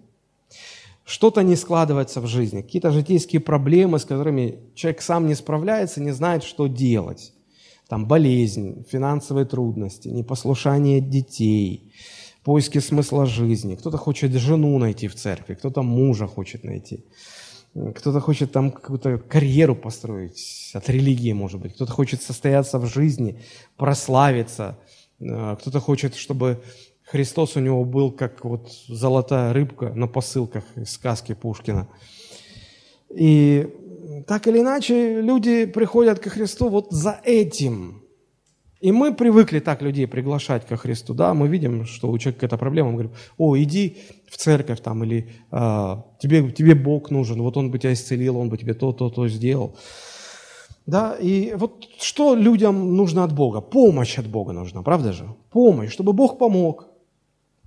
Что-то 1.04 1.42
не 1.42 1.54
складывается 1.54 2.20
в 2.20 2.26
жизни, 2.26 2.62
какие-то 2.62 2.90
житейские 2.90 3.40
проблемы, 3.40 4.00
с 4.00 4.04
которыми 4.04 4.58
человек 4.74 5.02
сам 5.02 5.28
не 5.28 5.36
справляется, 5.36 6.02
не 6.02 6.10
знает, 6.10 6.42
что 6.42 6.66
делать. 6.66 7.32
Там 7.88 8.06
болезнь, 8.06 8.84
финансовые 8.90 9.46
трудности, 9.46 10.08
непослушание 10.08 11.00
детей, 11.00 11.92
поиски 12.42 12.78
смысла 12.78 13.26
жизни. 13.26 13.76
Кто-то 13.76 13.98
хочет 13.98 14.32
жену 14.32 14.76
найти 14.78 15.06
в 15.06 15.14
церкви, 15.14 15.54
кто-то 15.54 15.82
мужа 15.82 16.26
хочет 16.26 16.64
найти. 16.64 17.04
Кто-то 17.94 18.20
хочет 18.20 18.52
там 18.52 18.70
какую-то 18.70 19.18
карьеру 19.18 19.76
построить 19.76 20.70
от 20.72 20.88
религии, 20.88 21.32
может 21.32 21.60
быть. 21.60 21.74
Кто-то 21.74 21.92
хочет 21.92 22.22
состояться 22.22 22.78
в 22.78 22.86
жизни, 22.86 23.42
прославиться. 23.76 24.78
Э, 25.20 25.56
кто-то 25.60 25.80
хочет, 25.80 26.14
чтобы 26.14 26.62
Христос 27.02 27.56
у 27.56 27.60
него 27.60 27.84
был 27.84 28.12
как 28.12 28.44
вот 28.44 28.70
золотая 28.88 29.52
рыбка 29.52 29.92
на 29.94 30.06
посылках 30.06 30.64
из 30.76 30.90
сказки 30.90 31.34
Пушкина. 31.34 31.88
И 33.10 33.68
так 34.26 34.46
или 34.46 34.60
иначе 34.60 35.20
люди 35.20 35.66
приходят 35.66 36.18
ко 36.18 36.30
Христу 36.30 36.68
вот 36.70 36.90
за 36.90 37.20
этим. 37.24 38.05
И 38.80 38.92
мы 38.92 39.14
привыкли 39.14 39.60
так 39.60 39.80
людей 39.80 40.06
приглашать 40.06 40.66
ко 40.66 40.76
Христу, 40.76 41.14
да, 41.14 41.32
мы 41.32 41.48
видим, 41.48 41.86
что 41.86 42.10
у 42.10 42.18
человека 42.18 42.40
какая-то 42.40 42.58
проблема, 42.58 42.90
мы 42.90 42.94
говорим, 42.94 43.12
о, 43.38 43.56
иди 43.56 43.96
в 44.28 44.36
церковь 44.36 44.80
там, 44.80 45.02
или 45.02 45.30
а, 45.50 46.04
тебе, 46.20 46.50
тебе 46.50 46.74
Бог 46.74 47.10
нужен, 47.10 47.40
вот 47.40 47.56
Он 47.56 47.70
бы 47.70 47.78
тебя 47.78 47.94
исцелил, 47.94 48.36
Он 48.36 48.50
бы 48.50 48.58
тебе 48.58 48.74
то, 48.74 48.92
то, 48.92 49.08
то 49.08 49.28
сделал. 49.28 49.76
Да, 50.84 51.14
и 51.14 51.54
вот 51.54 51.88
что 51.98 52.34
людям 52.34 52.96
нужно 52.96 53.24
от 53.24 53.34
Бога? 53.34 53.60
Помощь 53.60 54.18
от 54.18 54.26
Бога 54.26 54.52
нужна, 54.52 54.82
правда 54.82 55.12
же? 55.12 55.26
Помощь, 55.50 55.90
чтобы 55.90 56.12
Бог 56.12 56.38
помог. 56.38 56.88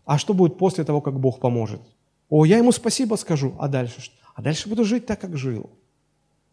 А 0.06 0.18
что 0.18 0.34
будет 0.34 0.58
после 0.58 0.84
того, 0.84 1.02
как 1.02 1.20
Бог 1.20 1.40
поможет? 1.40 1.82
О, 2.30 2.46
я 2.46 2.58
ему 2.60 2.72
спасибо 2.72 3.16
скажу, 3.16 3.56
а 3.60 3.68
дальше 3.68 4.02
что? 4.02 4.16
А 4.36 4.42
дальше 4.42 4.70
буду 4.70 4.86
жить 4.86 5.06
так, 5.06 5.20
как 5.20 5.36
жил. 5.38 5.70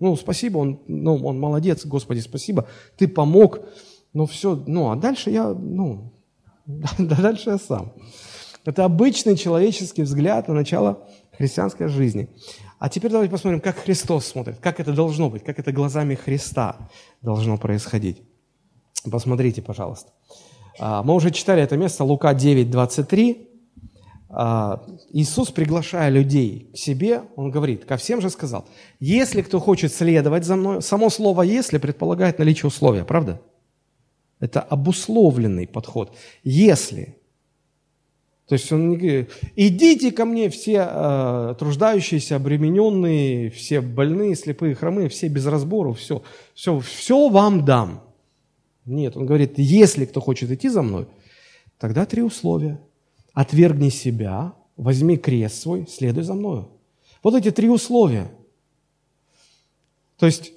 Ну, 0.00 0.16
спасибо, 0.16 0.58
он, 0.58 0.80
ну, 0.88 1.14
он 1.24 1.38
молодец, 1.38 1.86
Господи, 1.86 2.20
спасибо, 2.20 2.66
ты 2.98 3.06
помог, 3.06 3.60
ну 4.16 4.24
все, 4.24 4.58
ну, 4.66 4.90
а 4.90 4.96
дальше 4.96 5.30
я, 5.30 5.48
ну, 5.48 6.10
да, 6.98 7.16
дальше 7.16 7.50
я 7.50 7.58
сам. 7.58 7.92
Это 8.64 8.86
обычный 8.86 9.36
человеческий 9.36 10.04
взгляд 10.04 10.48
на 10.48 10.54
начало 10.54 11.06
христианской 11.36 11.88
жизни. 11.88 12.30
А 12.78 12.88
теперь 12.88 13.10
давайте 13.10 13.30
посмотрим, 13.30 13.60
как 13.60 13.76
Христос 13.76 14.24
смотрит, 14.24 14.56
как 14.58 14.80
это 14.80 14.94
должно 14.94 15.28
быть, 15.28 15.44
как 15.44 15.58
это 15.58 15.70
глазами 15.70 16.14
Христа 16.14 16.88
должно 17.20 17.58
происходить. 17.58 18.22
Посмотрите, 19.10 19.60
пожалуйста. 19.60 20.12
А, 20.78 21.02
мы 21.02 21.12
уже 21.12 21.30
читали 21.30 21.62
это 21.62 21.76
место, 21.76 22.02
Лука 22.02 22.32
9, 22.32 22.70
23. 22.70 23.48
А, 24.30 24.82
Иисус, 25.10 25.50
приглашая 25.50 26.08
людей 26.08 26.70
к 26.72 26.78
себе, 26.78 27.20
Он 27.36 27.50
говорит, 27.50 27.84
ко 27.84 27.98
всем 27.98 28.22
же 28.22 28.30
сказал, 28.30 28.64
если 28.98 29.42
кто 29.42 29.60
хочет 29.60 29.92
следовать 29.92 30.46
за 30.46 30.56
мной, 30.56 30.80
само 30.80 31.10
слово 31.10 31.42
«если» 31.42 31.76
предполагает 31.76 32.38
наличие 32.38 32.68
условия, 32.68 33.04
правда? 33.04 33.42
Это 34.40 34.60
обусловленный 34.60 35.66
подход. 35.66 36.14
Если. 36.44 37.16
То 38.46 38.52
есть 38.52 38.70
он 38.70 38.90
не 38.90 38.96
говорит, 38.96 39.30
идите 39.56 40.12
ко 40.12 40.24
мне 40.24 40.50
все 40.50 40.86
э, 40.88 41.54
труждающиеся, 41.58 42.36
обремененные, 42.36 43.50
все 43.50 43.80
больные, 43.80 44.36
слепые, 44.36 44.74
хромые, 44.74 45.08
все 45.08 45.26
без 45.28 45.46
разбору, 45.46 45.94
все, 45.94 46.22
все, 46.54 46.78
все 46.78 47.28
вам 47.28 47.64
дам. 47.64 48.04
Нет, 48.84 49.16
он 49.16 49.26
говорит, 49.26 49.54
если 49.56 50.04
кто 50.04 50.20
хочет 50.20 50.50
идти 50.52 50.68
за 50.68 50.82
мной, 50.82 51.06
тогда 51.78 52.06
три 52.06 52.22
условия. 52.22 52.80
Отвергни 53.32 53.88
себя, 53.88 54.54
возьми 54.76 55.16
крест 55.16 55.62
свой, 55.62 55.86
следуй 55.88 56.22
за 56.22 56.34
мною. 56.34 56.68
Вот 57.22 57.34
эти 57.34 57.50
три 57.50 57.68
условия. 57.68 58.30
То 60.18 60.26
есть 60.26 60.52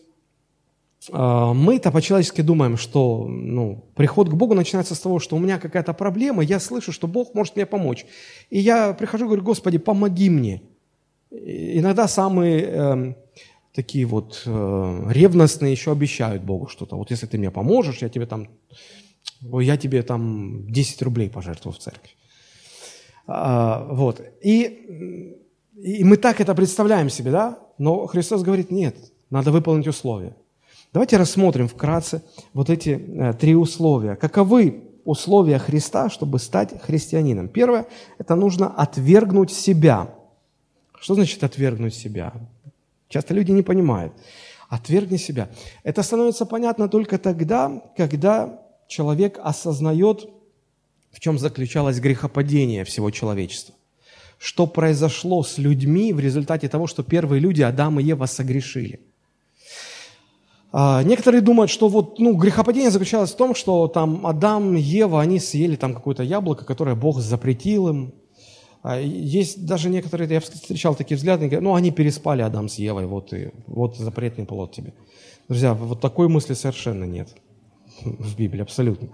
мы-то 1.08 1.92
по-человечески 1.92 2.42
думаем, 2.42 2.76
что 2.78 3.26
ну, 3.28 3.86
приход 3.96 4.30
к 4.30 4.34
Богу 4.34 4.54
начинается 4.54 4.96
с 4.96 5.00
того, 5.00 5.20
что 5.20 5.38
у 5.38 5.40
меня 5.40 5.58
какая-то 5.58 5.94
проблема, 5.94 6.44
я 6.44 6.60
слышу, 6.60 6.92
что 6.92 7.08
Бог 7.08 7.34
может 7.34 7.56
мне 7.56 7.66
помочь. 7.66 8.06
И 8.50 8.60
я 8.60 8.94
прихожу 8.94 9.26
и 9.26 9.28
говорю, 9.28 9.44
Господи, 9.44 9.78
помоги 9.78 10.30
мне. 10.30 10.62
И 11.32 11.80
иногда 11.80 12.08
самые 12.08 12.62
э, 12.62 13.14
такие 13.74 14.06
вот 14.06 14.44
э, 14.46 15.04
ревностные 15.10 15.72
еще 15.72 15.92
обещают 15.92 16.44
Богу 16.44 16.68
что-то. 16.68 16.98
Вот 16.98 17.12
если 17.12 17.28
ты 17.28 17.38
мне 17.38 17.52
поможешь, 17.52 18.02
я 18.02 18.10
тебе 18.10 18.26
там, 18.26 18.50
я 19.42 19.78
тебе 19.78 20.02
там 20.02 20.70
10 20.72 21.02
рублей 21.04 21.30
пожертвую 21.30 21.74
в 21.74 21.80
церковь. 21.80 22.16
А, 23.28 23.88
вот. 23.92 24.22
И, 24.42 25.38
и 25.76 26.04
мы 26.04 26.18
так 26.18 26.42
это 26.42 26.56
представляем 26.56 27.10
себе, 27.10 27.32
да? 27.32 27.60
Но 27.78 28.08
Христос 28.08 28.42
говорит, 28.42 28.72
нет, 28.72 28.96
надо 29.30 29.52
выполнить 29.52 29.88
условия. 29.88 30.36
Давайте 30.92 31.18
рассмотрим 31.18 31.68
вкратце 31.68 32.24
вот 32.54 32.72
эти 32.72 32.90
э, 32.90 33.34
три 33.34 33.56
условия. 33.56 34.16
Каковы 34.16 34.84
условия 35.06 35.60
Христа, 35.60 36.10
чтобы 36.10 36.40
стать 36.40 36.82
христианином? 36.82 37.48
Первое– 37.48 37.86
это 38.18 38.36
нужно 38.36 38.68
отвергнуть 38.68 39.52
себя. 39.52 40.16
Что 41.00 41.14
значит 41.14 41.44
отвергнуть 41.44 41.94
себя? 41.94 42.34
Часто 43.08 43.36
люди 43.36 43.52
не 43.52 43.62
понимают. 43.62 44.14
Отвергни 44.68 45.18
себя. 45.18 45.50
Это 45.84 46.02
становится 46.02 46.48
понятно 46.48 46.90
только 46.90 47.20
тогда, 47.20 47.84
когда 47.96 48.60
человек 48.88 49.40
осознает, 49.44 50.28
в 51.12 51.20
чем 51.20 51.38
заключалось 51.38 52.00
грехопадение 52.00 52.84
всего 52.84 53.12
человечества. 53.12 53.76
Что 54.40 54.66
произошло 54.66 55.44
с 55.44 55.60
людьми 55.60 56.14
в 56.14 56.20
результате 56.20 56.68
того, 56.68 56.88
что 56.88 57.04
первые 57.04 57.40
люди, 57.40 57.62
Адам 57.62 58.00
и 58.00 58.04
Ева, 58.04 58.26
согрешили. 58.26 59.02
А, 60.72 61.02
некоторые 61.04 61.42
думают, 61.42 61.72
что 61.72 61.90
вот, 61.90 62.20
ну, 62.20 62.36
грехопадение 62.36 62.92
заключалось 62.92 63.32
в 63.32 63.36
том, 63.36 63.56
что 63.56 63.88
там 63.88 64.28
Адам, 64.28 64.76
Ева, 64.76 65.20
они 65.20 65.40
съели 65.40 65.76
там 65.76 65.96
какое-то 65.96 66.22
яблоко, 66.22 66.64
которое 66.64 66.96
Бог 66.96 67.20
запретил 67.20 67.90
им. 67.90 68.14
А, 68.84 69.00
есть 69.00 69.66
даже 69.66 69.90
некоторые, 69.90 70.30
я 70.30 70.40
встречал 70.40 70.94
такие 70.94 71.18
взгляды, 71.18 71.60
ну, 71.60 71.74
они 71.74 71.92
переспали 71.92 72.44
Адам 72.44 72.70
с 72.70 72.76
Евой, 72.76 73.08
вот, 73.08 73.34
и, 73.34 73.52
вот 73.66 73.98
запретный 73.98 74.46
плод 74.46 74.72
тебе. 74.74 74.94
Друзья, 75.48 75.74
вот 75.74 76.02
такой 76.02 76.28
мысли 76.28 76.54
совершенно 76.54 77.04
нет 77.04 77.30
в 78.04 78.38
Библии, 78.38 78.62
абсолютно. 78.62 79.10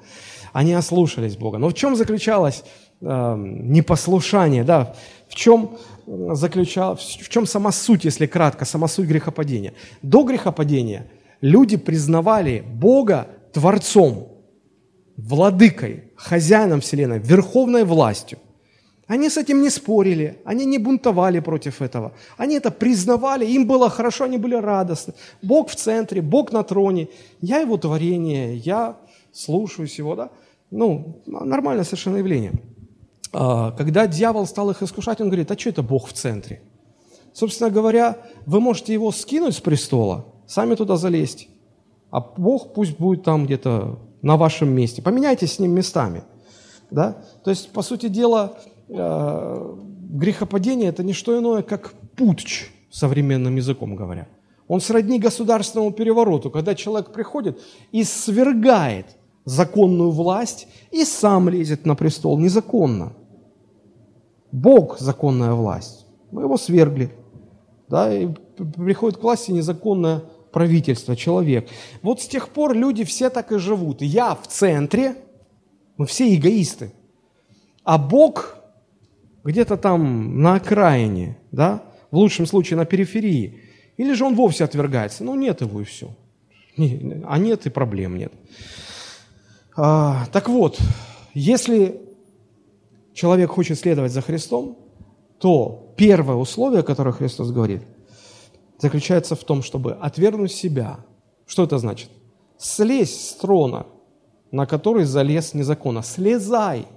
Они 0.52 0.74
ослушались 0.74 1.38
Бога. 1.38 1.58
Но 1.58 1.70
в 1.70 1.74
чем 1.74 1.96
заключалось 1.96 2.64
э, 3.02 3.36
непослушание, 3.38 4.64
да? 4.64 4.94
В 5.30 5.36
чем 5.36 5.78
заключалось, 6.06 7.18
в 7.22 7.30
чем 7.30 7.46
сама 7.46 7.72
суть, 7.72 8.04
если 8.04 8.26
кратко, 8.28 8.66
сама 8.66 8.88
суть 8.88 9.08
грехопадения? 9.08 9.74
До 10.02 10.24
грехопадения– 10.24 11.08
люди 11.46 11.78
признавали 11.78 12.64
Бога 12.68 13.28
Творцом, 13.54 14.28
владыкой, 15.16 16.12
хозяином 16.16 16.80
Вселенной, 16.80 17.20
верховной 17.20 17.84
властью. 17.84 18.40
Они 19.08 19.30
с 19.30 19.38
этим 19.38 19.62
не 19.62 19.70
спорили, 19.70 20.40
они 20.44 20.66
не 20.66 20.80
бунтовали 20.80 21.40
против 21.40 21.84
этого. 21.84 22.12
Они 22.38 22.56
это 22.56 22.72
признавали, 22.72 23.46
им 23.46 23.68
было 23.68 23.90
хорошо, 23.90 24.24
они 24.24 24.40
были 24.40 24.56
радостны. 24.56 25.14
Бог 25.44 25.70
в 25.70 25.76
центре, 25.76 26.22
Бог 26.22 26.52
на 26.52 26.64
троне, 26.64 27.08
я 27.42 27.60
его 27.60 27.78
творение, 27.78 28.58
я 28.58 28.96
слушаюсь 29.32 30.00
его, 30.00 30.16
да? 30.16 30.30
Ну, 30.72 31.22
нормальное 31.28 31.84
совершенно 31.84 32.18
явление. 32.18 32.54
А, 33.32 33.72
когда 33.72 34.08
дьявол 34.08 34.48
стал 34.48 34.72
их 34.72 34.82
искушать, 34.82 35.22
он 35.22 35.28
говорит, 35.28 35.52
а 35.52 35.58
что 35.58 35.70
это 35.70 35.84
Бог 35.84 36.08
в 36.08 36.14
центре? 36.14 36.62
Собственно 37.34 37.70
говоря, 37.70 38.18
вы 38.48 38.60
можете 38.60 38.94
его 38.94 39.12
скинуть 39.12 39.54
с 39.54 39.60
престола, 39.60 40.26
сами 40.48 40.76
туда 40.76 40.98
залезть. 40.98 41.50
А 42.12 42.22
Бог 42.22 42.74
пусть 42.74 42.98
будет 42.98 43.24
там 43.24 43.46
где-то 43.46 44.00
на 44.22 44.38
вашем 44.38 44.70
месте. 44.70 45.02
Поменяйтесь 45.02 45.54
с 45.54 45.60
Ним 45.60 45.72
местами. 45.72 46.24
Да? 46.92 47.18
То 47.44 47.50
есть, 47.50 47.72
по 47.72 47.82
сути 47.82 48.08
дела, 48.08 48.58
э, 48.88 49.76
грехопадение– 50.10 50.90
это 50.90 51.04
не 51.04 51.14
что 51.14 51.38
иное, 51.38 51.62
как 51.62 51.94
путч, 52.16 52.72
современным 52.90 53.56
языком 53.56 53.96
говоря. 53.96 54.28
Он 54.68 54.82
сродни 54.82 55.20
государственному 55.20 55.92
перевороту, 55.92 56.50
когда 56.50 56.74
человек 56.74 57.12
приходит 57.12 57.62
и 57.92 58.04
свергает 58.04 59.18
законную 59.46 60.10
власть 60.10 60.68
и 60.92 61.06
сам 61.06 61.50
лезет 61.50 61.86
на 61.86 61.96
престол 61.96 62.40
незаконно. 62.40 63.14
Бог– 64.52 64.98
законная 65.00 65.54
власть. 65.54 66.08
Мы 66.32 66.44
его 66.44 66.58
свергли. 66.58 67.12
Да, 67.88 68.12
и 68.12 68.28
приходит 68.76 69.20
к 69.20 69.24
власти 69.24 69.52
незаконное 69.52 70.24
правительство, 70.56 71.18
человек. 71.18 71.68
Вот 72.02 72.22
с 72.22 72.28
тех 72.28 72.48
пор 72.48 72.74
люди 72.74 73.04
все 73.04 73.30
так 73.30 73.52
и 73.52 73.58
живут. 73.58 74.02
Я 74.02 74.36
в 74.36 74.48
центре, 74.48 75.16
мы 75.98 76.06
все 76.06 76.34
эгоисты. 76.34 76.94
А 77.84 77.98
Бог 77.98 78.56
где-то 79.44 79.76
там 79.76 80.42
на 80.42 80.56
окраине, 80.56 81.38
да, 81.52 81.84
в 82.10 82.16
лучшем 82.16 82.46
случае 82.46 82.78
на 82.78 82.86
периферии. 82.86 83.60
Или 83.98 84.14
же 84.14 84.24
он 84.24 84.36
вовсе 84.36 84.64
отвергается. 84.64 85.26
Ну, 85.26 85.36
нет 85.36 85.60
его 85.60 85.82
и 85.82 85.84
все. 85.84 86.08
А 86.78 87.38
нет 87.38 87.66
и 87.66 87.70
проблем 87.70 88.18
нет. 88.18 88.32
А, 89.76 90.26
так 90.32 90.48
вот, 90.48 90.80
если 91.34 92.02
человек 93.14 93.50
хочет 93.52 93.78
следовать 93.78 94.14
за 94.14 94.22
Христом, 94.22 94.78
то 95.38 95.94
первое 95.98 96.38
условие, 96.38 96.82
которое 96.82 97.12
Христос 97.12 97.52
говорит, 97.52 97.82
заключается 98.78 99.36
в 99.36 99.44
том, 99.44 99.64
чтобы 99.64 99.94
отвергнуть 99.94 100.52
себя. 100.52 101.00
Что 101.46 101.64
это 101.64 101.78
значит? 101.78 102.10
Слезь 102.58 103.30
с 103.30 103.36
трона, 103.36 103.86
на 104.52 104.66
который 104.66 105.06
залез 105.06 105.54
незаконно. 105.54 106.02
Слезай. 106.02 106.88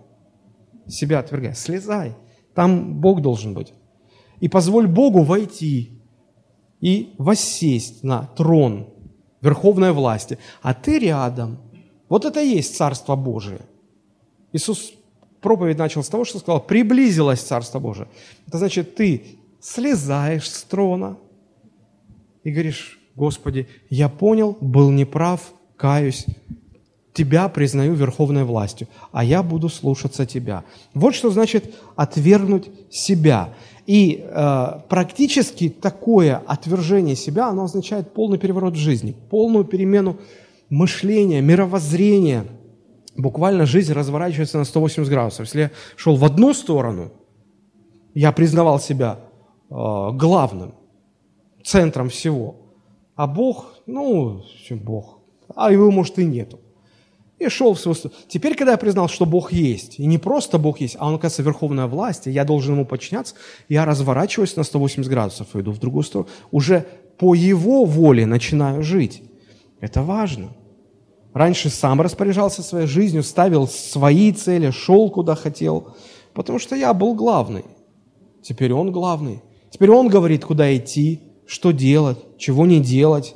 Себя 0.87 1.19
отвергай. 1.21 1.55
Слезай. 1.55 2.17
Там 2.55 3.01
Бог 3.01 3.21
должен 3.21 3.55
быть. 3.55 3.73
И 4.41 4.49
позволь 4.49 4.87
Богу 4.87 5.23
войти 5.23 6.01
и 6.81 7.14
воссесть 7.19 8.03
на 8.05 8.27
трон 8.37 8.88
верховной 9.41 9.93
власти. 9.93 10.38
А 10.62 10.75
ты 10.75 10.99
рядом. 10.99 11.59
Вот 12.09 12.25
это 12.25 12.41
и 12.41 12.49
есть 12.49 12.77
Царство 12.77 13.17
Божие. 13.17 13.61
Иисус 14.53 14.93
проповедь 15.41 15.79
начал 15.79 16.03
с 16.03 16.09
того, 16.09 16.25
что 16.25 16.38
сказал, 16.38 16.61
приблизилось 16.61 17.41
Царство 17.41 17.79
Божие. 17.79 18.09
Это 18.47 18.59
значит, 18.59 18.95
ты 18.95 19.38
слезаешь 19.61 20.51
с 20.51 20.62
трона 20.62 21.19
и 22.48 22.52
говоришь, 22.52 22.98
Господи, 23.14 23.68
я 23.90 24.08
понял, 24.08 24.56
был 24.61 24.90
неправ, 24.90 25.40
каюсь, 25.76 26.26
Тебя 27.14 27.48
признаю 27.48 27.94
верховной 27.94 28.44
властью, 28.44 28.87
а 29.11 29.24
я 29.24 29.42
буду 29.42 29.68
слушаться 29.68 30.24
Тебя. 30.24 30.64
Вот 30.94 31.14
что 31.14 31.30
значит 31.30 31.74
отвергнуть 31.96 32.70
себя. 32.90 33.54
И 33.87 34.24
э, 34.24 34.66
практически 34.88 35.68
такое 35.68 36.37
отвержение 36.46 37.16
себя, 37.16 37.48
оно 37.48 37.64
означает 37.64 38.12
полный 38.12 38.38
переворот 38.38 38.74
в 38.74 38.78
жизни, 38.78 39.16
полную 39.30 39.64
перемену 39.64 40.16
мышления, 40.68 41.40
мировоззрения– 41.40 42.44
буквально 43.18 43.66
жизнь 43.66 43.92
разворачивается 43.92 44.58
на 44.58 44.64
180 44.64 45.11
градусов. 45.11 45.46
Если 45.46 45.61
я 45.61 45.70
шел 45.96 46.16
в 46.16 46.24
одну 46.24 46.54
сторону, 46.54 47.11
я 48.14 48.32
признавал 48.32 48.80
себя 48.80 49.18
э, 49.68 49.74
главным, 49.74 50.74
центром 51.68 52.09
всего. 52.09 52.57
А 53.14 53.26
Бог, 53.26 53.74
ну, 53.87 54.42
Бог, 54.70 55.18
а 55.54 55.70
его, 55.72 55.90
может, 55.90 56.18
и 56.18 56.24
нету. 56.24 56.61
И 57.38 57.48
шел 57.48 57.74
в 57.74 57.81
свою. 57.81 57.96
Теперь, 58.26 58.57
когда 58.57 58.72
я 58.72 58.78
признал, 58.78 59.09
что 59.09 59.26
Бог 59.26 59.52
есть, 59.52 60.00
и 60.00 60.07
не 60.07 60.18
просто 60.18 60.59
Бог 60.59 60.81
есть, 60.81 60.96
а 60.98 61.07
Он, 61.07 61.14
оказывается, 61.14 61.42
верховная 61.42 61.87
власть, 61.87 62.26
и 62.26 62.31
я 62.31 62.44
должен 62.44 62.74
Ему 62.74 62.85
подчиняться, 62.85 63.35
я 63.68 63.85
разворачиваюсь 63.85 64.57
на 64.57 64.64
180 64.64 65.11
градусов 65.11 65.54
и 65.54 65.61
иду 65.61 65.72
в 65.72 65.78
другую 65.78 66.02
сторону. 66.02 66.31
Уже 66.50 66.87
по 67.18 67.35
Его 67.35 67.85
воле 67.85 68.26
начинаю 68.26 68.83
жить. 68.83 69.22
Это 69.81 70.02
важно. 70.02 70.48
Раньше 71.33 71.68
сам 71.68 72.00
распоряжался 72.00 72.62
своей 72.62 72.87
жизнью, 72.87 73.22
ставил 73.22 73.68
свои 73.68 74.33
цели, 74.33 74.70
шел 74.70 75.11
куда 75.11 75.37
хотел, 75.37 75.94
потому 76.35 76.59
что 76.59 76.74
я 76.74 76.92
был 76.94 77.14
главный. 77.14 77.64
Теперь 78.42 78.72
он 78.72 78.90
главный. 78.90 79.42
Теперь 79.70 79.90
он 79.90 80.09
говорит, 80.09 80.44
куда 80.44 80.74
идти, 80.74 81.28
что 81.48 81.72
делать, 81.72 82.18
чего 82.37 82.66
не 82.66 82.78
делать. 82.78 83.34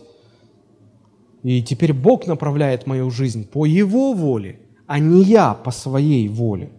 И 1.42 1.62
теперь 1.62 1.94
Бог 1.94 2.26
направляет 2.26 2.86
мою 2.86 3.10
жизнь 3.10 3.48
по 3.48 3.64
Его 3.64 4.12
воле, 4.12 4.60
а 4.86 4.98
не 4.98 5.24
я 5.24 5.54
по 5.54 5.70
своей 5.70 6.28
воле. 6.28 6.70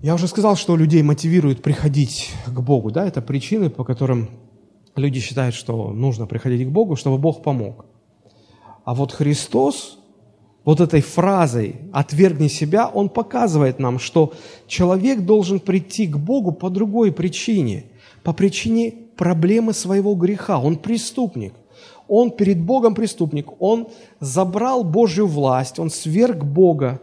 Я 0.00 0.14
уже 0.14 0.28
сказал, 0.28 0.56
что 0.56 0.76
людей 0.76 1.02
мотивирует 1.02 1.60
приходить 1.60 2.30
к 2.46 2.60
Богу. 2.60 2.90
Да? 2.90 3.04
Это 3.04 3.20
причины, 3.20 3.68
по 3.68 3.84
которым 3.84 4.30
люди 4.96 5.20
считают, 5.20 5.54
что 5.54 5.92
нужно 5.92 6.26
приходить 6.26 6.66
к 6.66 6.70
Богу, 6.70 6.96
чтобы 6.96 7.18
Бог 7.18 7.42
помог. 7.42 7.84
А 8.84 8.94
вот 8.94 9.12
Христос 9.12 9.98
вот 10.64 10.80
этой 10.80 11.00
фразой 11.00 11.76
«отвергни 11.92 12.48
себя», 12.48 12.88
Он 12.88 13.08
показывает 13.08 13.78
нам, 13.78 13.98
что 13.98 14.32
человек 14.66 15.22
должен 15.22 15.58
прийти 15.58 16.06
к 16.06 16.16
Богу 16.16 16.52
по 16.52 16.70
другой 16.70 17.12
причине, 17.12 17.86
по 18.22 18.32
причине 18.32 18.94
проблемы 19.16 19.72
своего 19.72 20.14
греха. 20.14 20.58
Он 20.58 20.76
преступник. 20.76 21.54
Он 22.08 22.30
перед 22.30 22.60
Богом 22.60 22.94
преступник. 22.94 23.46
Он 23.60 23.88
забрал 24.20 24.84
Божью 24.84 25.26
власть, 25.26 25.78
он 25.78 25.90
сверг 25.90 26.44
Бога 26.44 27.00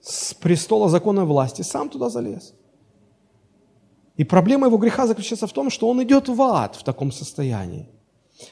с 0.00 0.34
престола 0.34 0.88
законной 0.88 1.24
власти, 1.24 1.62
сам 1.62 1.88
туда 1.88 2.08
залез. 2.08 2.54
И 4.16 4.24
проблема 4.24 4.66
его 4.66 4.76
греха 4.76 5.06
заключается 5.06 5.46
в 5.46 5.52
том, 5.52 5.70
что 5.70 5.88
он 5.88 6.02
идет 6.02 6.28
в 6.28 6.40
ад 6.40 6.76
в 6.76 6.84
таком 6.84 7.10
состоянии. 7.10 7.88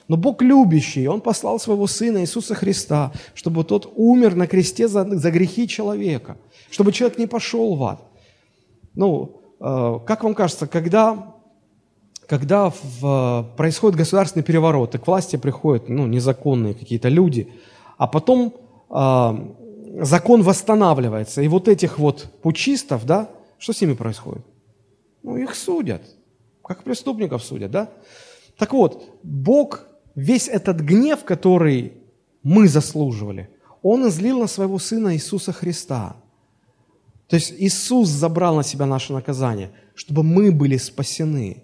Но 0.09 0.16
Бог 0.16 0.42
любящий, 0.42 1.07
Он 1.09 1.20
послал 1.20 1.59
своего 1.59 1.87
Сына 1.87 2.18
Иисуса 2.18 2.55
Христа, 2.55 3.12
чтобы 3.35 3.64
Тот 3.64 3.92
умер 3.96 4.35
на 4.35 4.46
кресте 4.46 4.88
за, 4.88 5.05
за 5.05 5.31
грехи 5.31 5.68
человека, 5.68 6.37
чтобы 6.70 6.92
человек 6.92 7.18
не 7.18 7.27
пошел 7.27 7.75
в 7.75 7.85
ад. 7.85 8.03
Ну, 8.94 9.40
э, 9.61 9.98
как 10.07 10.25
вам 10.25 10.35
кажется, 10.35 10.66
когда, 10.66 11.32
когда 12.26 12.70
в, 12.70 13.48
происходит 13.56 13.98
государственный 13.98 14.42
переворот, 14.42 14.94
и 14.94 14.98
к 14.98 15.06
власти 15.06 15.37
приходят 15.37 15.88
ну, 15.88 16.06
незаконные 16.06 16.74
какие-то 16.74 17.08
люди, 17.08 17.52
а 17.98 18.06
потом 18.06 18.54
э, 18.90 20.04
закон 20.04 20.42
восстанавливается, 20.42 21.42
и 21.42 21.48
вот 21.48 21.68
этих 21.68 21.98
вот 21.98 22.28
пучистов, 22.42 23.04
да, 23.06 23.30
что 23.58 23.72
с 23.72 23.80
ними 23.80 23.94
происходит? 23.94 24.44
Ну, 25.22 25.37
их 25.37 25.54
судят, 25.54 26.02
как 26.64 26.85
преступников 26.85 27.44
судят, 27.44 27.70
да? 27.70 27.90
Так 28.58 28.72
вот, 28.72 29.18
Бог 29.22 29.87
весь 30.14 30.48
этот 30.48 30.80
гнев, 30.80 31.24
который 31.24 31.92
мы 32.42 32.68
заслуживали, 32.68 33.50
Он 33.82 34.08
излил 34.08 34.40
на 34.40 34.46
своего 34.46 34.78
Сына 34.78 35.14
Иисуса 35.14 35.52
Христа. 35.52 36.16
То 37.28 37.37
есть 37.37 37.54
Иисус 37.56 38.08
забрал 38.08 38.56
на 38.56 38.62
себя 38.62 38.87
наше 38.87 39.12
наказание, 39.12 39.70
чтобы 39.94 40.22
мы 40.22 40.52
были 40.52 40.76
спасены. 40.76 41.62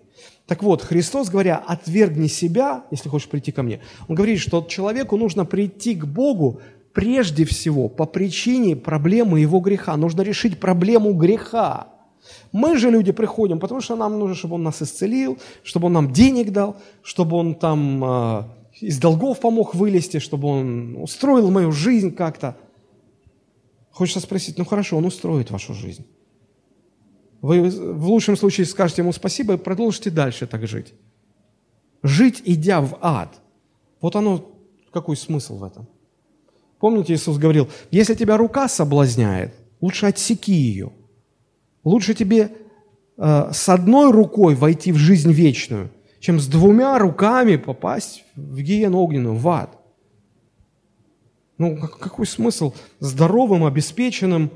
Так 0.49 0.63
вот, 0.63 0.81
Христос, 0.81 1.29
говоря, 1.29 1.57
отвергни 1.57 2.27
себя, 2.27 2.85
если 2.91 3.11
хочешь 3.11 3.29
прийти 3.29 3.53
ко 3.53 3.63
мне, 3.63 3.81
Он 4.09 4.15
говорит, 4.15 4.41
что 4.41 4.63
человеку 4.63 5.19
нужно 5.19 5.45
прийти 5.45 5.95
к 5.95 6.07
Богу 6.07 6.61
прежде 6.95 7.45
всего 7.45 7.91
по 7.91 8.07
причине 8.07 8.75
проблемы 8.75 9.41
его 9.41 9.61
греха. 9.61 9.95
Нужно 9.99 10.23
решить 10.23 10.59
проблему 10.59 11.13
греха. 11.13 11.89
Мы 12.51 12.79
же 12.79 12.91
люди 12.91 13.13
приходим, 13.13 13.59
потому 13.59 13.83
что 13.83 13.95
нам 13.95 14.19
нужно, 14.19 14.35
чтобы 14.35 14.55
Он 14.55 14.63
нас 14.63 14.81
исцелил, 14.81 15.39
чтобы 15.63 15.89
Он 15.89 15.93
нам 15.93 16.13
денег 16.15 16.51
дал, 16.51 16.77
чтобы 17.03 17.37
Он 17.37 17.55
там 17.55 18.03
э, 18.03 18.43
из 18.81 18.99
долгов 18.99 19.41
помог 19.41 19.75
вылезти, 19.75 20.19
чтобы 20.19 20.49
Он 20.49 20.97
устроил 20.97 21.51
мою 21.51 21.73
жизнь 21.73 22.15
как-то. 22.15 22.57
Хочется 23.91 24.21
спросить, 24.21 24.57
ну 24.57 24.65
хорошо, 24.65 24.97
Он 24.97 25.05
устроит 25.05 25.51
вашу 25.51 25.75
жизнь. 25.75 26.07
Вы 27.41 27.71
в 27.71 28.09
лучшем 28.09 28.37
случае 28.37 28.67
скажете 28.67 29.03
Ему 29.03 29.13
спасибо 29.13 29.55
и 29.55 29.57
продолжите 29.57 30.11
дальше 30.11 30.47
так 30.47 30.67
жить. 30.67 30.93
Жить, 32.03 32.43
идя 32.45 32.81
в 32.81 32.99
ад. 33.01 33.41
Вот 34.01 34.17
оно, 34.17 34.45
какой 34.93 35.17
смысл 35.17 35.59
в 35.59 35.65
этом? 35.65 35.87
Помните, 36.79 37.15
Иисус 37.15 37.39
говорил, 37.39 37.69
если 37.91 38.15
тебя 38.15 38.37
рука 38.37 38.69
соблазняет, 38.69 39.55
лучше 39.81 40.07
отсеки 40.07 40.53
ее. 40.53 40.93
Лучше 41.83 42.15
тебе 42.15 42.53
э, 43.17 43.51
с 43.53 43.69
одной 43.69 44.13
рукой 44.13 44.55
войти 44.55 44.93
в 44.93 44.97
жизнь 44.97 45.33
вечную, 45.33 45.91
чем 46.21 46.39
с 46.39 46.47
двумя 46.47 46.99
руками 46.99 47.57
попасть 47.57 48.25
в 48.37 48.61
гиену 48.61 48.99
огненную, 48.99 49.35
в 49.35 49.49
ад. 49.49 49.77
Ну, 51.57 51.77
какой 51.77 52.27
смысл 52.27 52.75
здоровым, 53.01 53.65
обеспеченным, 53.65 54.51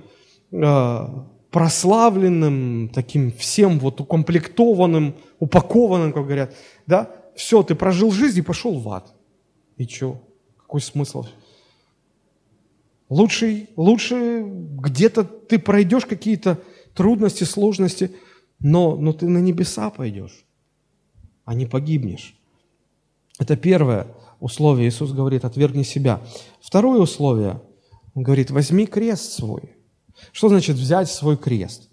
э, 0.52 1.06
прославленным, 1.52 2.88
таким 2.88 3.30
всем 3.30 3.78
вот 3.78 4.00
укомплектованным, 4.00 5.14
упакованным, 5.38 6.12
как 6.12 6.24
говорят, 6.24 6.54
да? 6.86 7.10
Все, 7.36 7.62
ты 7.62 7.74
прожил 7.74 8.10
жизнь 8.10 8.38
и 8.38 8.42
пошел 8.42 8.78
в 8.78 8.88
ад. 8.88 9.14
И 9.76 9.86
что? 9.86 10.20
Какой 10.56 10.80
смысл? 10.80 11.26
Лучше, 13.08 13.68
лучше 13.76 14.42
где-то 14.42 15.24
ты 15.24 15.58
пройдешь 15.58 16.06
какие-то 16.06 16.58
трудности, 16.94 17.44
сложности, 17.44 18.12
но, 18.58 18.96
но 18.96 19.12
ты 19.12 19.28
на 19.28 19.38
небеса 19.38 19.90
пойдешь, 19.90 20.46
а 21.44 21.54
не 21.54 21.66
погибнешь. 21.66 22.34
Это 23.38 23.56
первое 23.56 24.06
условие. 24.40 24.88
Иисус 24.88 25.12
говорит, 25.12 25.44
отвергни 25.44 25.82
себя. 25.82 26.22
Второе 26.60 27.00
условие, 27.00 27.60
Он 28.14 28.22
говорит, 28.22 28.50
возьми 28.50 28.86
крест 28.86 29.32
свой. 29.32 29.81
Что 30.32 30.48
значит 30.48 30.76
взять 30.76 31.10
свой 31.10 31.36
крест? 31.36 31.88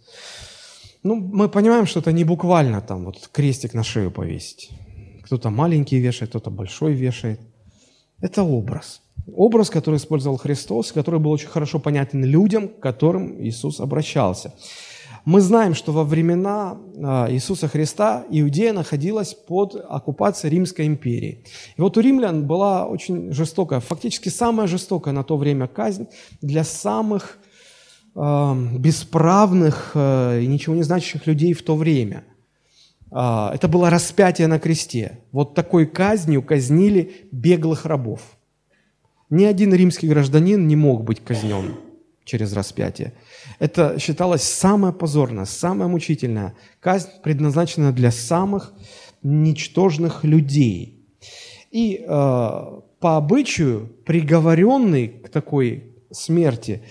Ну, 1.03 1.15
мы 1.15 1.49
понимаем, 1.49 1.86
что 1.86 2.01
это 2.01 2.11
не 2.11 2.23
буквально 2.23 2.82
там 2.82 3.05
вот 3.05 3.30
крестик 3.32 3.73
на 3.73 3.84
шею 3.84 4.11
повесить. 4.11 4.69
Кто-то 5.23 5.49
маленький 5.49 5.99
вешает, 5.99 6.30
кто-то 6.30 6.49
большой 6.49 6.93
вешает. 6.93 7.39
Это 8.21 8.43
образ. 8.43 9.01
Образ, 9.36 9.69
который 9.69 9.95
использовал 9.95 10.38
Христос, 10.38 10.91
который 10.91 11.19
был 11.19 11.32
очень 11.32 11.47
хорошо 11.47 11.80
понятен 11.80 12.23
людям, 12.23 12.67
к 12.67 12.80
которым 12.80 13.41
Иисус 13.41 13.80
обращался. 13.80 14.53
Мы 15.25 15.41
знаем, 15.41 15.75
что 15.75 15.91
во 15.91 16.03
времена 16.03 16.77
а, 16.97 17.27
Иисуса 17.30 17.67
Христа 17.67 18.25
Иудея 18.30 18.73
находилась 18.73 19.34
под 19.34 19.75
оккупацией 19.75 20.51
Римской 20.51 20.88
империи. 20.88 21.43
И 21.77 21.82
вот 21.82 21.97
у 21.97 22.01
римлян 22.01 22.47
была 22.47 22.86
очень 22.86 23.32
жестокая, 23.32 23.80
фактически 23.80 24.30
самая 24.30 24.67
жестокая 24.67 25.13
на 25.13 25.23
то 25.23 25.38
время 25.38 25.67
казнь 25.67 26.07
для 26.41 26.63
самых 26.63 27.38
бесправных 28.16 29.91
э, 29.93 30.41
и 30.41 30.47
ничего 30.47 30.76
не 30.76 30.84
значащих 30.84 31.28
людей 31.28 31.53
в 31.53 31.64
то 31.64 31.76
время. 31.76 32.24
Э, 33.12 33.51
это 33.53 33.68
было 33.68 33.89
распятие 33.89 34.47
на 34.47 34.60
кресте. 34.60 35.20
Вот 35.32 35.55
такой 35.55 35.86
казнью 35.86 36.41
казнили 36.41 37.28
беглых 37.32 37.86
рабов. 37.86 38.22
Ни 39.30 39.45
один 39.45 39.74
римский 39.74 40.07
гражданин 40.07 40.68
не 40.68 40.76
мог 40.76 41.03
быть 41.03 41.24
казнен 41.24 41.76
через 42.26 42.53
распятие. 42.53 43.14
Это 43.60 43.99
считалось 43.99 44.43
самое 44.43 44.93
позорное, 44.93 45.45
самое 45.45 45.89
мучительное. 45.89 46.55
Казнь 46.80 47.10
предназначена 47.24 47.91
для 47.91 48.12
самых 48.12 48.74
ничтожных 49.24 50.24
людей. 50.24 51.07
И 51.72 51.95
э, 51.95 52.07
по 52.07 53.18
обычаю 53.18 53.88
приговоренный 54.05 55.07
к 55.07 55.30
такой 55.30 55.95
смерти 56.12 56.82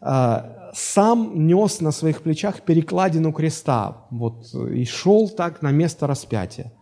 э, 0.00 0.57
сам 0.78 1.46
нес 1.46 1.80
на 1.80 1.92
своих 1.92 2.22
плечах 2.22 2.62
перекладину 2.62 3.32
креста 3.32 4.06
вот, 4.10 4.54
и 4.54 4.84
шел 4.84 5.28
так 5.28 5.60
на 5.62 5.72
место 5.72 6.06
распятия. 6.06 6.72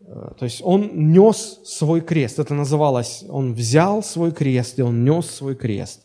Э, 0.00 0.32
то 0.38 0.44
есть 0.44 0.60
он 0.64 1.12
нес 1.12 1.60
свой 1.64 2.00
крест. 2.00 2.38
Это 2.38 2.54
называлось, 2.54 3.24
он 3.28 3.54
взял 3.54 4.02
свой 4.02 4.32
крест, 4.32 4.78
и 4.78 4.82
он 4.82 5.04
нес 5.04 5.30
свой 5.30 5.54
крест. 5.54 6.00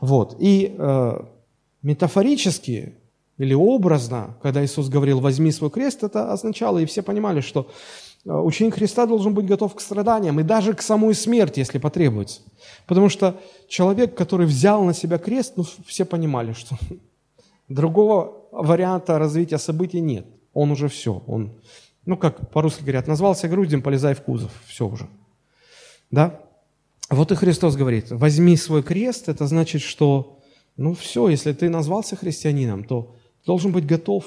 Вот. 0.00 0.36
И 0.40 0.74
э, 0.76 1.12
метафорически 1.82 2.94
или 3.38 3.54
образно, 3.54 4.36
когда 4.42 4.64
Иисус 4.64 4.88
говорил 4.88 5.20
«возьми 5.20 5.52
свой 5.52 5.70
крест», 5.70 6.02
это 6.02 6.32
означало, 6.32 6.78
и 6.78 6.86
все 6.86 7.02
понимали, 7.02 7.40
что 7.40 7.70
ученик 8.24 8.74
Христа 8.74 9.06
должен 9.06 9.34
быть 9.34 9.46
готов 9.46 9.74
к 9.74 9.80
страданиям 9.80 10.38
и 10.38 10.44
даже 10.44 10.74
к 10.74 10.82
самой 10.82 11.14
смерти, 11.14 11.58
если 11.58 11.78
потребуется. 11.78 12.40
Потому 12.86 13.08
что 13.08 13.40
человек, 13.68 14.14
который 14.14 14.46
взял 14.46 14.84
на 14.84 14.94
себя 14.94 15.18
крест, 15.18 15.54
ну, 15.56 15.64
все 15.86 16.04
понимали, 16.04 16.52
что 16.52 16.76
другого 17.68 18.36
варианта 18.52 19.18
развития 19.18 19.58
событий 19.58 20.00
нет. 20.00 20.26
Он 20.54 20.70
уже 20.70 20.88
все. 20.88 21.22
Он, 21.26 21.52
ну, 22.04 22.16
как 22.16 22.50
по-русски 22.50 22.82
говорят, 22.82 23.08
назвался 23.08 23.48
грудем, 23.48 23.82
полезай 23.82 24.14
в 24.14 24.22
кузов. 24.22 24.52
Все 24.66 24.86
уже. 24.86 25.08
Да? 26.10 26.40
Вот 27.10 27.32
и 27.32 27.34
Христос 27.34 27.76
говорит, 27.76 28.10
возьми 28.10 28.56
свой 28.56 28.82
крест, 28.82 29.28
это 29.28 29.46
значит, 29.46 29.82
что, 29.82 30.38
ну 30.76 30.94
все, 30.94 31.28
если 31.28 31.52
ты 31.52 31.68
назвался 31.68 32.16
христианином, 32.16 32.84
то 32.84 33.14
должен 33.44 33.72
быть 33.72 33.84
готов 33.84 34.24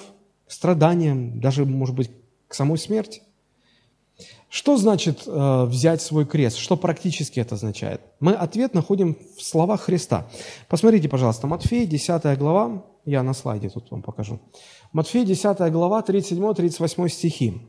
к 0.47 0.51
страданиям, 0.51 1.39
даже, 1.39 1.65
может 1.65 1.95
быть, 1.95 2.11
к 2.47 2.53
самой 2.53 2.77
смерти. 2.77 3.21
Что 4.49 4.78
значит 4.78 5.24
э, 5.28 5.66
взять 5.66 6.01
свой 6.01 6.26
крест? 6.26 6.57
Что 6.57 6.78
практически 6.78 7.39
это 7.39 7.55
означает? 7.55 8.01
Мы 8.20 8.34
ответ 8.34 8.74
находим 8.74 9.18
в 9.38 9.43
словах 9.43 9.82
Христа. 9.82 10.28
Посмотрите, 10.70 11.09
пожалуйста, 11.09 11.47
Матфея, 11.47 11.86
10 11.86 12.38
глава, 12.38 12.86
я 13.05 13.22
на 13.24 13.34
слайде 13.34 13.70
тут 13.70 13.91
вам 13.91 14.01
покажу. 14.01 14.39
Матфея, 14.93 15.26
10 15.26 15.72
глава, 15.72 16.01
37-38 16.07 17.09
стихи. 17.09 17.61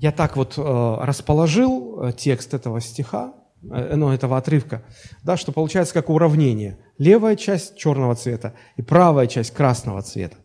Я 0.00 0.12
так 0.12 0.36
вот 0.36 0.54
э, 0.56 0.96
расположил 1.00 2.02
э, 2.02 2.12
текст 2.12 2.54
этого 2.54 2.80
стиха, 2.80 3.34
э, 3.62 3.96
ну, 3.96 4.10
этого 4.10 4.38
отрывка, 4.38 4.82
да, 5.24 5.36
что 5.36 5.52
получается 5.52 5.92
как 5.92 6.08
уравнение. 6.08 6.78
Левая 6.96 7.36
часть 7.36 7.76
черного 7.76 8.14
цвета 8.14 8.54
и 8.76 8.82
правая 8.82 9.26
часть 9.26 9.50
красного 9.50 10.00
цвета. 10.02 10.36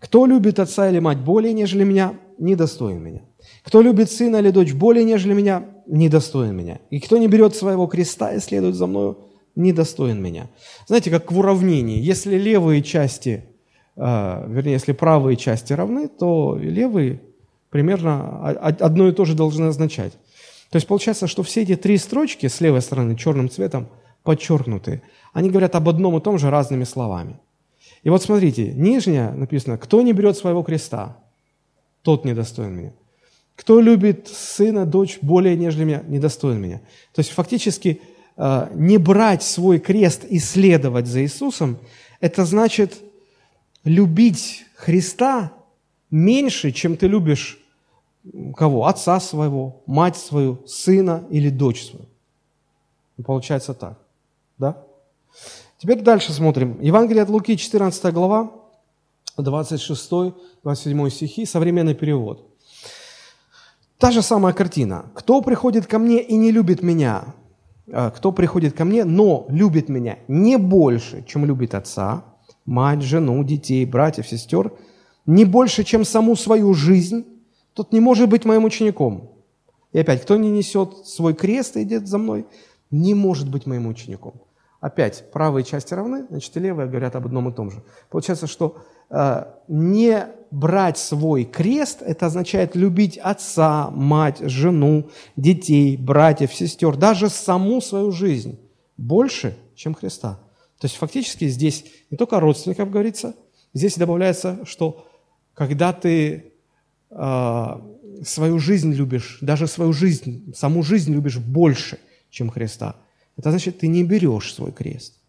Кто 0.00 0.26
любит 0.26 0.58
отца 0.58 0.88
или 0.88 0.98
мать 0.98 1.18
более, 1.18 1.52
нежели 1.52 1.84
меня, 1.84 2.14
недостоин 2.38 3.00
меня. 3.00 3.20
Кто 3.62 3.82
любит 3.82 4.10
сына 4.10 4.36
или 4.36 4.50
дочь 4.50 4.72
более, 4.72 5.04
нежели 5.04 5.34
меня, 5.34 5.64
недостоин 5.86 6.54
меня. 6.54 6.78
И 6.90 7.00
кто 7.00 7.18
не 7.18 7.28
берет 7.28 7.54
своего 7.54 7.86
креста 7.86 8.32
и 8.32 8.40
следует 8.40 8.74
за 8.74 8.86
мною, 8.86 9.18
недостоин 9.56 10.22
меня. 10.22 10.48
Знаете, 10.86 11.10
как 11.10 11.30
в 11.30 11.38
уравнении. 11.38 12.00
Если 12.00 12.36
левые 12.36 12.82
части, 12.82 13.44
э, 13.96 14.00
вернее, 14.48 14.72
если 14.72 14.92
правые 14.92 15.36
части 15.36 15.72
равны, 15.72 16.08
то 16.08 16.56
левые 16.60 17.20
примерно 17.70 18.48
одно 18.48 19.08
и 19.08 19.12
то 19.12 19.24
же 19.24 19.34
должны 19.34 19.66
означать. 19.66 20.12
То 20.70 20.76
есть 20.76 20.86
получается, 20.86 21.26
что 21.26 21.42
все 21.42 21.62
эти 21.62 21.76
три 21.76 21.98
строчки 21.98 22.46
с 22.46 22.60
левой 22.60 22.80
стороны 22.80 23.16
черным 23.16 23.50
цветом 23.50 23.88
подчеркнуты. 24.22 25.02
Они 25.32 25.50
говорят 25.50 25.74
об 25.74 25.88
одном 25.88 26.16
и 26.16 26.20
том 26.20 26.38
же 26.38 26.50
разными 26.50 26.84
словами. 26.84 27.40
И 28.02 28.10
вот 28.10 28.22
смотрите, 28.22 28.72
нижняя 28.72 29.32
написано, 29.32 29.78
кто 29.78 30.02
не 30.02 30.12
берет 30.12 30.36
своего 30.36 30.62
креста, 30.62 31.18
тот 32.02 32.24
недостоин 32.24 32.72
меня. 32.72 32.92
Кто 33.60 33.78
любит 33.78 34.26
сына, 34.26 34.86
дочь 34.86 35.18
более, 35.20 35.54
нежели 35.54 35.84
меня, 35.84 36.02
недостоин 36.08 36.58
меня. 36.58 36.78
То 37.12 37.20
есть 37.20 37.30
фактически 37.30 38.00
э, 38.38 38.68
не 38.74 38.96
брать 38.96 39.42
свой 39.42 39.78
крест 39.78 40.24
и 40.24 40.38
следовать 40.38 41.06
за 41.06 41.22
Иисусом, 41.22 41.76
это 42.20 42.46
значит 42.46 42.96
любить 43.84 44.64
Христа 44.76 45.52
меньше, 46.10 46.72
чем 46.72 46.96
ты 46.96 47.06
любишь 47.06 47.58
кого? 48.56 48.86
Отца 48.86 49.20
своего, 49.20 49.82
мать 49.84 50.16
свою, 50.16 50.66
сына 50.66 51.26
или 51.28 51.50
дочь 51.50 51.84
свою. 51.84 52.06
И 53.18 53.22
получается 53.22 53.74
так. 53.74 53.98
Да? 54.56 54.82
Теперь 55.76 56.00
дальше 56.00 56.32
смотрим. 56.32 56.80
Евангелие 56.80 57.24
от 57.24 57.28
Луки, 57.28 57.58
14 57.58 58.14
глава, 58.14 58.52
26-27 59.36 61.10
стихи, 61.10 61.44
современный 61.44 61.94
перевод. 61.94 62.49
Та 64.00 64.10
же 64.12 64.22
самая 64.22 64.54
картина. 64.54 65.04
«Кто 65.14 65.42
приходит 65.42 65.86
ко 65.86 65.98
мне 65.98 66.22
и 66.22 66.36
не 66.36 66.50
любит 66.50 66.82
меня? 66.82 67.34
А, 67.92 68.10
кто 68.10 68.32
приходит 68.32 68.74
ко 68.74 68.86
мне, 68.86 69.04
но 69.04 69.44
любит 69.50 69.90
меня 69.90 70.18
не 70.26 70.56
больше, 70.56 71.22
чем 71.26 71.44
любит 71.44 71.74
отца, 71.74 72.24
мать, 72.64 73.02
жену, 73.02 73.44
детей, 73.44 73.84
братьев, 73.84 74.26
сестер, 74.26 74.72
не 75.26 75.44
больше, 75.44 75.84
чем 75.84 76.04
саму 76.04 76.34
свою 76.34 76.72
жизнь, 76.72 77.26
тот 77.74 77.92
не 77.92 78.00
может 78.00 78.30
быть 78.30 78.46
моим 78.46 78.64
учеником. 78.64 79.32
И 79.92 79.98
опять, 79.98 80.22
кто 80.22 80.38
не 80.38 80.50
несет 80.50 81.06
свой 81.06 81.34
крест 81.34 81.76
и 81.76 81.82
идет 81.82 82.08
за 82.08 82.16
мной, 82.16 82.46
не 82.90 83.12
может 83.14 83.50
быть 83.50 83.66
моим 83.66 83.86
учеником. 83.86 84.32
Опять, 84.80 85.30
правые 85.30 85.62
части 85.62 85.92
равны, 85.92 86.24
значит, 86.30 86.56
и 86.56 86.60
левые 86.60 86.88
говорят 86.88 87.16
об 87.16 87.26
одном 87.26 87.50
и 87.50 87.52
том 87.52 87.70
же. 87.70 87.82
Получается, 88.08 88.46
что 88.46 88.78
не 89.68 90.26
брать 90.50 90.98
свой 90.98 91.44
крест, 91.44 92.02
это 92.02 92.26
означает 92.26 92.74
любить 92.74 93.18
отца, 93.18 93.90
мать, 93.90 94.38
жену, 94.40 95.10
детей, 95.36 95.96
братьев, 95.96 96.54
сестер, 96.54 96.96
даже 96.96 97.28
саму 97.28 97.80
свою 97.80 98.10
жизнь 98.10 98.58
больше, 98.96 99.56
чем 99.74 99.94
Христа. 99.94 100.40
То 100.78 100.86
есть 100.86 100.96
фактически 100.96 101.48
здесь 101.48 101.84
не 102.10 102.16
только 102.16 102.40
родственников 102.40 102.90
говорится, 102.90 103.34
здесь 103.74 103.96
добавляется, 103.96 104.60
что 104.64 105.06
когда 105.54 105.92
ты 105.92 106.52
а, 107.10 107.86
свою 108.24 108.58
жизнь 108.58 108.92
любишь, 108.92 109.38
даже 109.40 109.66
свою 109.66 109.92
жизнь, 109.92 110.52
саму 110.54 110.82
жизнь 110.82 111.12
любишь 111.12 111.38
больше, 111.38 111.98
чем 112.30 112.50
Христа, 112.50 112.96
это 113.36 113.50
значит, 113.50 113.78
ты 113.78 113.88
не 113.88 114.04
берешь 114.04 114.54
свой 114.54 114.72
крест. 114.72 115.19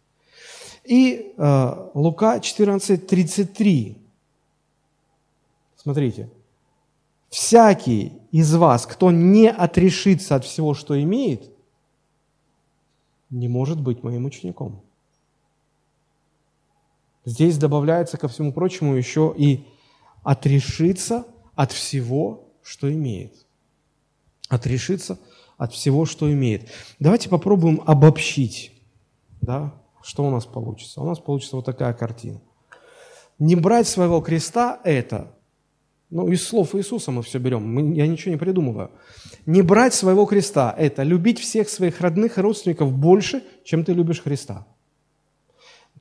И 0.84 1.34
э, 1.38 1.90
Лука 1.94 2.38
14:33. 2.38 3.98
Смотрите. 5.76 6.30
Всякий 7.30 8.12
из 8.32 8.54
вас, 8.54 8.86
кто 8.86 9.10
не 9.10 9.50
отрешится 9.50 10.36
от 10.36 10.44
всего, 10.44 10.74
что 10.74 11.02
имеет, 11.02 11.50
не 13.30 13.48
может 13.48 13.80
быть 13.80 14.04
моим 14.04 14.26
учеником. 14.26 14.82
Здесь 17.24 17.58
добавляется 17.58 18.18
ко 18.18 18.28
всему 18.28 18.52
прочему 18.52 18.96
еще 18.96 19.34
и 19.38 19.64
отрешиться 20.24 21.26
от 21.56 21.72
всего, 21.72 22.50
что 22.64 22.92
имеет. 22.92 23.34
Отрешиться 24.50 25.18
от 25.58 25.72
всего, 25.72 26.06
что 26.06 26.32
имеет. 26.32 26.70
Давайте 27.00 27.30
попробуем 27.30 27.82
обобщить, 27.86 28.74
да, 29.40 29.74
что 30.04 30.26
у 30.26 30.30
нас 30.30 30.46
получится. 30.46 31.02
У 31.02 31.06
нас 31.06 31.20
получится 31.20 31.56
вот 31.56 31.66
такая 31.66 31.94
картина. 31.94 32.42
Не 33.40 33.56
брать 33.56 33.88
своего 33.88 34.22
креста– 34.22 34.80
это 34.84 35.34
Ну, 36.10 36.30
из 36.30 36.46
слов 36.46 36.76
Иисуса 36.76 37.10
мы 37.12 37.24
все 37.24 37.40
берем, 37.40 37.64
мы, 37.64 37.96
я 37.96 38.06
ничего 38.06 38.32
не 38.34 38.38
придумываю. 38.38 38.92
Не 39.46 39.62
брать 39.62 39.94
своего 39.94 40.26
креста– 40.26 40.76
это 40.78 41.04
любить 41.04 41.40
всех 41.40 41.70
своих 41.70 42.02
родных 42.02 42.38
и 42.38 42.42
родственников 42.42 42.92
больше, 42.92 43.44
чем 43.64 43.86
ты 43.86 43.94
любишь 43.94 44.22
Христа. 44.22 44.68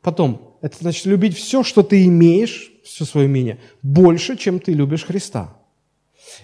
Потом, 0.02 0.56
это 0.62 0.76
значит 0.80 1.06
любить 1.06 1.36
все, 1.36 1.62
что 1.62 1.82
ты 1.82 2.04
имеешь, 2.06 2.72
все 2.84 3.04
свое 3.04 3.26
имение, 3.26 3.58
больше, 3.82 4.36
чем 4.36 4.58
ты 4.58 4.72
любишь 4.72 5.04
Христа. 5.04 5.56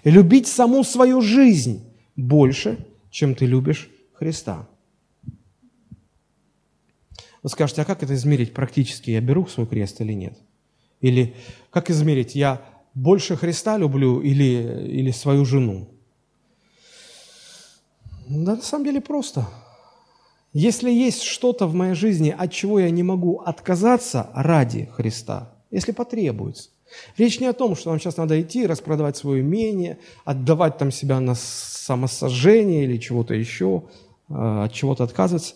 И 0.04 0.10
любить 0.10 0.46
саму 0.46 0.84
свою 0.84 1.20
жизнь 1.20 1.82
больше, 2.14 2.86
чем 3.10 3.34
ты 3.34 3.46
любишь 3.46 3.90
Христа. 4.14 4.68
Вы 7.46 7.50
скажете, 7.50 7.82
а 7.82 7.84
как 7.84 8.02
это 8.02 8.12
измерить 8.16 8.52
практически? 8.52 9.12
Я 9.12 9.20
беру 9.20 9.46
свой 9.46 9.68
крест 9.68 10.00
или 10.00 10.12
нет? 10.12 10.36
Или 11.00 11.36
как 11.70 11.90
измерить, 11.90 12.34
я 12.34 12.60
больше 12.92 13.36
Христа 13.36 13.78
люблю 13.78 14.20
или, 14.20 14.84
или 14.88 15.12
свою 15.12 15.44
жену? 15.44 15.88
Да 18.28 18.56
на 18.56 18.62
самом 18.62 18.84
деле 18.84 19.00
просто. 19.00 19.46
Если 20.52 20.90
есть 20.90 21.22
что-то 21.22 21.68
в 21.68 21.74
моей 21.74 21.94
жизни, 21.94 22.34
от 22.36 22.50
чего 22.50 22.80
я 22.80 22.90
не 22.90 23.04
могу 23.04 23.38
отказаться 23.38 24.28
ради 24.34 24.86
Христа, 24.86 25.54
если 25.70 25.92
потребуется. 25.92 26.70
Речь 27.16 27.38
не 27.38 27.46
о 27.46 27.52
том, 27.52 27.76
что 27.76 27.90
нам 27.90 28.00
сейчас 28.00 28.16
надо 28.16 28.42
идти, 28.42 28.66
распродавать 28.66 29.16
свое 29.16 29.42
имение, 29.42 29.98
отдавать 30.24 30.78
там 30.78 30.90
себя 30.90 31.20
на 31.20 31.36
самосожжение 31.36 32.82
или 32.82 32.96
чего-то 32.96 33.34
еще, 33.34 33.84
э, 34.30 34.34
от 34.64 34.72
чего-то 34.72 35.04
отказываться. 35.04 35.54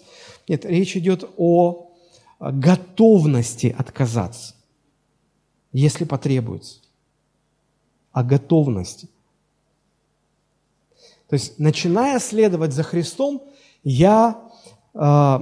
Нет, 0.51 0.65
речь 0.65 0.97
идет 0.97 1.31
о 1.37 1.93
готовности 2.41 3.73
отказаться, 3.79 4.57
если 5.73 6.03
потребуется. 6.03 6.81
О 8.11 8.25
готовности. 8.25 9.09
То 11.29 11.35
есть, 11.35 11.61
начиная 11.61 12.19
следовать 12.19 12.73
за 12.73 12.83
Христом, 12.83 13.45
я, 13.85 14.43
э, 14.93 15.39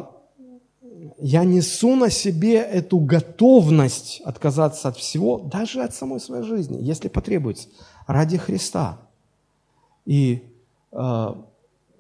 я 1.21 1.45
несу 1.45 1.97
на 1.97 2.11
себе 2.11 2.57
эту 2.57 2.99
готовность 2.99 4.21
отказаться 4.27 4.89
от 4.89 4.99
всего, 4.99 5.39
даже 5.39 5.83
от 5.83 5.95
самой 5.95 6.21
своей 6.21 6.45
жизни, 6.45 6.83
если 6.83 7.09
потребуется, 7.09 7.69
ради 8.07 8.37
Христа. 8.37 8.99
И 10.05 10.45
э, 10.93 11.35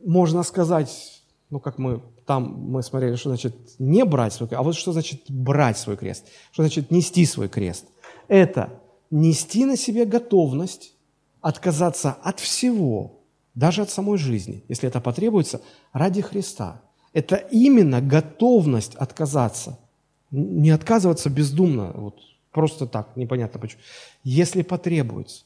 можно 0.04 0.42
сказать, 0.42 1.22
ну, 1.48 1.58
как 1.58 1.78
мы 1.78 2.02
там 2.28 2.70
мы 2.70 2.82
смотрели, 2.82 3.16
что 3.16 3.30
значит 3.30 3.56
не 3.78 4.04
брать 4.04 4.34
свой 4.34 4.50
крест, 4.50 4.60
а 4.60 4.62
вот 4.62 4.76
что 4.76 4.92
значит 4.92 5.22
брать 5.30 5.78
свой 5.78 5.96
крест, 5.96 6.26
что 6.52 6.62
значит 6.62 6.90
нести 6.90 7.24
свой 7.24 7.48
крест. 7.48 7.86
Это 8.28 8.82
нести 9.10 9.64
на 9.64 9.78
себе 9.78 10.04
готовность 10.04 10.92
отказаться 11.40 12.12
от 12.12 12.38
всего, 12.38 13.20
даже 13.54 13.80
от 13.80 13.88
самой 13.88 14.18
жизни, 14.18 14.62
если 14.68 14.86
это 14.86 15.00
потребуется, 15.00 15.62
ради 15.94 16.20
Христа. 16.20 16.82
Это 17.14 17.36
именно 17.36 18.02
готовность 18.02 18.94
отказаться. 18.96 19.78
Не 20.30 20.68
отказываться 20.68 21.30
бездумно, 21.30 21.92
вот 21.94 22.20
просто 22.52 22.86
так, 22.86 23.16
непонятно 23.16 23.58
почему. 23.58 23.80
Если 24.22 24.60
потребуется. 24.60 25.44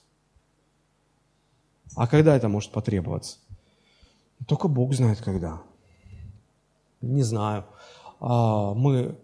А 1.95 2.09
когда 2.09 2.35
это 2.37 2.49
может 2.49 2.73
потребоваться? 2.73 3.39
Только 4.49 4.67
Бог 4.67 4.93
знает, 4.95 5.21
когда 5.21 5.63
не 7.03 7.23
знаю. 7.23 7.65
А, 8.21 8.73
мы, 8.75 9.17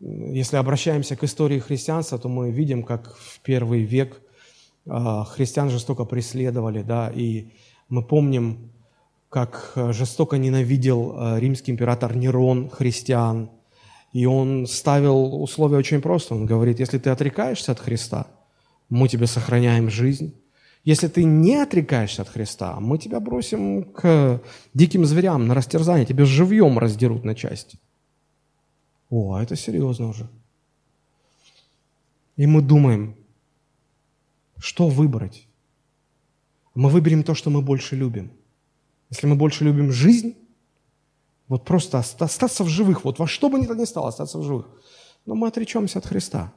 если 0.00 0.56
обращаемся 0.56 1.16
к 1.16 1.24
истории 1.24 1.58
христианства, 1.58 2.18
то 2.18 2.28
мы 2.28 2.50
видим, 2.50 2.82
как 2.82 3.14
в 3.16 3.40
первый 3.40 3.82
век 3.82 4.20
а, 4.88 5.24
христиан 5.24 5.68
жестоко 5.68 6.04
преследовали, 6.04 6.82
да, 6.82 7.10
и 7.14 7.52
мы 7.88 8.02
помним, 8.02 8.72
как 9.28 9.72
жестоко 9.74 10.38
ненавидел 10.38 11.14
а, 11.16 11.38
римский 11.38 11.72
император 11.72 12.16
Нерон 12.16 12.70
христиан, 12.70 13.50
и 14.12 14.24
он 14.24 14.66
ставил 14.66 15.42
условия 15.42 15.76
очень 15.76 16.00
просто. 16.00 16.34
Он 16.34 16.46
говорит, 16.46 16.80
если 16.80 16.98
ты 16.98 17.10
отрекаешься 17.10 17.72
от 17.72 17.80
Христа, 17.80 18.28
мы 18.88 19.08
тебе 19.08 19.26
сохраняем 19.26 19.90
жизнь, 19.90 20.34
если 20.86 21.08
ты 21.08 21.24
не 21.24 21.56
отрекаешься 21.56 22.22
от 22.22 22.28
Христа, 22.28 22.78
мы 22.78 22.96
тебя 22.98 23.18
бросим 23.18 23.82
к 23.82 24.40
диким 24.72 25.04
зверям 25.04 25.48
на 25.48 25.54
растерзание, 25.54 26.06
тебя 26.06 26.24
живьем 26.24 26.78
раздерут 26.78 27.24
на 27.24 27.34
части. 27.34 27.80
О, 29.10 29.34
а 29.34 29.42
это 29.42 29.56
серьезно 29.56 30.08
уже. 30.08 30.28
И 32.36 32.46
мы 32.46 32.62
думаем, 32.62 33.16
что 34.58 34.88
выбрать? 34.88 35.48
Мы 36.76 36.88
выберем 36.88 37.24
то, 37.24 37.34
что 37.34 37.50
мы 37.50 37.62
больше 37.62 37.96
любим. 37.96 38.30
Если 39.10 39.26
мы 39.26 39.34
больше 39.34 39.64
любим 39.64 39.90
жизнь, 39.90 40.36
вот 41.48 41.64
просто 41.64 41.98
остаться 41.98 42.62
в 42.62 42.68
живых, 42.68 43.04
вот 43.04 43.18
во 43.18 43.26
что 43.26 43.48
бы 43.48 43.58
ни 43.58 43.84
стало, 43.86 44.08
остаться 44.08 44.38
в 44.38 44.44
живых. 44.44 44.66
Но 45.26 45.34
мы 45.34 45.48
отречемся 45.48 45.98
от 45.98 46.06
Христа. 46.06 46.52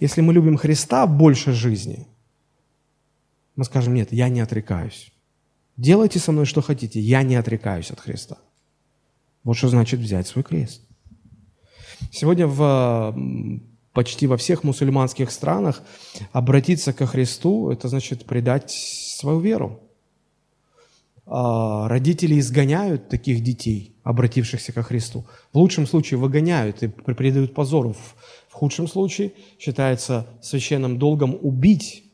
Если 0.00 0.20
мы 0.20 0.32
любим 0.32 0.56
Христа 0.56 1.06
больше 1.06 1.52
жизни– 1.52 2.08
мы 3.56 3.64
скажем, 3.64 3.94
нет, 3.94 4.12
я 4.12 4.28
не 4.28 4.40
отрекаюсь. 4.40 5.12
Делайте 5.76 6.18
со 6.18 6.32
мной 6.32 6.46
что 6.46 6.62
хотите, 6.62 7.00
я 7.00 7.22
не 7.22 7.36
отрекаюсь 7.36 7.90
от 7.90 8.00
Христа. 8.00 8.38
Вот 9.44 9.56
что 9.56 9.68
значит 9.68 10.00
взять 10.00 10.26
свой 10.26 10.44
крест. 10.44 10.82
Сегодня 12.10 12.46
в, 12.46 13.16
почти 13.92 14.26
во 14.26 14.36
всех 14.36 14.64
мусульманских 14.64 15.30
странах 15.30 15.82
обратиться 16.32 16.92
ко 16.92 17.06
Христу– 17.06 17.70
это 17.70 17.88
значит 17.88 18.26
предать 18.26 18.70
свою 18.70 19.40
веру. 19.40 19.80
А 21.24 21.88
родители 21.88 22.38
изгоняют 22.38 23.08
таких 23.08 23.42
детей, 23.42 23.96
обратившихся 24.04 24.72
ко 24.72 24.82
Христу. 24.82 25.26
В 25.52 25.58
лучшем 25.58 25.86
случае 25.86 26.18
выгоняют 26.18 26.82
и 26.82 26.88
предают 26.88 27.54
позору. 27.54 27.96
В 28.48 28.52
худшем 28.52 28.86
случае 28.86 29.32
считается 29.58 30.26
священным 30.40 30.98
долгом 30.98 31.36
убить 31.40 32.05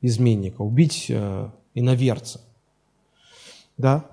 изменника, 0.00 0.62
убить 0.62 1.06
э, 1.08 1.48
иноверца. 1.74 2.40
Да? 3.76 4.06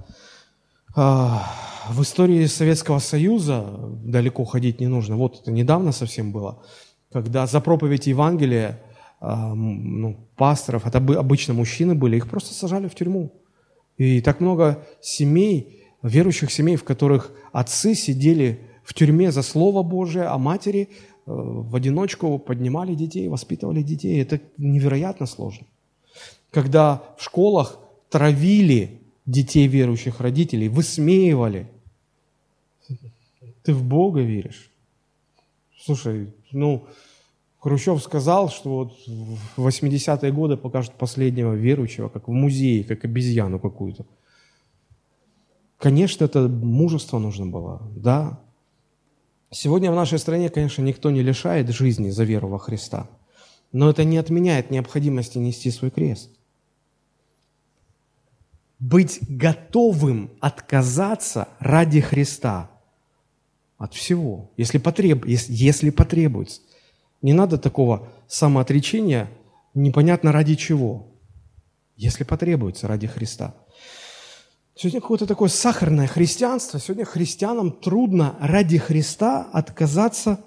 А, 0.95 1.43
в 1.89 2.01
истории 2.01 2.45
Советского 2.45 2.99
Союза 2.99 3.65
далеко 4.03 4.45
ходить 4.45 4.79
не 4.79 4.88
нужно. 4.88 5.15
Вот 5.15 5.41
это 5.41 5.51
недавно 5.51 5.91
совсем 5.91 6.31
было, 6.31 6.63
когда 7.11 7.47
за 7.47 7.61
проповедь 7.61 8.07
Евангелия 8.07 8.81
а, 9.19 9.53
ну, 9.53 10.17
пасторов, 10.35 10.85
это 10.85 10.97
обычно 10.97 11.53
мужчины 11.53 11.95
были, 11.95 12.17
их 12.17 12.29
просто 12.29 12.53
сажали 12.53 12.88
в 12.88 12.95
тюрьму. 12.95 13.31
И 13.97 14.21
так 14.21 14.41
много 14.41 14.85
семей, 15.01 15.83
верующих 16.03 16.51
семей, 16.51 16.75
в 16.75 16.83
которых 16.83 17.31
отцы 17.51 17.95
сидели 17.95 18.61
в 18.83 18.93
тюрьме 18.93 19.31
за 19.31 19.41
Слово 19.41 19.81
Божие, 19.81 20.25
а 20.25 20.38
матери 20.38 20.81
э, 20.81 20.88
в 21.25 21.75
одиночку 21.75 22.38
поднимали 22.38 22.93
детей, 22.93 23.27
воспитывали 23.27 23.81
детей. 23.81 24.21
Это 24.21 24.39
невероятно 24.57 25.25
сложно 25.25 25.65
когда 26.51 27.03
в 27.17 27.23
школах 27.23 27.79
травили 28.09 29.01
детей 29.25 29.67
верующих 29.67 30.21
родителей, 30.21 30.69
высмеивали. 30.69 31.69
Ты 33.63 33.73
в 33.73 33.83
Бога 33.83 34.21
веришь? 34.21 34.71
Слушай, 35.77 36.33
ну, 36.51 36.87
Хрущев 37.59 38.01
сказал, 38.01 38.49
что 38.49 38.69
вот 38.69 38.93
в 39.57 39.67
80-е 39.67 40.31
годы 40.31 40.55
покажут 40.55 40.93
последнего 40.93 41.53
верующего, 41.53 42.07
как 42.07 42.27
в 42.27 42.31
музее, 42.31 42.83
как 42.83 43.03
обезьяну 43.03 43.59
какую-то. 43.59 44.05
Конечно, 45.77 46.23
это 46.23 46.47
мужество 46.47 47.19
нужно 47.19 47.45
было, 47.45 47.81
да. 47.95 48.39
Сегодня 49.51 49.91
в 49.91 49.95
нашей 49.95 50.17
стране, 50.17 50.49
конечно, 50.49 50.81
никто 50.81 51.11
не 51.11 51.21
лишает 51.21 51.69
жизни 51.69 52.09
за 52.09 52.23
веру 52.23 52.47
во 52.47 52.59
Христа, 52.59 53.07
но 53.71 53.89
это 53.89 54.03
не 54.03 54.17
отменяет 54.17 54.71
необходимости 54.71 55.37
нести 55.37 55.69
свой 55.71 55.91
крест 55.91 56.36
быть 58.80 59.19
готовым 59.28 60.32
отказаться 60.39 61.47
ради 61.59 62.01
Христа 62.01 62.69
от 63.78 63.93
всего, 63.93 64.51
если, 64.57 64.78
потреб, 64.78 65.25
если, 65.25 65.53
если 65.53 65.89
потребуется. 65.89 66.61
Не 67.21 67.34
надо 67.34 67.57
такого 67.57 68.09
самоотречения 68.28 69.30
непонятно 69.73 70.32
ради 70.32 70.55
чего, 70.55 71.07
если 71.95 72.23
потребуется 72.23 72.88
ради 72.88 73.07
Христа. 73.07 73.55
Сегодня 74.75 75.01
какое-то 75.01 75.25
такое 75.25 75.49
сахарное 75.49 76.05
христианство. 76.05 76.80
Сегодня 76.80 77.05
христианам 77.05 77.71
трудно 77.71 78.36
ради 78.39 78.78
Христа 78.78 79.47
отказаться 79.51 80.39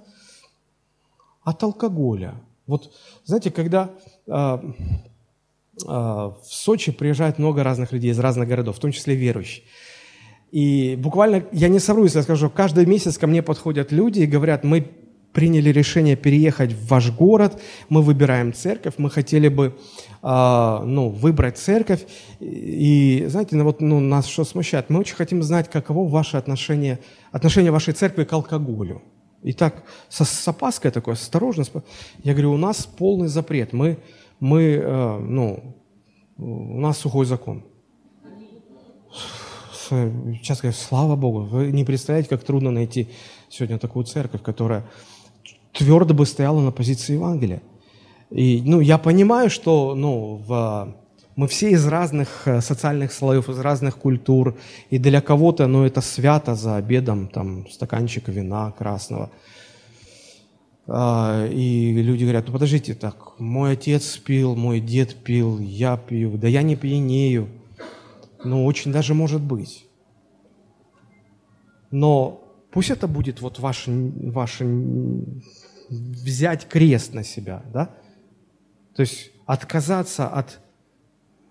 от 1.42 1.60
алкоголя. 1.64 2.40
Вот, 2.66 2.92
знаете, 3.24 3.50
когда 3.50 3.90
а, 4.28 4.62
в 5.84 6.38
Сочи 6.42 6.92
приезжает 6.92 7.38
много 7.38 7.62
разных 7.62 7.92
людей 7.92 8.10
из 8.10 8.18
разных 8.18 8.48
городов, 8.48 8.76
в 8.76 8.80
том 8.80 8.92
числе 8.92 9.14
верующие. 9.14 9.64
И 10.50 10.96
буквально, 10.98 11.44
я 11.52 11.68
не 11.68 11.78
совру, 11.78 12.04
если 12.04 12.18
я 12.18 12.22
скажу, 12.24 12.50
каждый 12.50 12.86
месяц 12.86 13.18
ко 13.18 13.26
мне 13.26 13.42
подходят 13.42 13.92
люди 13.92 14.20
и 14.20 14.26
говорят, 14.26 14.64
мы 14.64 14.86
приняли 15.32 15.70
решение 15.70 16.16
переехать 16.16 16.72
в 16.72 16.88
ваш 16.88 17.12
город, 17.12 17.60
мы 17.88 18.02
выбираем 18.02 18.52
церковь, 18.52 18.94
мы 18.98 19.10
хотели 19.10 19.48
бы 19.48 19.76
э, 20.22 20.80
ну, 20.84 21.08
выбрать 21.08 21.56
церковь. 21.56 22.04
И, 22.40 23.24
знаете, 23.28 23.56
ну, 23.56 23.64
вот, 23.64 23.80
ну, 23.80 24.00
нас 24.00 24.26
что 24.26 24.44
смущает? 24.44 24.90
Мы 24.90 25.00
очень 25.00 25.14
хотим 25.14 25.42
знать, 25.42 25.70
каково 25.70 26.08
ваше 26.08 26.36
отношение, 26.36 26.98
отношение 27.30 27.70
вашей 27.70 27.94
церкви 27.94 28.24
к 28.24 28.32
алкоголю. 28.32 29.02
И 29.42 29.52
так 29.52 29.84
со, 30.08 30.24
с 30.24 30.48
опаской 30.48 30.90
такой, 30.90 31.14
осторожно. 31.14 31.64
Я 32.24 32.32
говорю, 32.32 32.52
у 32.52 32.58
нас 32.58 32.86
полный 32.86 33.28
запрет. 33.28 33.72
Мы, 33.72 33.98
мы 34.40 34.62
э, 34.62 35.18
ну, 35.18 35.76
у 36.38 36.80
нас 36.80 36.98
сухой 36.98 37.26
закон. 37.26 37.64
Сейчас 39.88 40.60
говорю, 40.60 40.76
слава 40.76 41.16
Богу, 41.16 41.40
вы 41.40 41.72
не 41.72 41.84
представляете, 41.84 42.30
как 42.30 42.44
трудно 42.44 42.70
найти 42.70 43.08
сегодня 43.48 43.78
такую 43.78 44.04
церковь, 44.04 44.42
которая 44.42 44.84
твердо 45.72 46.14
бы 46.14 46.26
стояла 46.26 46.60
на 46.60 46.70
позиции 46.70 47.14
Евангелия. 47.14 47.60
И, 48.30 48.62
ну, 48.64 48.80
я 48.80 48.98
понимаю, 48.98 49.50
что, 49.50 49.94
ну, 49.96 50.36
в, 50.46 50.94
мы 51.34 51.48
все 51.48 51.70
из 51.70 51.86
разных 51.86 52.46
э, 52.46 52.60
социальных 52.60 53.12
слоев, 53.12 53.48
из 53.48 53.58
разных 53.58 53.98
культур, 53.98 54.56
и 54.90 54.98
для 54.98 55.20
кого-то, 55.20 55.66
ну, 55.66 55.84
это 55.84 56.00
свято 56.00 56.54
за 56.54 56.76
обедом, 56.76 57.26
там, 57.26 57.68
стаканчик 57.68 58.28
вина 58.28 58.70
красного. 58.70 59.30
А, 60.92 61.46
и 61.46 61.92
люди 62.02 62.24
говорят, 62.24 62.48
ну, 62.48 62.52
подождите, 62.52 62.94
так, 62.94 63.38
мой 63.38 63.74
отец 63.74 64.16
пил, 64.16 64.56
мой 64.56 64.80
дед 64.80 65.14
пил, 65.14 65.60
я 65.60 65.96
пью, 65.96 66.36
да 66.36 66.48
я 66.48 66.62
не 66.62 66.74
пьянею. 66.74 67.48
Ну, 68.42 68.64
очень 68.64 68.90
даже 68.90 69.14
может 69.14 69.40
быть. 69.40 69.86
Но 71.92 72.42
пусть 72.72 72.90
это 72.90 73.06
будет 73.06 73.40
вот 73.40 73.60
ваше, 73.60 73.92
ваше 73.92 74.64
взять 75.88 76.66
крест 76.66 77.14
на 77.14 77.22
себя, 77.22 77.62
да? 77.72 77.94
То 78.96 79.02
есть 79.02 79.30
отказаться 79.46 80.26
от 80.26 80.58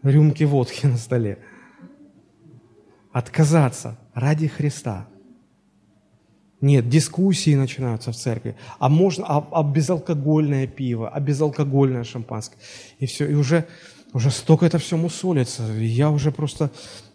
рюмки 0.03 0.43
водки 0.43 0.85
на 0.85 0.97
столе. 0.97 1.39
Отказаться 3.13 3.97
ради 4.13 4.47
Христа. 4.47 5.07
Нет, 6.62 6.89
дискуссии 6.89 7.55
начинаются 7.55 8.12
в 8.12 8.16
церкви. 8.16 8.55
А 8.80 8.89
можно, 8.89 9.26
а, 9.28 9.47
а 9.51 9.64
безалкогольное 9.64 10.68
пиво, 10.68 11.10
а 11.10 11.20
безалкогольное 11.20 12.03
шампанское. 12.03 12.57
И 12.99 13.05
все, 13.05 13.28
и 13.28 13.34
уже, 13.34 13.66
уже 14.14 14.30
столько 14.30 14.66
это 14.66 14.78
все 14.78 14.97
мусолится. 14.97 15.64
Я 15.78 16.10
уже 16.10 16.32
просто... 16.32 16.70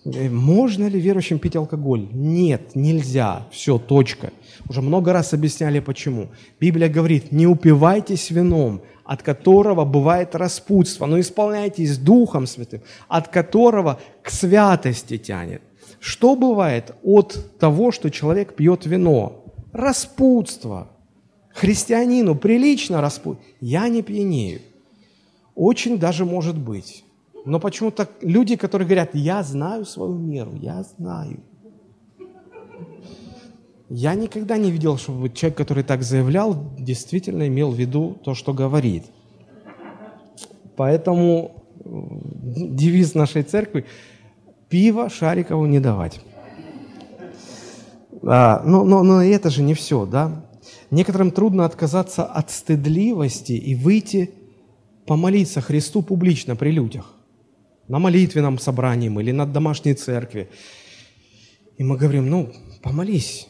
Э, 0.07 0.31
можно 0.31 0.89
ли 0.89 0.99
верующим 0.99 1.39
пить 1.39 1.57
алкоголь? 1.57 2.09
Нет, 2.13 2.75
нельзя. 2.75 3.47
Все, 3.51 3.79
точка. 3.79 4.33
Уже 4.67 4.81
много 4.81 5.13
раз 5.13 5.35
объясняли, 5.35 5.81
почему. 5.81 6.29
Библия 6.59 6.89
говорит, 6.89 7.31
не 7.31 7.47
упивайтесь 7.47 8.31
вином, 8.31 8.81
от 9.05 9.23
которого 9.23 9.85
бывает 9.85 10.35
распутство, 10.35 11.05
но 11.05 11.21
исполняйтесь 11.21 11.99
Духом 11.99 12.47
Святым, 12.47 12.81
от 13.09 13.29
которого 13.29 14.01
к 14.23 14.31
святости 14.31 15.19
тянет. 15.19 15.61
Что 16.05 16.37
бывает 16.37 16.95
от 17.03 17.59
того, 17.59 17.91
что 17.91 18.11
человек 18.11 18.55
пьет 18.55 18.85
вино? 18.85 19.43
Распутство. 19.73 20.89
Христианину 21.49 22.35
прилично 22.35 23.01
распут. 23.01 23.39
Я 23.63 23.89
не 23.89 24.03
пьянею. 24.03 24.61
Очень 25.55 25.99
даже 25.99 26.27
может 26.27 26.59
быть. 26.59 27.05
Но 27.47 27.59
почему-то 27.59 28.07
люди, 28.21 28.57
которые 28.57 28.87
говорят, 28.87 29.15
я 29.15 29.43
знаю 29.43 29.87
свою 29.87 30.19
меру, 30.19 30.53
я 30.61 30.83
знаю. 30.83 31.41
Я 33.89 34.15
никогда 34.15 34.59
не 34.59 34.71
видел, 34.71 34.99
чтобы 34.99 35.31
человек, 35.31 35.57
который 35.57 35.85
так 35.85 36.03
заявлял, 36.03 36.55
действительно 36.79 37.49
имел 37.49 37.71
в 37.71 37.77
виду 37.77 38.19
то, 38.23 38.35
что 38.35 38.53
говорит. 38.53 39.05
Поэтому 40.77 41.65
девиз 41.83 43.15
нашей 43.15 43.43
церкви– 43.43 43.87
пиво 44.75 45.09
Шарикову 45.09 45.67
не 45.67 45.79
давать. 45.79 46.21
А, 48.27 48.61
но, 48.67 48.83
но, 48.83 49.05
но 49.05 49.23
это 49.23 49.49
же 49.49 49.63
не 49.63 49.73
все, 49.73 50.05
да? 50.05 50.45
Некоторым 50.91 51.31
трудно 51.31 51.65
отказаться 51.65 52.25
от 52.25 52.51
стыдливости 52.51 53.53
и 53.53 53.77
выйти 53.77 54.31
помолиться 55.07 55.61
Христу 55.61 56.03
публично 56.03 56.57
при 56.57 56.73
людях. 56.73 57.15
На 57.87 58.01
молитвенном 58.01 58.59
собрании 58.59 59.09
или 59.21 59.31
на 59.31 59.47
домашней 59.47 59.95
церкви. 59.95 60.49
И 61.79 61.85
мы 61.85 61.97
говорим, 61.97 62.29
ну, 62.29 62.53
помолись, 62.83 63.47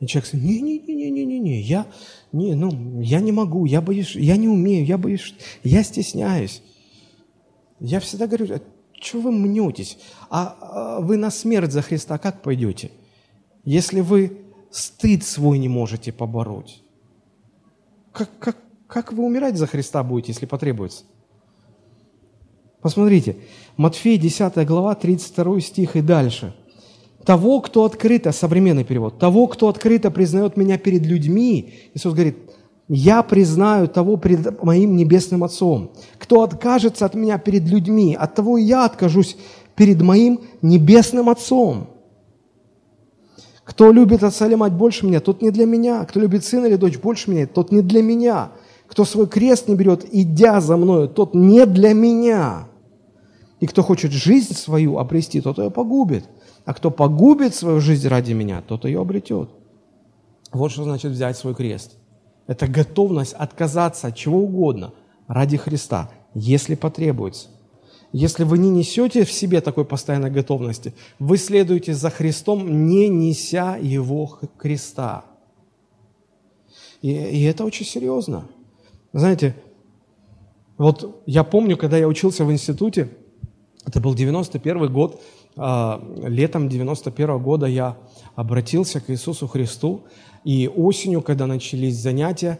и 0.00 0.06
человек 0.06 0.32
говорит, 0.32 0.62
не-не-не-не-не-не, 0.62 1.60
я, 1.60 1.86
не, 2.32 2.54
ну, 2.54 3.02
я 3.02 3.20
не 3.20 3.32
могу, 3.32 3.66
я 3.66 3.82
боюсь, 3.82 4.16
я 4.16 4.38
не 4.38 4.48
умею, 4.48 4.86
я 4.86 4.96
боюсь, 4.96 5.34
я 5.62 5.82
стесняюсь. 5.82 6.62
Я 7.78 8.00
всегда 8.00 8.26
говорю, 8.26 8.46
что 9.04 9.20
вы 9.20 9.32
мнетесь? 9.32 9.98
А, 10.30 10.56
а 10.60 11.00
вы 11.00 11.16
на 11.16 11.30
смерть 11.30 11.72
за 11.72 11.82
Христа 11.82 12.18
как 12.18 12.42
пойдете? 12.42 12.90
Если 13.64 14.00
вы 14.00 14.38
стыд 14.70 15.24
свой 15.24 15.58
не 15.58 15.68
можете 15.68 16.12
побороть, 16.12 16.82
как, 18.12 18.30
как, 18.38 18.56
как 18.86 19.12
вы 19.12 19.24
умирать 19.24 19.56
за 19.56 19.66
Христа 19.66 20.02
будете, 20.02 20.32
если 20.32 20.46
потребуется? 20.46 21.04
Посмотрите, 22.80 23.36
Матфей 23.76 24.18
10 24.18 24.66
глава, 24.66 24.94
32 24.94 25.60
стих 25.60 25.96
и 25.96 26.00
дальше– 26.00 26.54
того, 27.24 27.60
кто 27.60 27.84
открыто, 27.84 28.32
современный 28.32 28.84
перевод, 28.84 29.18
того, 29.18 29.46
кто 29.46 29.68
открыто 29.68 30.10
признает 30.10 30.56
меня 30.56 30.78
перед 30.78 31.02
людьми, 31.06 31.74
Иисус 31.94 32.12
говорит, 32.12 32.43
я 32.88 33.22
признаю 33.22 33.88
того 33.88 34.16
перед 34.16 34.62
моим 34.62 34.96
небесным 34.96 35.44
Отцом. 35.44 35.92
Кто 36.18 36.42
откажется 36.42 37.06
от 37.06 37.14
меня 37.14 37.38
перед 37.38 37.64
людьми, 37.64 38.16
от 38.18 38.34
того 38.34 38.58
я 38.58 38.84
откажусь 38.84 39.36
перед 39.74 40.02
моим 40.02 40.40
небесным 40.62 41.30
Отцом. 41.30 41.88
Кто 43.64 43.92
любит 43.92 44.22
отца 44.22 44.46
или 44.46 44.56
мать 44.56 44.74
больше 44.74 45.06
меня, 45.06 45.20
тот 45.20 45.40
не 45.40 45.50
для 45.50 45.64
меня. 45.64 46.04
Кто 46.04 46.20
любит 46.20 46.44
сына 46.44 46.66
или 46.66 46.76
дочь 46.76 46.98
больше 46.98 47.30
меня, 47.30 47.46
тот 47.46 47.72
не 47.72 47.80
для 47.80 48.02
меня. 48.02 48.50
Кто 48.86 49.06
свой 49.06 49.26
крест 49.26 49.68
не 49.68 49.74
берет, 49.74 50.06
идя 50.12 50.60
за 50.60 50.76
мною, 50.76 51.08
тот 51.08 51.34
не 51.34 51.64
для 51.64 51.94
меня. 51.94 52.68
И 53.60 53.66
кто 53.66 53.82
хочет 53.82 54.12
жизнь 54.12 54.54
свою 54.54 54.98
обрести, 54.98 55.40
тот 55.40 55.56
ее 55.58 55.70
погубит. 55.70 56.26
А 56.66 56.74
кто 56.74 56.90
погубит 56.90 57.54
свою 57.54 57.80
жизнь 57.80 58.06
ради 58.06 58.34
меня, 58.34 58.60
тот 58.60 58.84
ее 58.84 59.00
обретет. 59.00 59.48
Вот 60.52 60.70
что 60.70 60.84
значит 60.84 61.12
взять 61.12 61.38
свой 61.38 61.54
крест. 61.54 61.96
Это 62.46 62.66
готовность 62.66 63.32
отказаться 63.32 64.08
от 64.08 64.16
чего 64.16 64.38
угодно 64.38 64.92
ради 65.26 65.56
Христа, 65.56 66.10
если 66.34 66.74
потребуется. 66.74 67.48
Если 68.12 68.44
вы 68.44 68.58
не 68.58 68.70
несете 68.70 69.24
в 69.24 69.32
себе 69.32 69.60
такой 69.60 69.84
постоянной 69.84 70.30
готовности, 70.30 70.94
вы 71.18 71.36
следуете 71.36 71.94
за 71.94 72.10
Христом, 72.10 72.86
не 72.86 73.08
неся 73.08 73.76
Его 73.76 74.38
креста. 74.56 75.24
И, 77.02 77.10
и 77.10 77.42
это 77.42 77.64
очень 77.64 77.86
серьезно. 77.86 78.46
Знаете, 79.12 79.56
вот 80.76 81.22
я 81.26 81.44
помню, 81.44 81.76
когда 81.76 81.98
я 81.98 82.06
учился 82.06 82.44
в 82.44 82.52
институте, 82.52 83.08
это 83.84 84.00
был 84.00 84.14
91 84.14 84.92
год, 84.92 85.20
летом 85.56 86.68
91 86.68 87.38
года 87.38 87.66
я 87.66 87.96
обратился 88.34 89.00
к 89.00 89.10
Иисусу 89.10 89.46
Христу, 89.46 90.04
и 90.44 90.68
осенью, 90.68 91.22
когда 91.22 91.46
начались 91.46 91.96
занятия, 91.96 92.58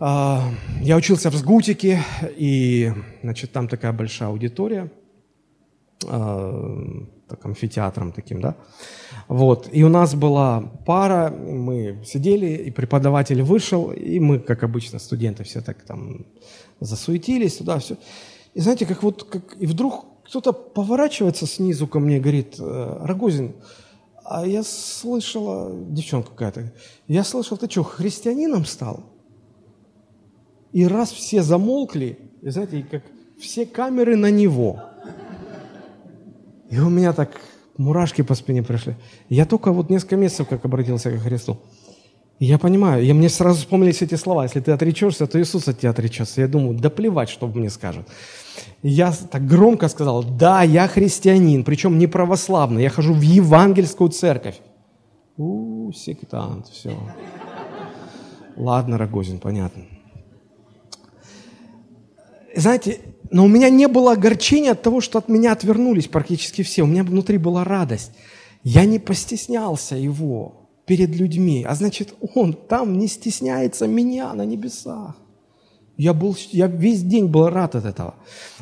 а, 0.00 0.42
я 0.80 0.96
учился 0.96 1.30
в 1.30 1.34
Сгутике, 1.34 2.02
и 2.36 2.92
значит, 3.22 3.52
там 3.52 3.68
такая 3.68 3.92
большая 3.92 4.28
аудитория, 4.28 4.90
а, 6.06 7.04
так, 7.28 7.44
амфитеатром 7.44 8.12
таким, 8.12 8.40
да. 8.40 8.54
Вот. 9.26 9.68
И 9.72 9.82
у 9.82 9.88
нас 9.88 10.14
была 10.14 10.60
пара, 10.86 11.30
мы 11.30 12.00
сидели, 12.06 12.46
и 12.46 12.70
преподаватель 12.70 13.42
вышел, 13.42 13.90
и 13.90 14.20
мы, 14.20 14.38
как 14.38 14.62
обычно, 14.62 14.98
студенты 14.98 15.44
все 15.44 15.60
так 15.60 15.82
там 15.82 16.26
засуетились 16.80 17.56
туда, 17.56 17.78
все. 17.80 17.96
И 18.54 18.60
знаете, 18.60 18.86
как 18.86 19.02
вот, 19.02 19.24
как, 19.24 19.56
и 19.58 19.66
вдруг 19.66 20.17
кто-то 20.28 20.52
поворачивается 20.52 21.46
снизу 21.46 21.86
ко 21.86 22.00
мне 22.00 22.18
и 22.18 22.20
говорит, 22.20 22.56
«Э, 22.58 22.98
Рогозин, 23.02 23.54
а 24.24 24.46
я 24.46 24.62
слышала, 24.62 25.72
девчонка 25.88 26.30
какая-то, 26.30 26.72
я 27.06 27.24
слышал, 27.24 27.56
ты 27.56 27.68
что, 27.70 27.82
христианином 27.82 28.66
стал? 28.66 29.04
И 30.72 30.86
раз 30.86 31.12
все 31.12 31.42
замолкли, 31.42 32.18
и 32.42 32.50
знаете, 32.50 32.86
как 32.90 33.04
все 33.40 33.64
камеры 33.64 34.16
на 34.16 34.30
него. 34.30 34.80
И 36.68 36.78
у 36.78 36.90
меня 36.90 37.14
так 37.14 37.40
мурашки 37.78 38.20
по 38.20 38.34
спине 38.34 38.62
пришли. 38.62 38.96
Я 39.30 39.46
только 39.46 39.72
вот 39.72 39.88
несколько 39.88 40.16
месяцев 40.16 40.48
как 40.48 40.62
обратился 40.66 41.10
к 41.10 41.22
Христу. 41.22 41.58
Я 42.38 42.58
понимаю, 42.58 43.02
и 43.02 43.12
мне 43.12 43.28
сразу 43.28 43.58
вспомнились 43.58 44.00
эти 44.00 44.14
слова. 44.14 44.44
Если 44.44 44.60
ты 44.60 44.70
отречешься, 44.70 45.26
то 45.26 45.40
Иисус 45.40 45.66
от 45.66 45.80
тебя 45.80 45.90
отречется. 45.90 46.40
Я 46.40 46.46
думаю, 46.46 46.78
да 46.78 46.88
плевать, 46.88 47.28
что 47.28 47.48
мне 47.48 47.68
скажут. 47.68 48.06
Я 48.82 49.12
так 49.12 49.44
громко 49.44 49.88
сказал, 49.88 50.22
да, 50.22 50.62
я 50.62 50.86
христианин, 50.86 51.64
причем 51.64 51.98
не 51.98 52.06
православный, 52.06 52.82
я 52.82 52.90
хожу 52.90 53.12
в 53.12 53.20
евангельскую 53.20 54.10
церковь. 54.10 54.60
У, 55.36 55.90
сектант, 55.92 56.68
все. 56.68 56.96
Ладно, 58.56 58.98
Рогозин, 58.98 59.38
понятно. 59.38 59.84
Знаете, 62.54 63.00
но 63.30 63.44
у 63.44 63.48
меня 63.48 63.68
не 63.68 63.86
было 63.88 64.12
огорчения 64.12 64.72
от 64.72 64.82
того, 64.82 65.00
что 65.00 65.18
от 65.18 65.28
меня 65.28 65.52
отвернулись 65.52 66.08
практически 66.08 66.62
все. 66.62 66.82
У 66.82 66.86
меня 66.86 67.04
внутри 67.04 67.38
была 67.38 67.62
радость. 67.62 68.12
Я 68.64 68.84
не 68.84 68.98
постеснялся 68.98 69.94
его 69.96 70.57
перед 70.88 71.10
людьми, 71.10 71.64
а 71.68 71.74
значит, 71.74 72.14
он 72.34 72.54
там 72.54 72.98
не 72.98 73.08
стесняется 73.08 73.86
меня 73.86 74.32
на 74.34 74.46
небесах. 74.46 75.14
Я, 75.98 76.12
был, 76.12 76.36
я 76.52 76.68
весь 76.68 77.02
день 77.02 77.26
был 77.26 77.48
рад 77.48 77.74
от 77.74 77.84
этого. 77.84 78.14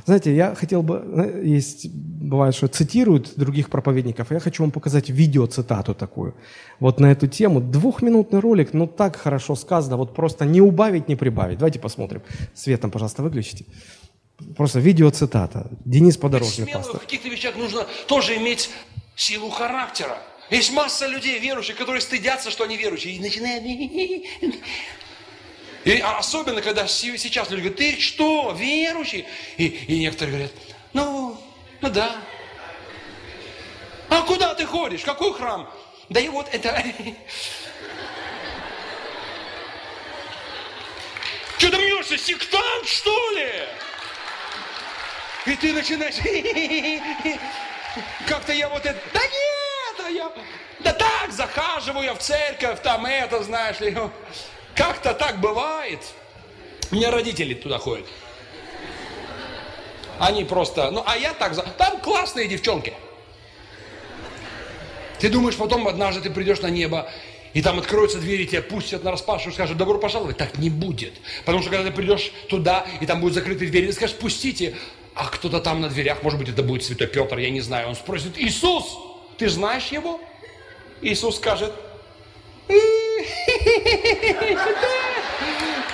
Знаете, 0.07 0.35
я 0.35 0.55
хотел 0.55 0.83
бы, 0.83 1.43
есть, 1.45 1.89
бывает, 1.93 2.55
что 2.55 2.66
цитируют 2.66 3.35
других 3.37 3.68
проповедников, 3.68 4.33
я 4.33 4.41
хочу 4.41 4.62
вам 4.62 4.70
показать 4.70 5.11
видео-цитату 5.11 5.95
такую. 5.95 6.35
Вот 6.81 7.01
на 7.01 7.12
эту 7.12 7.27
тему. 7.29 7.61
Двухминутный 7.61 8.41
ролик, 8.41 8.72
но 8.72 8.87
так 8.87 9.16
хорошо 9.16 9.55
сказано, 9.55 9.97
вот 9.97 10.14
просто 10.14 10.47
не 10.47 10.62
убавить, 10.62 11.09
не 11.09 11.16
прибавить. 11.16 11.59
Давайте 11.59 11.79
посмотрим. 11.79 12.22
Светом, 12.55 12.91
пожалуйста, 12.91 13.22
выключите. 13.22 13.66
Просто 14.57 14.81
видео-цитата. 14.81 15.70
Денис 15.85 16.16
Подорожный, 16.16 16.66
пастор. 16.66 16.97
в 16.97 17.01
каких-то 17.01 17.29
вещах 17.29 17.57
нужно 17.57 17.87
тоже 18.07 18.37
иметь 18.37 18.70
силу 19.14 19.51
характера. 19.51 20.16
Есть 20.51 20.70
масса 20.72 21.07
людей, 21.07 21.38
верующих, 21.38 21.76
которые 21.76 22.01
стыдятся, 22.01 22.51
что 22.51 22.64
они 22.64 22.76
верующие, 22.76 23.14
и 23.14 23.18
начинают 23.18 23.64
и 25.86 26.01
особенно, 26.01 26.62
когда 26.62 26.86
сейчас 26.88 27.49
люди 27.49 27.68
говорят, 27.68 27.78
ты 27.78 28.01
что, 28.01 28.51
верующий? 28.59 29.24
И, 29.57 29.66
и 29.66 30.01
некоторые 30.01 30.32
говорят, 30.32 30.53
ну, 30.92 31.40
ну 31.80 31.88
да. 31.90 32.16
А 34.09 34.22
куда 34.22 34.53
ты 34.57 34.66
ходишь? 34.66 35.03
Какой 35.03 35.32
храм? 35.32 35.72
Да 36.09 36.18
и 36.18 36.28
вот 36.28 36.49
это... 36.53 36.82
Что 41.59 41.70
ты 41.70 41.78
мнешься, 41.78 42.18
сектант, 42.18 42.88
что 42.88 43.30
ли? 43.30 43.49
И 45.47 45.55
ты 45.55 45.72
начинаешь... 45.72 46.16
Как-то 48.26 48.53
я 48.53 48.68
вот 48.68 48.84
это... 48.84 49.01
Да 49.12 49.20
нет, 49.20 49.65
а 50.01 50.09
я... 50.09 50.32
Да 50.80 50.92
так, 50.92 51.32
захаживаю 51.32 52.05
я 52.05 52.14
в 52.14 52.18
церковь, 52.18 52.80
там 52.82 53.07
это, 53.07 53.42
знаешь 53.42 53.80
ли. 53.80 53.97
Как-то 54.74 55.14
так 55.14 55.40
бывает. 55.40 56.01
У 56.90 56.97
меня 56.97 57.11
родители 57.11 57.55
туда 57.55 57.78
ходят. 57.78 58.07
Они 60.18 60.44
просто, 60.44 60.90
ну, 60.90 61.03
а 61.07 61.16
я 61.16 61.34
так, 61.34 61.55
там 61.76 62.01
классные 62.01 62.49
девчонки. 62.49 62.94
Ты 65.18 65.28
думаешь, 65.30 65.57
потом 65.57 65.88
однажды 65.88 66.22
ты 66.22 66.30
придешь 66.30 66.61
на 66.61 66.68
небо, 66.68 67.11
и 67.55 67.62
там 67.62 67.78
откроются 67.78 68.18
двери, 68.18 68.44
тебя 68.44 68.62
пустят 68.62 69.03
на 69.03 69.11
распашку, 69.11 69.51
скажут, 69.51 69.78
добро 69.78 69.99
пожаловать. 69.99 70.36
Так 70.36 70.59
не 70.59 70.68
будет. 70.68 71.14
Потому 71.44 71.62
что 71.62 71.70
когда 71.70 71.88
ты 71.88 71.94
придешь 71.94 72.30
туда, 72.49 72.86
и 73.01 73.07
там 73.07 73.20
будут 73.20 73.34
закрыты 73.34 73.66
двери, 73.66 73.86
ты 73.86 73.92
скажешь, 73.94 74.16
пустите. 74.16 74.76
А 75.14 75.24
кто-то 75.28 75.61
там 75.61 75.80
на 75.80 75.88
дверях, 75.88 76.22
может 76.22 76.38
быть, 76.38 76.51
это 76.51 76.62
будет 76.62 76.84
Святой 76.84 77.07
Петр, 77.07 77.38
я 77.38 77.49
не 77.49 77.62
знаю. 77.62 77.88
Он 77.88 77.94
спросит, 77.94 78.36
Иисус, 78.36 78.99
ты 79.39 79.49
знаешь 79.49 79.87
его? 79.89 80.20
Иисус 81.03 81.37
скажет, 81.37 81.72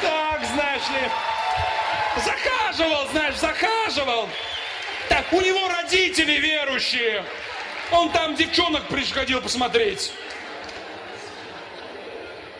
так, 0.00 0.44
знаешь 0.54 0.88
ли, 0.88 1.10
захаживал, 2.24 3.08
знаешь, 3.08 3.36
захаживал. 3.36 4.28
Так, 5.08 5.32
у 5.32 5.40
него 5.40 5.68
родители 5.68 6.32
верующие. 6.38 7.24
Он 7.90 8.10
там 8.10 8.34
девчонок 8.34 8.86
приходил 8.88 9.42
посмотреть. 9.42 10.12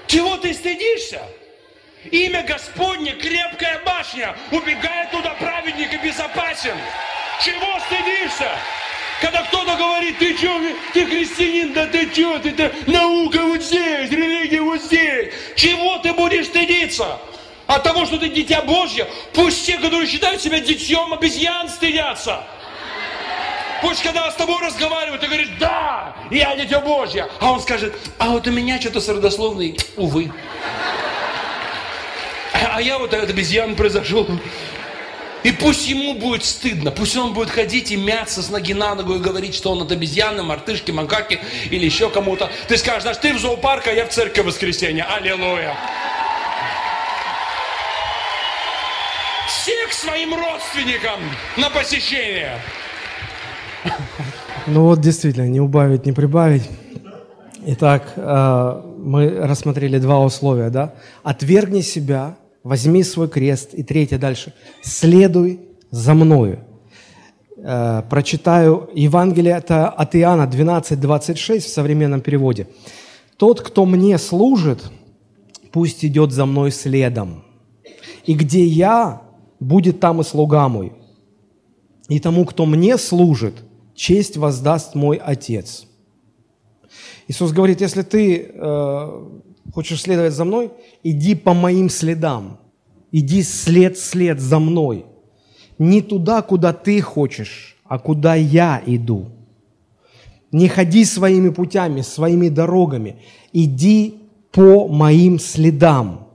Чего 0.07 0.37
ты 0.37 0.53
стыдишься? 0.53 1.23
Имя 2.11 2.43
Господне, 2.43 3.13
крепкая 3.13 3.81
башня. 3.85 4.37
Убегает 4.51 5.11
туда 5.11 5.31
праведник 5.35 5.95
и 5.95 5.97
безопасен. 5.99 6.77
Чего 7.43 7.79
стыдишься? 7.87 8.51
Когда 9.23 9.43
кто-то 9.45 9.77
говорит, 9.77 10.19
ты 10.19 10.37
что, 10.37 10.61
ты 10.93 11.07
христианин, 11.07 11.73
да 11.73 11.87
ты 11.87 12.13
что, 12.13 12.41
ты, 12.41 12.51
ты 12.51 12.73
наука 12.89 13.41
вот 13.43 13.63
здесь, 13.63 14.11
религия 14.11 14.61
вот 14.61 14.83
здесь. 14.83 15.33
Чего 15.55 15.99
ты 15.99 16.13
будешь 16.13 16.47
стыдиться? 16.47 17.21
От 17.69 17.85
того, 17.85 18.05
что 18.05 18.19
ты 18.19 18.29
дитя 18.31 18.63
Божье, 18.63 19.07
пусть 19.33 19.65
те, 19.65 19.79
которые 19.79 20.09
считают 20.09 20.43
себя 20.43 20.59
детьем 20.59 21.13
обезьян, 21.13 21.69
стыдятся. 21.69 22.45
Пусть, 23.81 24.03
когда 24.03 24.29
с 24.29 24.35
тобой 24.35 24.61
разговаривают, 24.61 25.21
ты 25.21 25.29
говоришь, 25.29 25.51
да, 25.61 26.17
я 26.33 26.57
дитя 26.57 26.81
Божье. 26.81 27.29
А 27.39 27.53
он 27.53 27.61
скажет, 27.61 27.95
а 28.19 28.31
вот 28.31 28.49
у 28.49 28.51
меня 28.51 28.81
что-то 28.81 29.01
с 29.01 29.09
родословной, 29.09 29.79
увы. 29.97 30.33
А 32.75 32.83
я 32.83 32.99
вот 32.99 33.15
от 33.15 33.31
обезьян 33.31 33.77
произошел. 33.77 34.27
И 35.45 35.51
пусть 35.51 35.89
ему 35.89 36.15
будет 36.15 36.45
стыдно, 36.45 36.91
пусть 36.91 37.17
он 37.17 37.35
будет 37.35 37.51
ходить 37.51 37.91
и 37.91 37.97
мяться 37.97 38.43
с 38.43 38.51
ноги 38.51 38.75
на 38.75 38.95
ногу 38.95 39.15
и 39.15 39.19
говорить, 39.19 39.55
что 39.55 39.73
он 39.73 39.83
от 39.83 39.91
обезьяны, 39.91 40.43
мартышки, 40.43 40.93
макаки 40.93 41.41
или 41.71 41.85
еще 41.85 42.11
кому-то. 42.11 42.51
Ты 42.69 42.77
скажешь, 42.77 43.03
знаешь, 43.03 43.19
ты 43.19 43.35
в 43.35 43.41
зоопарк, 43.41 43.89
а 43.89 43.93
я 43.93 44.07
в 44.07 44.11
церковь 44.11 44.45
в 44.45 44.47
воскресенье. 44.49 45.05
Аллилуйя. 45.05 45.77
Всех 49.49 49.93
своим 49.93 50.35
родственникам 50.35 51.21
на 51.57 51.71
посещение. 51.71 52.59
Ну 54.67 54.83
вот 54.83 55.01
действительно, 55.01 55.49
не 55.49 55.61
убавить, 55.61 56.07
не 56.07 56.13
прибавить. 56.13 56.69
Итак, 57.65 58.13
э, 58.17 58.83
мы 58.99 59.29
рассмотрели 59.47 59.99
два 59.99 60.21
условия, 60.21 60.71
да? 60.71 60.95
Отвергни 61.23 61.81
себя 61.81 62.37
возьми 62.65 63.03
свой 63.03 63.29
крест. 63.29 63.75
И 63.75 63.83
третье 63.83 64.19
дальше. 64.19 64.53
Следуй 64.83 65.61
за 65.91 66.15
мною. 66.15 66.65
Э, 67.57 68.03
прочитаю 68.09 68.91
Евангелие 68.95 69.57
это 69.57 69.89
от 69.89 70.17
Иоанна 70.17 70.47
12:26 70.47 71.61
в 71.61 71.69
современном 71.69 72.21
переводе. 72.21 72.67
Тот, 73.37 73.61
кто 73.61 73.87
мне 73.87 74.19
служит, 74.19 74.91
пусть 75.71 76.05
идет 76.05 76.33
за 76.33 76.47
мной 76.47 76.71
следом. 76.71 77.45
И 78.25 78.35
где 78.35 78.65
я, 78.65 79.23
будет 79.59 80.01
там 80.01 80.21
и 80.21 80.25
слуга 80.25 80.69
мой. 80.69 80.93
И 82.09 82.21
тому, 82.21 82.45
кто 82.45 82.67
мне 82.67 82.99
служит, 82.99 83.55
честь 83.95 84.37
воздаст 84.37 84.95
мой 84.95 85.17
Отец. 85.17 85.87
Иисус 87.29 87.53
говорит, 87.53 87.81
если 87.81 88.03
ты 88.03 88.51
э, 88.53 89.29
Хочешь 89.71 90.03
следовать 90.03 90.33
за 90.33 90.45
мной? 90.45 90.73
Иди 91.03 91.35
по 91.35 91.55
моим 91.55 91.89
следам. 91.89 92.59
Иди 93.11 93.43
след 93.43 93.99
след 93.99 94.41
за 94.41 94.59
мной. 94.59 95.07
Не 95.79 96.03
туда, 96.03 96.43
куда 96.43 96.73
ты 96.73 97.01
хочешь, 97.01 97.77
а 97.85 97.99
куда 97.99 98.35
я 98.35 98.83
иду. 98.85 99.31
Не 100.51 100.69
ходи 100.69 101.05
своими 101.05 101.51
путями, 101.51 102.03
своими 102.03 102.49
дорогами. 102.49 103.17
Иди 103.53 104.21
по 104.51 104.89
моим 104.89 105.39
следам. 105.39 106.29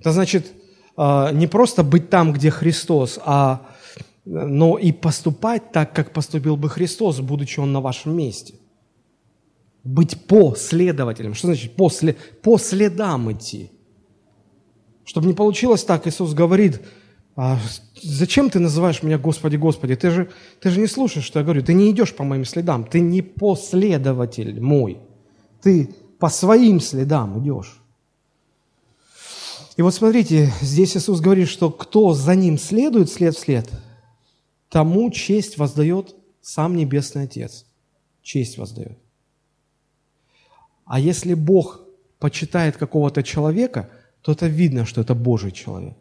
Это 0.00 0.12
значит 0.12 0.52
а, 0.96 1.30
не 1.32 1.46
просто 1.46 1.82
быть 1.82 2.08
там, 2.10 2.32
где 2.32 2.50
Христос, 2.50 3.18
а 3.24 3.66
но 4.24 4.78
и 4.78 4.92
поступать 4.92 5.72
так, 5.72 5.92
как 5.92 6.12
поступил 6.12 6.56
бы 6.56 6.68
Христос, 6.68 7.20
будучи 7.20 7.58
Он 7.58 7.72
на 7.72 7.80
вашем 7.80 8.16
месте 8.16 8.54
быть 9.84 10.26
последователем. 10.26 11.34
Что 11.34 11.48
значит 11.48 11.74
по, 11.74 11.90
след, 11.90 12.16
по 12.40 12.58
следам 12.58 13.32
идти? 13.32 13.70
Чтобы 15.04 15.26
не 15.26 15.34
получилось 15.34 15.84
так, 15.84 16.06
Иисус 16.06 16.32
говорит, 16.34 16.80
а 17.34 17.58
зачем 18.00 18.50
ты 18.50 18.58
называешь 18.58 19.02
меня 19.02 19.18
Господи, 19.18 19.56
Господи? 19.56 19.96
Ты 19.96 20.10
же, 20.10 20.30
ты 20.60 20.70
же 20.70 20.80
не 20.80 20.86
слушаешь, 20.86 21.24
что 21.24 21.38
я 21.38 21.44
говорю. 21.44 21.62
Ты 21.62 21.74
не 21.74 21.90
идешь 21.90 22.14
по 22.14 22.24
моим 22.24 22.44
следам. 22.44 22.84
Ты 22.84 23.00
не 23.00 23.22
последователь 23.22 24.60
мой. 24.60 24.98
Ты 25.62 25.94
по 26.18 26.28
своим 26.28 26.78
следам 26.78 27.42
идешь. 27.42 27.80
И 29.76 29.82
вот 29.82 29.94
смотрите, 29.94 30.52
здесь 30.60 30.96
Иисус 30.96 31.20
говорит, 31.20 31.48
что 31.48 31.70
кто 31.70 32.12
за 32.12 32.34
ним 32.34 32.58
следует 32.58 33.10
след 33.10 33.34
в 33.34 33.40
след, 33.40 33.68
тому 34.68 35.10
честь 35.10 35.56
воздает 35.56 36.14
сам 36.42 36.76
Небесный 36.76 37.24
Отец. 37.24 37.64
Честь 38.22 38.58
воздает. 38.58 39.01
А 40.92 41.00
если 41.00 41.32
Бог 41.32 41.80
почитает 42.18 42.76
какого-то 42.76 43.22
человека, 43.22 43.88
то 44.20 44.32
это 44.32 44.46
видно, 44.46 44.84
что 44.84 45.00
это 45.00 45.14
Божий 45.14 45.50
человек. 45.50 45.94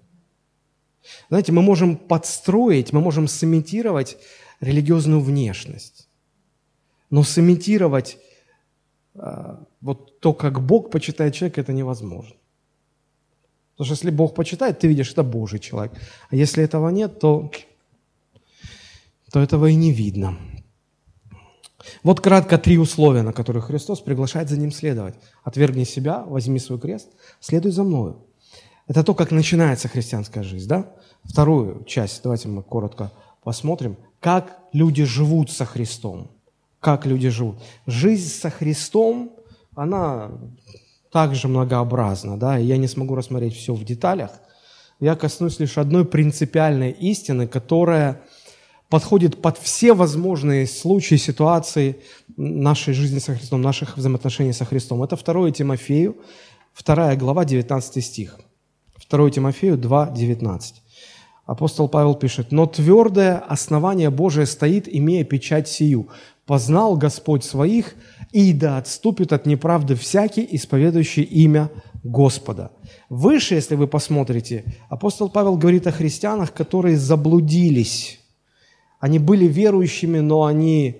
Знаете, 1.29 1.53
мы 1.53 1.61
можем 1.61 1.95
подстроить, 1.95 2.91
мы 2.91 2.99
можем 2.99 3.29
сымитировать 3.29 4.17
религиозную 4.59 5.21
внешность. 5.21 6.09
Но 7.09 7.23
сымитировать 7.23 8.17
э, 9.15 9.55
вот 9.79 10.19
то, 10.19 10.33
как 10.33 10.59
Бог 10.59 10.91
почитает 10.91 11.35
человека, 11.35 11.61
это 11.61 11.71
невозможно. 11.71 12.35
Потому 13.77 13.85
что 13.85 13.93
если 13.93 14.09
Бог 14.11 14.35
почитает, 14.35 14.79
ты 14.79 14.89
видишь, 14.89 15.13
это 15.13 15.23
Божий 15.23 15.59
человек. 15.59 15.93
А 16.29 16.35
если 16.35 16.65
этого 16.65 16.89
нет, 16.89 17.17
то, 17.17 17.49
то 19.31 19.39
этого 19.39 19.67
и 19.67 19.75
не 19.75 19.93
видно. 19.93 20.37
Вот 22.03 22.19
кратко 22.21 22.57
три 22.57 22.77
условия, 22.77 23.21
на 23.21 23.33
которые 23.33 23.61
Христос 23.61 24.01
приглашает 24.01 24.49
за 24.49 24.57
ним 24.57 24.71
следовать. 24.71 25.15
Отвергни 25.43 25.83
себя, 25.83 26.23
возьми 26.23 26.59
свой 26.59 26.79
крест, 26.79 27.09
следуй 27.39 27.71
за 27.71 27.83
мною. 27.83 28.25
Это 28.87 29.03
то, 29.03 29.13
как 29.13 29.31
начинается 29.31 29.87
христианская 29.87 30.43
жизнь, 30.43 30.67
да? 30.67 30.91
Вторую 31.23 31.83
часть, 31.85 32.21
давайте 32.23 32.47
мы 32.47 32.63
коротко 32.63 33.11
посмотрим, 33.43 33.97
как 34.19 34.59
люди 34.73 35.03
живут 35.03 35.51
со 35.51 35.65
Христом. 35.65 36.31
Как 36.79 37.05
люди 37.05 37.29
живут. 37.29 37.57
Жизнь 37.85 38.29
со 38.29 38.49
Христом, 38.49 39.31
она 39.75 40.31
также 41.11 41.47
многообразна, 41.47 42.37
да, 42.37 42.57
я 42.57 42.77
не 42.77 42.87
смогу 42.87 43.15
рассмотреть 43.15 43.55
все 43.55 43.73
в 43.73 43.83
деталях. 43.83 44.31
Я 44.99 45.15
коснусь 45.15 45.59
лишь 45.59 45.77
одной 45.77 46.05
принципиальной 46.05 46.91
истины, 46.91 47.47
которая 47.47 48.21
подходит 48.91 49.41
под 49.41 49.57
все 49.57 49.93
возможные 49.93 50.67
случаи, 50.67 51.15
ситуации 51.15 51.95
нашей 52.35 52.93
жизни 52.93 53.19
со 53.19 53.33
Христом, 53.35 53.61
наших 53.61 53.97
взаимоотношений 53.97 54.51
со 54.51 54.65
Христом. 54.65 55.01
Это 55.01 55.15
2 55.15 55.51
Тимофею, 55.51 56.17
2 56.85 57.15
глава, 57.15 57.45
19 57.45 58.03
стих. 58.03 58.37
2 59.09 59.29
Тимофею 59.31 59.77
2, 59.77 60.09
19. 60.09 60.83
Апостол 61.45 61.87
Павел 61.87 62.15
пишет, 62.15 62.51
«Но 62.51 62.65
твердое 62.65 63.37
основание 63.37 64.09
Божие 64.09 64.45
стоит, 64.45 64.93
имея 64.93 65.23
печать 65.23 65.69
сию. 65.69 66.09
Познал 66.45 66.97
Господь 66.97 67.45
своих, 67.45 67.95
и 68.33 68.51
да 68.51 68.77
отступит 68.77 69.31
от 69.31 69.45
неправды 69.45 69.95
всякий, 69.95 70.45
исповедующий 70.51 71.23
имя 71.23 71.71
Господа». 72.03 72.71
Выше, 73.09 73.55
если 73.55 73.75
вы 73.75 73.87
посмотрите, 73.87 74.65
апостол 74.89 75.29
Павел 75.29 75.55
говорит 75.55 75.87
о 75.87 75.91
христианах, 75.91 76.53
которые 76.53 76.97
заблудились. 76.97 78.20
Они 79.01 79.17
были 79.19 79.47
верующими, 79.47 80.19
но 80.19 80.43
они 80.43 80.95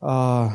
э, 0.00 0.48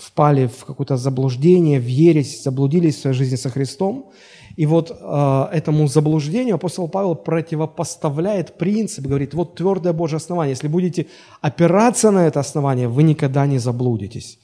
впали 0.00 0.46
в 0.46 0.64
какое-то 0.64 0.96
заблуждение, 0.96 1.80
в 1.80 1.86
ересь, 1.86 2.44
заблудились 2.44 2.94
в 2.94 3.00
своей 3.00 3.16
жизни 3.16 3.36
со 3.36 3.50
Христом. 3.50 4.12
И 4.54 4.66
вот 4.66 4.90
э, 4.90 5.48
этому 5.52 5.88
заблуждению 5.88 6.54
апостол 6.54 6.88
Павел 6.88 7.16
противопоставляет 7.16 8.56
принцип, 8.56 9.04
говорит, 9.04 9.34
вот 9.34 9.56
твердое 9.56 9.92
Божье 9.92 10.16
основание. 10.16 10.52
Если 10.52 10.68
будете 10.68 11.08
опираться 11.40 12.12
на 12.12 12.26
это 12.26 12.38
основание, 12.38 12.86
вы 12.86 13.02
никогда 13.02 13.44
не 13.46 13.58
заблудитесь. 13.58 14.38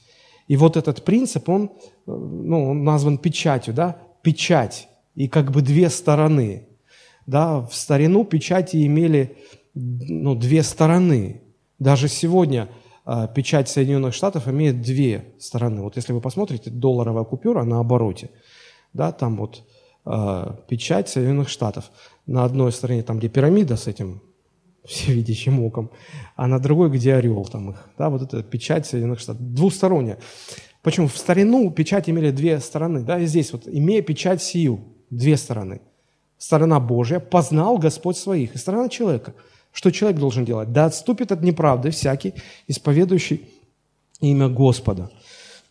И 0.49 0.57
вот 0.57 0.75
этот 0.75 1.05
принцип, 1.05 1.47
он, 1.47 1.71
ну, 2.05 2.71
он 2.71 2.83
назван 2.83 3.17
печатью, 3.17 3.73
да, 3.73 3.95
печать, 4.21 4.89
и 5.15 5.29
как 5.29 5.51
бы 5.51 5.61
две 5.61 5.89
стороны. 5.89 6.67
Да, 7.25 7.61
в 7.61 7.73
старину 7.73 8.25
печати 8.25 8.85
имели 8.85 9.37
ну, 9.73 10.35
две 10.35 10.61
стороны. 10.61 11.42
Даже 11.83 12.07
сегодня 12.07 12.69
э, 13.05 13.27
печать 13.35 13.67
Соединенных 13.67 14.13
Штатов 14.13 14.47
имеет 14.47 14.81
две 14.81 15.33
стороны. 15.37 15.81
Вот 15.81 15.97
если 15.97 16.13
вы 16.13 16.21
посмотрите, 16.21 16.69
долларовая 16.69 17.25
купюра 17.25 17.63
на 17.63 17.79
обороте, 17.79 18.29
да, 18.93 19.11
там 19.11 19.35
вот 19.35 19.63
э, 20.05 20.45
печать 20.69 21.09
Соединенных 21.09 21.49
Штатов. 21.49 21.91
На 22.25 22.45
одной 22.45 22.71
стороне, 22.71 23.03
там, 23.03 23.19
где 23.19 23.27
пирамида 23.27 23.75
с 23.75 23.87
этим 23.87 24.21
всевидящим 24.85 25.59
оком, 25.61 25.91
а 26.37 26.47
на 26.47 26.57
другой, 26.57 26.89
где 26.89 27.15
орел 27.15 27.43
там 27.43 27.71
их. 27.71 27.89
Да, 27.97 28.09
вот 28.09 28.21
это 28.21 28.41
печать 28.43 28.85
Соединенных 28.85 29.19
Штатов. 29.19 29.41
Двусторонняя. 29.41 30.19
Почему? 30.83 31.09
В 31.09 31.17
старину 31.17 31.69
печать 31.69 32.09
имели 32.09 32.31
две 32.31 32.61
стороны. 32.61 33.01
Да, 33.01 33.19
и 33.19 33.25
здесь 33.25 33.51
вот, 33.51 33.67
имея 33.67 34.01
печать 34.01 34.41
сию, 34.41 34.79
две 35.09 35.35
стороны. 35.35 35.81
Сторона 36.37 36.79
Божья, 36.79 37.19
познал 37.19 37.77
Господь 37.77 38.15
своих, 38.15 38.55
и 38.55 38.57
сторона 38.57 38.87
человека. 38.87 39.33
Что 39.73 39.91
человек 39.91 40.19
должен 40.19 40.45
делать? 40.45 40.71
Да 40.71 40.85
отступит 40.85 41.31
от 41.31 41.41
неправды 41.41 41.89
всякий, 41.89 42.33
исповедующий 42.67 43.41
имя 44.21 44.47
Господа. 44.47 45.09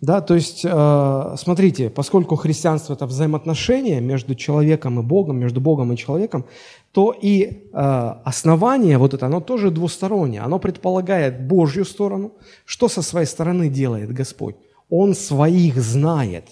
Да, 0.01 0.21
то 0.21 0.35
есть, 0.35 0.65
э, 0.65 1.37
смотрите, 1.39 1.89
поскольку 1.89 2.35
христианство– 2.35 2.95
это 2.95 3.07
взаимоотношения 3.07 4.01
между 4.01 4.35
человеком 4.35 4.99
и 4.99 5.03
Богом, 5.03 5.39
между 5.39 5.61
Богом 5.61 5.93
и 5.93 5.97
человеком, 5.97 6.45
то 6.91 7.15
и 7.23 7.43
э, 7.45 8.15
основание 8.25 8.99
вот 8.99 9.15
это, 9.15 9.27
оно 9.27 9.41
тоже 9.41 9.71
двустороннее. 9.71 10.41
Оно 10.41 10.59
предполагает 10.59 11.47
Божью 11.47 11.85
сторону. 11.85 12.33
Что 12.65 12.89
со 12.89 13.03
своей 13.03 13.27
стороны 13.27 13.69
делает 13.69 14.13
Господь? 14.13 14.57
Он 14.91 15.15
своих 15.15 15.81
знает. 15.81 16.45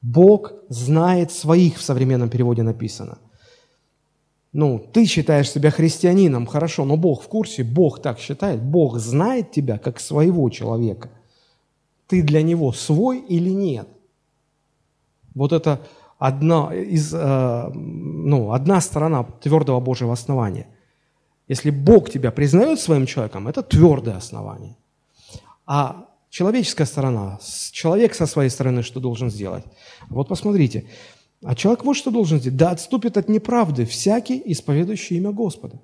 Бог 0.00 0.52
знает 0.68 1.32
своих, 1.32 1.78
в 1.78 1.82
современном 1.82 2.28
переводе 2.28 2.62
написано. 2.62 3.18
Ну, 4.52 4.78
ты 4.92 5.04
считаешь 5.04 5.50
себя 5.50 5.70
христианином, 5.70 6.46
хорошо, 6.46 6.84
но 6.84 6.96
Бог 6.96 7.22
в 7.22 7.28
курсе, 7.28 7.64
Бог 7.64 8.00
так 8.00 8.18
считает, 8.18 8.62
Бог 8.62 8.98
знает 8.98 9.50
тебя 9.50 9.78
как 9.78 10.00
своего 10.00 10.48
человека 10.50 11.10
ты 12.08 12.22
для 12.22 12.42
него 12.42 12.72
свой 12.72 13.18
или 13.18 13.50
нет. 13.50 13.86
Вот 15.34 15.52
это 15.52 15.80
одна, 16.18 16.74
из, 16.74 17.14
э, 17.14 17.70
ну, 17.74 18.52
одна 18.52 18.80
сторона 18.80 19.24
твердого 19.24 19.80
Божьего 19.80 20.12
основания. 20.12 20.66
Если 21.48 21.70
Бог 21.70 22.10
тебя 22.10 22.30
признает 22.30 22.80
своим 22.80 23.06
человеком, 23.06 23.46
это 23.46 23.62
твердое 23.62 24.16
основание. 24.16 24.76
А 25.66 26.06
человеческая 26.30 26.86
сторона, 26.86 27.38
человек 27.72 28.14
со 28.14 28.26
своей 28.26 28.50
стороны 28.50 28.82
что 28.82 29.00
должен 29.00 29.30
сделать? 29.30 29.64
Вот 30.08 30.28
посмотрите. 30.28 30.84
А 31.44 31.54
человек 31.54 31.84
вот 31.84 31.96
что 31.96 32.10
должен 32.10 32.40
сделать. 32.40 32.56
Да 32.56 32.70
отступит 32.70 33.16
от 33.16 33.28
неправды 33.28 33.84
всякий, 33.84 34.42
исповедующий 34.44 35.16
имя 35.16 35.30
Господа. 35.30 35.80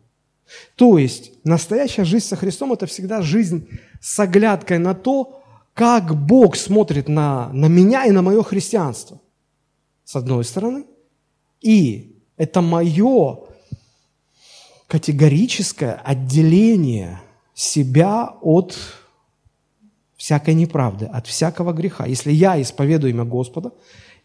То 0.77 0.99
есть 0.99 1.33
настоящая 1.45 2.05
жизнь 2.05 2.27
со 2.27 2.37
Христом– 2.37 2.73
это 2.75 2.87
всегда 2.87 3.23
жизнь 3.23 3.69
с 4.01 4.19
оглядкой 4.19 4.79
на 4.79 4.95
то, 4.95 5.43
как 5.73 6.15
Бог 6.15 6.57
смотрит 6.57 7.09
на, 7.09 7.49
на 7.53 7.67
меня 7.67 8.05
и 8.05 8.11
на 8.11 8.23
мое 8.23 8.43
христианство, 8.43 9.21
с 10.05 10.17
одной 10.17 10.45
стороны. 10.45 10.85
И 11.61 12.17
это 12.37 12.61
мое 12.61 13.39
категорическое 14.87 15.95
отделение 15.95 17.21
себя 17.55 18.35
от 18.43 18.77
всякой 20.17 20.55
неправды, 20.55 21.07
от 21.07 21.27
всякого 21.27 21.73
греха. 21.73 22.07
Если 22.07 22.33
я 22.33 22.61
исповедую 22.61 23.13
имя 23.13 23.25
Господа, 23.25 23.73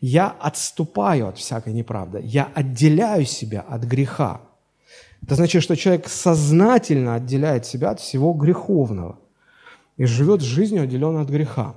я 0.02 0.30
отступаю 0.30 1.28
от 1.28 1.38
всякой 1.38 1.74
неправды, 1.74 2.22
я 2.24 2.50
отделяю 2.54 3.26
себя 3.26 3.62
от 3.62 3.84
греха. 3.84 4.42
Это 5.22 5.36
значит, 5.36 5.64
что 5.64 5.76
человек 5.76 6.08
сознательно 6.08 7.16
отделяет 7.16 7.66
себя 7.66 7.92
от 7.92 8.00
всего 8.00 8.34
греховного– 8.34 9.20
и 10.00 10.06
живет 10.06 10.42
жизнью, 10.42 10.84
отделенной 10.84 11.24
от 11.24 11.30
греха. 11.30 11.76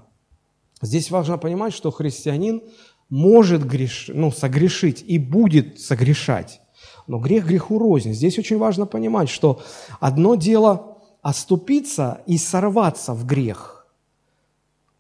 Здесь 0.81 1.11
важно 1.11 1.39
понимать, 1.39 1.75
что 1.75 1.91
христианин 1.91 2.63
может 3.11 3.67
греш... 3.67 4.11
ну, 4.15 4.31
согрешить 4.31 5.05
и 5.05 5.19
будет 5.19 5.81
согрешать. 5.81 6.61
Но 7.09 7.19
грех 7.19 7.47
греху 7.47 7.81
рознь. 7.81 8.13
Здесь 8.13 8.39
очень 8.39 8.59
важно 8.59 8.87
понимать, 8.87 9.29
что 9.29 9.61
одно 9.99 10.37
дело 10.37 10.99
оступиться 11.21 12.21
и 12.27 12.39
сорваться 12.39 13.13
в 13.13 13.27
грех, 13.27 13.89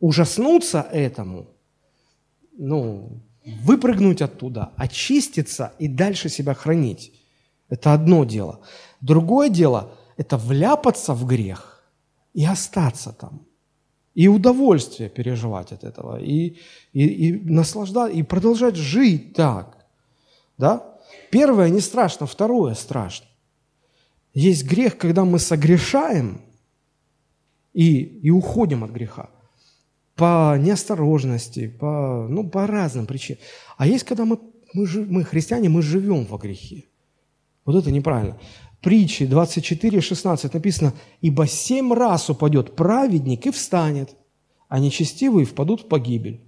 ужаснуться 0.00 0.80
этому, 0.80 1.46
ну, 2.56 3.22
выпрыгнуть 3.44 4.22
оттуда, 4.22 4.72
очиститься 4.76 5.72
и 5.78 5.88
дальше 5.88 6.28
себя 6.28 6.54
хранить. 6.54 7.12
Это 7.68 7.92
одно 7.92 8.24
дело. 8.24 8.60
Другое 9.00 9.48
дело– 9.48 9.92
это 10.16 10.36
вляпаться 10.36 11.14
в 11.14 11.26
грех 11.26 11.82
и 12.34 12.44
остаться 12.44 13.12
там. 13.12 13.46
И 14.14 14.28
удовольствие 14.28 15.08
переживать 15.08 15.72
от 15.72 15.84
этого, 15.84 16.20
и, 16.20 16.58
и, 16.92 17.06
и 17.06 17.32
наслаждаться, 17.50 18.14
и 18.14 18.22
продолжать 18.22 18.76
жить 18.76 19.32
так. 19.34 19.86
Да? 20.58 20.98
Первое 21.30 21.70
не 21.70 21.80
страшно, 21.80 22.26
второе 22.26 22.74
страшно. 22.74 23.26
Есть 24.34 24.64
грех, 24.64 24.98
когда 24.98 25.24
мы 25.24 25.38
согрешаем 25.38 26.42
и, 27.72 28.02
и 28.02 28.30
уходим 28.30 28.84
от 28.84 28.90
греха 28.90 29.30
по 30.22 30.56
неосторожности, 30.56 31.66
по, 31.66 32.28
ну, 32.30 32.48
по 32.48 32.68
разным 32.68 33.06
причинам. 33.06 33.40
А 33.76 33.88
есть, 33.88 34.04
когда 34.04 34.24
мы, 34.24 34.38
мы, 34.72 34.86
мы 35.08 35.24
христиане, 35.24 35.68
мы 35.68 35.82
живем 35.82 36.26
во 36.26 36.38
грехе. 36.38 36.84
Вот 37.64 37.74
это 37.74 37.90
неправильно 37.90 38.38
притчи 38.82 39.26
24, 39.26 40.00
16 40.00 40.54
написано, 40.54 40.92
«Ибо 41.22 41.48
семь 41.48 41.92
раз 41.92 42.30
упадет 42.30 42.76
праведник 42.76 43.46
и 43.46 43.50
встанет, 43.50 44.14
а 44.68 44.78
нечестивые 44.78 45.44
впадут 45.44 45.82
в 45.82 45.88
погибель». 45.88 46.40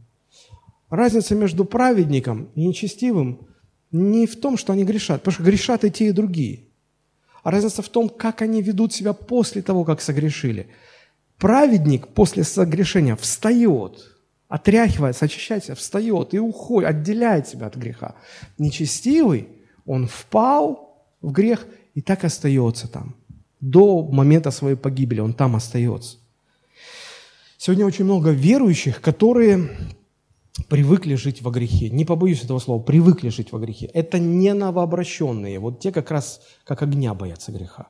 Разница 0.88 1.34
между 1.34 1.64
праведником 1.64 2.50
и 2.54 2.66
нечестивым 2.66 3.48
не 3.90 4.28
в 4.28 4.36
том, 4.36 4.56
что 4.56 4.72
они 4.72 4.84
грешат, 4.84 5.22
потому 5.22 5.34
что 5.34 5.42
грешат 5.42 5.84
и 5.84 5.90
те, 5.90 6.08
и 6.08 6.12
другие. 6.12 6.68
А 7.42 7.50
разница 7.50 7.82
в 7.82 7.88
том, 7.88 8.08
как 8.08 8.40
они 8.40 8.62
ведут 8.62 8.92
себя 8.92 9.14
после 9.14 9.62
того, 9.62 9.84
как 9.84 10.00
согрешили. 10.00 10.68
Праведник 11.38 12.08
после 12.08 12.44
согрешения 12.44 13.16
встает, 13.16 14.14
отряхивается, 14.48 15.24
очищается, 15.24 15.74
встает 15.74 16.34
и 16.34 16.38
уходит, 16.38 16.90
отделяет 16.90 17.48
себя 17.48 17.66
от 17.66 17.76
греха. 17.76 18.14
Нечестивый, 18.58 19.48
он 19.84 20.06
впал 20.06 21.04
в 21.20 21.32
грех 21.32 21.66
и 21.94 22.00
так 22.00 22.24
остается 22.24 22.88
там. 22.88 23.16
До 23.60 24.02
момента 24.02 24.50
своей 24.50 24.76
погибели 24.76 25.20
он 25.20 25.32
там 25.32 25.56
остается. 25.56 26.18
Сегодня 27.56 27.86
очень 27.86 28.04
много 28.04 28.30
верующих, 28.30 29.00
которые 29.00 29.70
привыкли 30.68 31.14
жить 31.14 31.42
во 31.42 31.50
грехе. 31.50 31.88
Не 31.90 32.04
побоюсь 32.04 32.44
этого 32.44 32.58
слова, 32.58 32.82
привыкли 32.82 33.28
жить 33.30 33.52
во 33.52 33.58
грехе. 33.58 33.86
Это 33.86 34.18
не 34.18 34.52
новообращенные, 34.54 35.58
вот 35.58 35.80
те 35.80 35.90
как 35.90 36.10
раз 36.10 36.40
как 36.64 36.82
огня 36.82 37.14
боятся 37.14 37.52
греха. 37.52 37.88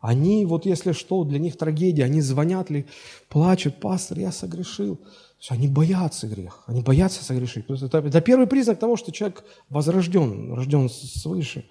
Они, 0.00 0.46
вот 0.46 0.66
если 0.66 0.92
что, 0.92 1.24
для 1.24 1.38
них 1.38 1.56
трагедия, 1.56 2.04
они 2.04 2.22
звонят 2.22 2.70
ли, 2.70 2.86
плачут, 3.28 3.80
пастор, 3.80 4.18
я 4.18 4.32
согрешил. 4.32 4.98
Все, 5.38 5.54
они 5.54 5.68
боятся 5.68 6.26
грех, 6.26 6.64
они 6.66 6.82
боятся 6.82 7.24
согрешить. 7.24 7.64
Это, 7.68 7.98
это 7.98 8.20
первый 8.20 8.46
признак 8.46 8.78
того, 8.78 8.96
что 8.96 9.12
человек 9.12 9.44
возрожден, 9.68 10.54
рожден 10.54 10.88
свыше. 10.90 11.64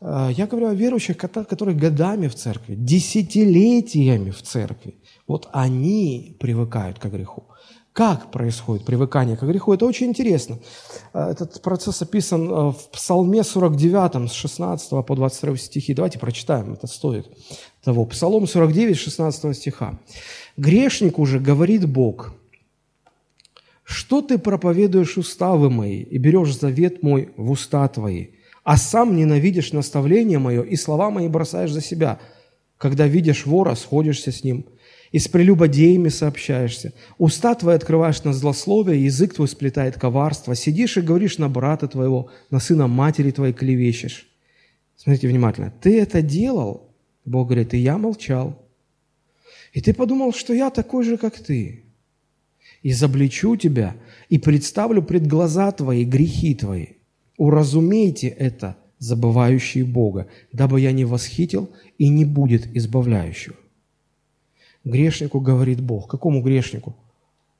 А, 0.00 0.30
я 0.30 0.46
говорю 0.46 0.68
о 0.68 0.74
верующих, 0.74 1.16
которые 1.16 1.76
годами 1.76 2.28
в 2.28 2.34
церкви, 2.34 2.74
десятилетиями 2.74 4.30
в 4.30 4.42
церкви. 4.42 4.94
Вот 5.26 5.48
они 5.52 6.36
привыкают 6.40 6.98
к 6.98 7.06
греху. 7.06 7.44
Как 7.92 8.30
происходит 8.30 8.86
привыкание 8.86 9.36
к 9.36 9.42
греху? 9.42 9.74
Это 9.74 9.84
очень 9.84 10.06
интересно. 10.06 10.58
А, 11.12 11.30
этот 11.30 11.60
процесс 11.60 12.00
описан 12.00 12.48
а, 12.50 12.72
в 12.72 12.90
Псалме 12.90 13.44
49, 13.44 14.30
с 14.30 14.32
16 14.32 15.04
по 15.06 15.14
22 15.14 15.56
стихи. 15.58 15.92
Давайте 15.92 16.18
прочитаем, 16.18 16.72
это 16.72 16.86
стоит 16.86 17.26
того. 17.84 18.06
Псалом 18.06 18.46
49, 18.46 18.96
16 18.96 19.54
стиха. 19.54 19.98
«Грешник 20.56 21.18
уже 21.18 21.38
говорит 21.38 21.86
Бог, 21.86 22.32
что 23.82 24.22
ты 24.22 24.38
проповедуешь 24.38 25.18
уставы 25.18 25.68
мои 25.68 26.00
и 26.00 26.16
берешь 26.16 26.58
завет 26.58 27.02
мой 27.02 27.30
в 27.36 27.50
уста 27.50 27.86
твои, 27.88 28.28
а 28.64 28.78
сам 28.78 29.16
ненавидишь 29.16 29.72
наставление 29.72 30.38
мое 30.38 30.62
и 30.62 30.76
слова 30.76 31.10
мои 31.10 31.28
бросаешь 31.28 31.72
за 31.72 31.82
себя. 31.82 32.20
Когда 32.78 33.06
видишь 33.06 33.44
вора, 33.44 33.74
сходишься 33.74 34.32
с 34.32 34.44
ним, 34.44 34.64
и 35.12 35.18
с 35.18 35.28
прелюбодеями 35.28 36.08
сообщаешься. 36.08 36.94
Уста 37.18 37.54
твои 37.54 37.76
открываешь 37.76 38.24
на 38.24 38.32
злословие, 38.32 39.04
язык 39.04 39.34
твой 39.34 39.46
сплетает 39.46 39.98
коварство. 39.98 40.54
Сидишь 40.54 40.96
и 40.96 41.02
говоришь 41.02 41.38
на 41.38 41.48
брата 41.48 41.86
твоего, 41.86 42.30
на 42.50 42.58
сына 42.58 42.86
матери 42.86 43.30
твоей 43.30 43.52
клевещешь. 43.52 44.26
Смотрите 44.96 45.28
внимательно. 45.28 45.72
Ты 45.80 46.00
это 46.00 46.22
делал? 46.22 46.88
Бог 47.26 47.48
говорит, 47.48 47.74
и 47.74 47.78
я 47.78 47.98
молчал. 47.98 48.58
И 49.72 49.80
ты 49.80 49.92
подумал, 49.92 50.32
что 50.32 50.54
я 50.54 50.70
такой 50.70 51.04
же, 51.04 51.18
как 51.18 51.38
ты. 51.38 51.84
Изобличу 52.82 53.56
тебя 53.56 53.94
и 54.28 54.38
представлю 54.38 55.02
пред 55.02 55.26
глаза 55.26 55.70
твои 55.72 56.04
грехи 56.04 56.54
твои. 56.54 56.86
Уразумейте 57.36 58.28
это, 58.28 58.76
забывающие 58.98 59.84
Бога, 59.84 60.28
дабы 60.52 60.80
я 60.80 60.92
не 60.92 61.04
восхитил 61.04 61.70
и 61.98 62.08
не 62.08 62.24
будет 62.24 62.74
избавляющего. 62.74 63.56
Грешнику 64.84 65.40
говорит 65.40 65.80
Бог. 65.80 66.10
Какому 66.10 66.42
грешнику? 66.42 66.96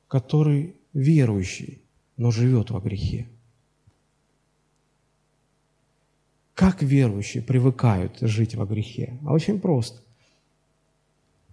Который 0.09 0.75
верующий, 0.93 1.83
но 2.17 2.31
живет 2.31 2.71
во 2.71 2.81
грехе. 2.81 3.29
Как 6.55 6.83
верующие 6.83 7.43
привыкают 7.43 8.19
жить 8.21 8.55
во 8.55 8.67
грехе? 8.67 9.19
А 9.25 9.33
очень 9.33 9.61
просто. 9.61 10.01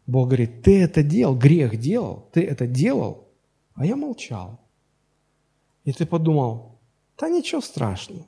Бог 0.05 0.27
говорит, 0.27 0.63
ты 0.63 0.81
это 0.81 1.03
делал, 1.03 1.35
грех 1.35 1.79
делал, 1.79 2.27
ты 2.33 2.41
это 2.41 2.65
делал, 2.65 3.27
а 3.75 3.85
я 3.85 3.95
молчал. 3.95 4.59
И 5.85 5.93
ты 5.93 6.05
подумал, 6.05 6.79
да 7.17 7.29
ничего 7.29 7.61
страшного. 7.61 8.25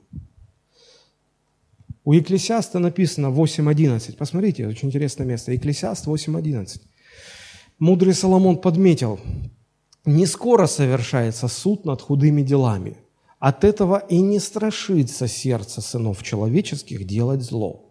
У 2.04 2.12
Екклесиаста 2.12 2.78
написано 2.78 3.26
8.11. 3.26 4.16
Посмотрите, 4.16 4.66
очень 4.66 4.88
интересное 4.88 5.26
место. 5.26 5.52
Екклесиаст 5.52 6.06
8.11. 6.06 6.80
Мудрый 7.82 8.14
Соломон 8.14 8.58
подметил, 8.58 9.18
не 10.04 10.24
скоро 10.26 10.66
совершается 10.66 11.48
суд 11.48 11.84
над 11.84 12.00
худыми 12.00 12.42
делами. 12.42 12.96
От 13.40 13.64
этого 13.64 13.98
и 13.98 14.20
не 14.20 14.38
страшится 14.38 15.26
сердце 15.26 15.80
сынов 15.80 16.22
человеческих 16.22 17.04
делать 17.04 17.42
зло. 17.42 17.90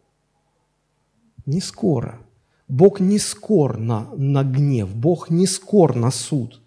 Не 1.46 1.60
скоро. 1.60 2.22
Бог 2.70 3.02
не 3.02 3.20
скор 3.20 3.78
на, 3.78 4.08
на 4.16 4.46
гнев, 4.46 4.96
Бог 4.96 5.30
не 5.30 5.46
скор 5.46 5.94
на 5.94 6.10
суд. 6.10 6.62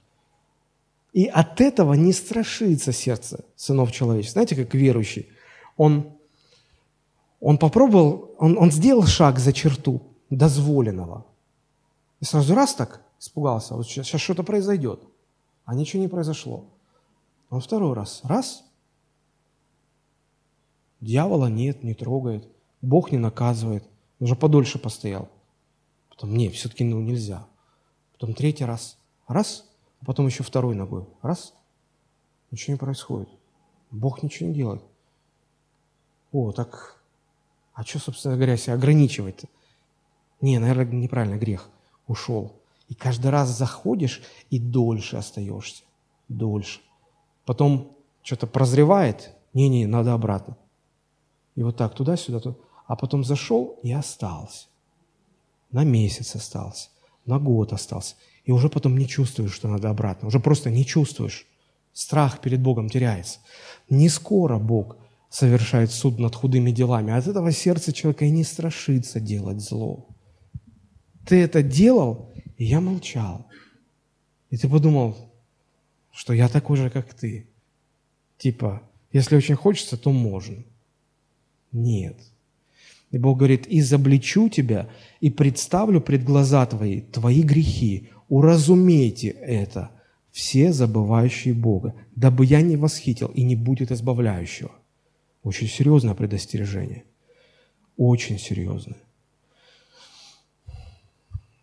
И 1.15 1.25
от 1.25 1.63
этого 1.63 1.95
не 1.95 2.13
страшится 2.13 2.93
сердце 2.93 3.47
сынов 3.57 3.91
человеческих. 3.91 4.33
Знаете, 4.35 4.55
как 4.55 4.75
верующий, 4.75 5.31
он, 5.79 6.11
он 7.41 7.57
попробовал, 7.57 8.35
он, 8.37 8.59
он 8.59 8.71
сделал 8.71 9.07
шаг 9.07 9.39
за 9.39 9.55
черту 9.55 10.03
дозволенного. 10.29 11.25
И 12.21 12.27
сразу 12.27 12.55
раз 12.55 12.75
так, 12.75 13.04
испугался, 13.25 13.75
вот 13.75 13.87
сейчас, 13.87 14.07
сейчас 14.07 14.21
что-то 14.21 14.43
произойдет. 14.43 15.03
А 15.65 15.75
ничего 15.75 16.03
не 16.03 16.09
произошло. 16.09 16.67
Он 17.49 17.61
второй 17.61 17.95
раз, 17.95 18.21
раз, 18.25 18.65
дьявола 21.01 21.47
нет, 21.47 21.83
не 21.83 21.95
трогает, 21.95 22.47
Бог 22.83 23.13
не 23.13 23.19
наказывает, 23.19 23.85
он 24.21 24.27
уже 24.27 24.37
подольше 24.37 24.79
постоял. 24.79 25.31
Потом, 26.11 26.37
не, 26.37 26.51
все-таки 26.51 26.85
ну, 26.85 27.01
нельзя. 27.01 27.47
Потом 28.13 28.35
третий 28.35 28.65
раз, 28.65 28.99
раз, 29.27 29.71
а 30.01 30.05
потом 30.05 30.27
еще 30.27 30.43
второй 30.43 30.75
ногой, 30.75 31.07
раз, 31.23 31.55
ничего 32.51 32.75
не 32.75 32.79
происходит. 32.79 33.29
Бог 33.91 34.23
ничего 34.23 34.51
не 34.51 34.55
делает. 34.55 34.83
О, 36.31 36.53
так, 36.53 37.03
а 37.73 37.85
что, 37.85 38.01
собственно 38.01 38.37
говоря, 38.37 38.57
себя 38.59 38.75
ограничивать-то? 38.75 39.49
Не, 40.43 40.59
наверное, 40.59 41.01
неправильно, 41.01 41.37
грех. 41.37 41.71
Ушел. 42.07 42.53
И 42.89 42.95
каждый 42.95 43.31
раз 43.31 43.49
заходишь 43.49 44.23
и 44.51 44.59
дольше 44.59 45.17
остаешься. 45.17 45.85
Дольше. 46.29 46.81
Потом 47.45 47.97
что-то 48.23 48.47
прозревает. 48.47 49.35
Не-не, 49.53 49.87
надо 49.87 50.13
обратно. 50.13 50.57
И 51.55 51.63
вот 51.63 51.77
так 51.77 51.95
туда-сюда. 51.95 52.41
Туда. 52.41 52.57
А 52.87 52.97
потом 52.97 53.25
зашел 53.25 53.79
и 53.83 53.93
остался. 53.93 54.67
На 55.71 55.85
месяц 55.85 56.35
остался. 56.35 56.89
На 57.25 57.39
год 57.39 57.73
остался. 57.73 58.17
И 58.45 58.53
уже 58.53 58.69
потом 58.69 58.97
не 58.99 59.09
чувствуешь, 59.09 59.53
что 59.53 59.69
надо 59.69 59.89
обратно. 59.89 60.29
Уже 60.29 60.41
просто 60.41 60.71
не 60.71 60.85
чувствуешь. 60.85 61.47
Страх 61.93 62.41
перед 62.41 62.61
Богом 62.61 62.91
теряется. 62.91 63.39
Не 63.89 64.09
скоро 64.09 64.59
Бог 64.59 64.97
совершает 65.31 65.91
суд 65.91 66.19
над 66.19 66.35
худыми 66.35 66.71
делами. 66.71 67.13
От 67.13 67.27
этого 67.27 67.51
сердце 67.53 67.93
человека 67.93 68.25
и 68.25 68.31
не 68.31 68.45
страшится 68.45 69.21
делать 69.21 69.61
зло. 69.61 70.07
Ты 71.27 71.43
это 71.43 71.63
делал, 71.63 72.33
и 72.57 72.65
я 72.65 72.81
молчал. 72.81 73.47
И 74.51 74.57
ты 74.57 74.69
подумал, 74.69 75.33
что 76.13 76.33
я 76.33 76.49
такой 76.49 76.77
же, 76.77 76.91
как 76.91 77.13
ты. 77.15 77.49
Типа, 78.39 78.83
если 79.13 79.37
очень 79.37 79.57
хочется, 79.57 79.97
то 79.97 80.13
можно. 80.13 80.65
Нет. 81.73 82.17
И 83.11 83.19
Бог 83.19 83.39
говорит, 83.39 83.67
изобличу 83.69 84.49
тебя 84.49 84.89
и 85.21 85.31
представлю 85.31 86.01
пред 86.01 86.25
глаза 86.25 86.67
твои 86.67 87.01
твои 87.01 87.43
грехи. 87.43 88.11
Уразумейте 88.29 89.29
это, 89.29 89.91
все 90.33 90.73
забывающие 90.73 91.55
Бога, 91.55 91.95
дабы 92.17 92.45
я 92.45 92.61
не 92.61 92.77
восхитил 92.77 93.29
и 93.29 93.43
не 93.43 93.55
будет 93.55 93.93
избавляющего. 93.93 94.73
Очень 95.43 95.69
серьезное 95.69 96.15
предостережение. 96.15 97.05
Очень 97.97 98.39
серьезное. 98.39 98.97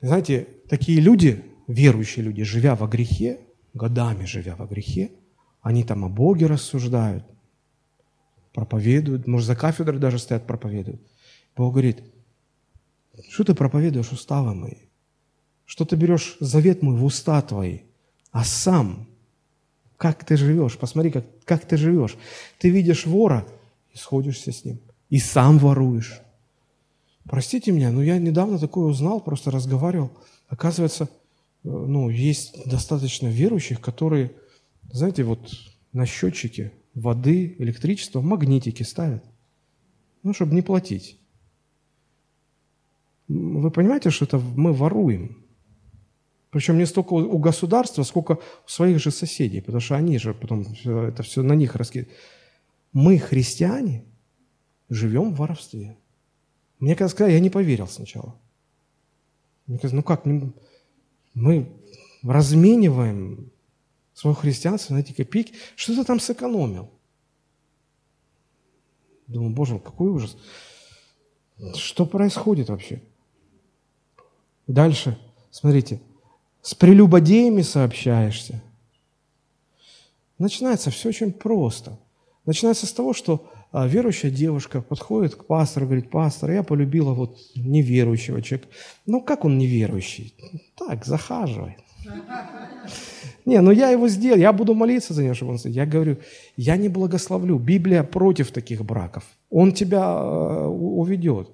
Знаете, 0.01 0.47
такие 0.67 0.99
люди, 0.99 1.43
верующие 1.67 2.25
люди, 2.25 2.43
живя 2.43 2.75
во 2.75 2.87
грехе, 2.87 3.39
годами 3.73 4.25
живя 4.25 4.55
во 4.55 4.65
грехе, 4.65 5.11
они 5.61 5.83
там 5.83 6.03
о 6.03 6.09
Боге 6.09 6.47
рассуждают, 6.47 7.23
проповедуют, 8.53 9.27
может, 9.27 9.47
за 9.47 9.55
кафедрой 9.55 9.99
даже 9.99 10.17
стоят, 10.17 10.47
проповедуют. 10.47 11.01
Бог 11.55 11.73
говорит, 11.73 12.03
что 13.29 13.43
ты 13.43 13.53
проповедуешь 13.53 14.11
уставы 14.11 14.55
мои? 14.55 14.77
Что 15.65 15.85
ты 15.85 15.95
берешь 15.95 16.35
завет 16.39 16.81
мой 16.81 16.95
в 16.95 17.05
уста 17.05 17.41
твои? 17.41 17.81
А 18.31 18.43
сам, 18.43 19.07
как 19.97 20.25
ты 20.25 20.35
живешь? 20.35 20.77
Посмотри, 20.77 21.11
как, 21.11 21.25
как 21.45 21.65
ты 21.65 21.77
живешь. 21.77 22.17
Ты 22.57 22.69
видишь 22.69 23.05
вора 23.05 23.45
и 23.93 23.97
сходишься 23.97 24.51
с 24.51 24.65
ним. 24.65 24.79
И 25.09 25.19
сам 25.19 25.59
воруешь. 25.59 26.21
Простите 27.25 27.71
меня, 27.71 27.91
но 27.91 28.03
я 28.03 28.17
недавно 28.17 28.57
такое 28.57 28.85
узнал, 28.85 29.21
просто 29.21 29.51
разговаривал. 29.51 30.11
Оказывается, 30.47 31.05
э, 31.05 31.07
ну, 31.63 32.09
есть 32.09 32.65
достаточно 32.65 33.27
верующих, 33.27 33.79
которые, 33.79 34.31
знаете, 34.91 35.23
вот 35.23 35.51
на 35.93 36.05
счетчике 36.05 36.73
воды, 36.93 37.55
электричества 37.59 38.21
магнитики 38.21 38.83
ставят, 38.83 39.23
ну, 40.23 40.33
чтобы 40.33 40.55
не 40.55 40.61
платить. 40.61 41.17
Вы 43.27 43.71
понимаете, 43.71 44.09
что 44.09 44.25
это 44.25 44.39
мы 44.39 44.73
воруем? 44.73 45.37
Причем 46.49 46.77
не 46.77 46.85
столько 46.85 47.13
у 47.13 47.37
государства, 47.37 48.03
сколько 48.03 48.33
у 48.33 48.69
своих 48.69 48.99
же 48.99 49.09
соседей, 49.09 49.61
потому 49.61 49.79
что 49.79 49.95
они 49.95 50.17
же 50.17 50.33
потом 50.33 50.65
это 50.83 51.23
все 51.23 51.43
на 51.43 51.53
них 51.53 51.75
раскидывают. 51.75 52.13
Мы, 52.91 53.17
христиане, 53.19 54.03
живем 54.89 55.33
в 55.33 55.37
воровстве. 55.37 55.95
Мне 56.81 56.95
когда 56.95 57.09
сказали, 57.09 57.33
я 57.33 57.39
не 57.39 57.51
поверил 57.51 57.87
сначала. 57.87 58.35
Мне 59.67 59.77
казалось, 59.77 59.93
ну 59.93 60.03
как, 60.03 60.25
мы, 61.35 61.71
размениваем 62.23 63.51
свое 64.13 64.35
христианство 64.35 64.95
на 64.95 64.99
эти 64.99 65.13
копейки. 65.13 65.53
Что 65.75 65.95
ты 65.95 66.03
там 66.03 66.19
сэкономил? 66.19 66.89
Думаю, 69.27 69.53
боже, 69.53 69.79
какой 69.79 70.09
ужас. 70.09 70.35
Что 71.75 72.07
происходит 72.07 72.69
вообще? 72.69 73.01
Дальше, 74.65 75.19
смотрите, 75.51 76.01
с 76.63 76.73
прелюбодеями 76.73 77.61
сообщаешься. 77.61 78.61
Начинается 80.39 80.89
все 80.89 81.09
очень 81.09 81.31
просто. 81.31 81.99
Начинается 82.45 82.87
с 82.87 82.93
того, 82.93 83.13
что 83.13 83.51
верующая 83.73 84.29
девушка 84.29 84.81
подходит 84.81 85.35
к 85.35 85.45
пастору, 85.45 85.85
говорит, 85.85 86.09
пастор, 86.09 86.51
я 86.51 86.63
полюбила 86.63 87.13
вот 87.13 87.37
неверующего 87.55 88.41
человека. 88.41 88.69
Ну, 89.05 89.21
как 89.21 89.45
он 89.45 89.57
неверующий? 89.57 90.33
Так, 90.75 91.05
захаживает. 91.05 91.77
Не, 93.45 93.61
ну 93.61 93.71
я 93.71 93.89
его 93.89 94.07
сделал, 94.07 94.37
я 94.37 94.53
буду 94.53 94.73
молиться 94.73 95.13
за 95.13 95.23
него, 95.23 95.33
чтобы 95.33 95.53
он... 95.53 95.59
Я 95.65 95.85
говорю, 95.85 96.17
я 96.57 96.77
не 96.77 96.89
благословлю. 96.89 97.57
Библия 97.57 98.03
против 98.03 98.51
таких 98.51 98.83
браков. 98.83 99.23
Он 99.49 99.71
тебя 99.71 100.03
э, 100.03 100.65
уведет. 100.67 101.49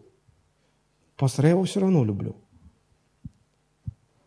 Пастор, 1.15 1.45
я 1.45 1.51
его 1.51 1.63
все 1.63 1.79
равно 1.79 2.03
люблю. 2.03 2.35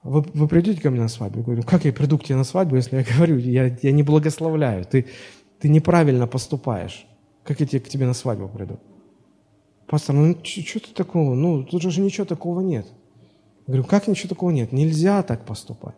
Вы, 0.02 0.22
вы 0.34 0.48
придете 0.48 0.80
ко 0.80 0.90
мне 0.90 1.00
на 1.00 1.08
свадьбу? 1.08 1.38
Я 1.40 1.44
говорю, 1.44 1.62
как 1.62 1.84
я 1.84 1.92
приду 1.92 2.18
к 2.18 2.24
тебе 2.24 2.36
на 2.36 2.44
свадьбу, 2.44 2.76
если 2.76 2.96
я 2.96 3.04
говорю, 3.14 3.36
я, 3.38 3.76
я 3.82 3.92
не 3.92 4.02
благословляю, 4.02 4.84
ты, 4.84 5.06
ты 5.58 5.68
неправильно 5.68 6.26
поступаешь. 6.26 7.06
Как 7.44 7.60
я 7.60 7.66
к 7.80 7.88
тебе 7.88 8.06
на 8.06 8.14
свадьбу 8.14 8.48
приду? 8.48 8.78
Пастор, 9.86 10.14
ну 10.14 10.36
что 10.44 10.80
ты 10.80 10.94
такого? 10.94 11.34
Ну, 11.34 11.64
тут 11.64 11.82
же 11.82 12.00
ничего 12.00 12.24
такого 12.24 12.60
нет. 12.60 12.86
Я 13.66 13.72
говорю, 13.74 13.84
как 13.84 14.06
ничего 14.08 14.28
такого 14.28 14.50
нет? 14.50 14.72
Нельзя 14.72 15.22
так 15.22 15.44
поступать. 15.44 15.96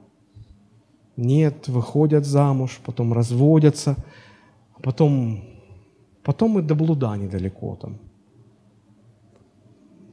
Нет, 1.17 1.69
выходят 1.69 2.25
замуж, 2.25 2.81
потом 2.85 3.13
разводятся, 3.13 3.97
а 4.75 4.81
потом, 4.81 5.45
потом 6.23 6.59
и 6.59 6.63
до 6.63 6.75
блуда 6.75 7.17
недалеко 7.17 7.77
там. 7.77 7.99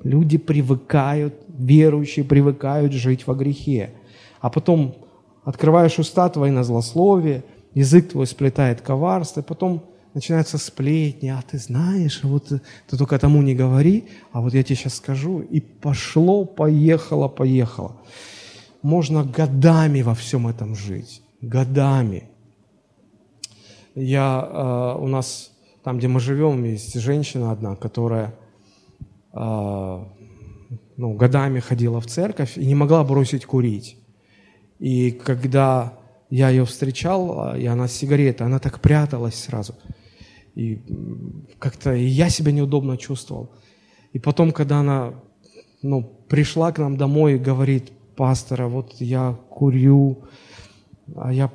Люди 0.03 0.37
привыкают, 0.37 1.35
верующие 1.47 2.25
привыкают 2.25 2.93
жить 2.93 3.27
во 3.27 3.33
грехе. 3.33 3.91
А 4.39 4.49
потом 4.49 4.95
открываешь 5.43 5.99
уста 5.99 6.29
твои 6.29 6.51
на 6.51 6.63
злословие, 6.63 7.43
язык 7.73 8.09
твой 8.11 8.27
сплетает 8.27 8.81
коварство, 8.81 9.41
и 9.41 9.43
потом 9.43 9.83
начинаются 10.13 10.57
сплетни, 10.57 11.29
а 11.29 11.41
ты 11.41 11.57
знаешь, 11.57 12.23
вот 12.23 12.47
ты 12.47 12.97
только 12.97 13.19
тому 13.19 13.41
не 13.41 13.55
говори, 13.55 14.07
а 14.31 14.41
вот 14.41 14.53
я 14.53 14.63
тебе 14.63 14.75
сейчас 14.75 14.95
скажу, 14.95 15.39
и 15.39 15.59
пошло, 15.59 16.45
поехало, 16.45 17.27
поехало. 17.27 17.97
Можно 18.81 19.23
годами 19.23 20.01
во 20.01 20.15
всем 20.15 20.47
этом 20.47 20.75
жить, 20.75 21.21
годами. 21.41 22.29
Я, 23.95 24.47
э, 24.51 25.03
у 25.03 25.07
нас, 25.07 25.51
там, 25.83 25.97
где 25.97 26.07
мы 26.07 26.19
живем, 26.19 26.63
есть 26.63 26.95
женщина 26.99 27.51
одна, 27.51 27.75
которая 27.75 28.33
э, 29.33 30.05
ну, 30.97 31.13
годами 31.13 31.59
ходила 31.59 31.99
в 31.99 32.07
церковь 32.07 32.57
и 32.57 32.65
не 32.65 32.75
могла 32.75 33.03
бросить 33.03 33.45
курить. 33.45 33.97
И 34.79 35.11
когда 35.11 35.93
я 36.29 36.49
ее 36.49 36.65
встречал, 36.65 37.55
и 37.55 37.65
она 37.65 37.87
с 37.87 37.93
сигаретой, 37.93 38.47
она 38.47 38.59
так 38.59 38.79
пряталась 38.79 39.35
сразу. 39.35 39.75
И 40.59 40.81
как-то 41.57 41.93
и 41.93 42.03
я 42.03 42.29
себя 42.29 42.51
неудобно 42.51 42.97
чувствовал. 42.97 43.49
И 44.11 44.19
потом, 44.19 44.51
когда 44.51 44.79
она 44.79 45.13
ну, 45.81 46.03
пришла 46.27 46.73
к 46.73 46.79
нам 46.79 46.97
домой 46.97 47.35
и 47.35 47.37
говорит, 47.37 47.93
пастора, 48.17 48.67
вот 48.67 48.95
я 48.99 49.37
курю, 49.49 50.25
а 51.15 51.31
я, 51.31 51.49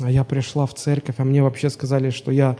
а 0.00 0.10
я 0.10 0.24
пришла 0.24 0.66
в 0.66 0.74
церковь, 0.74 1.14
а 1.18 1.24
мне 1.24 1.42
вообще 1.44 1.70
сказали, 1.70 2.10
что 2.10 2.32
я, 2.32 2.56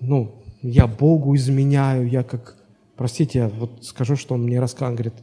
ну, 0.00 0.42
я 0.62 0.86
Богу 0.86 1.36
изменяю, 1.36 2.08
я 2.08 2.22
как, 2.22 2.56
простите, 2.96 3.38
я 3.40 3.48
вот 3.48 3.84
скажу, 3.84 4.16
что 4.16 4.34
он 4.36 4.44
мне 4.44 4.58
рассказал, 4.58 4.94
говорит, 4.94 5.14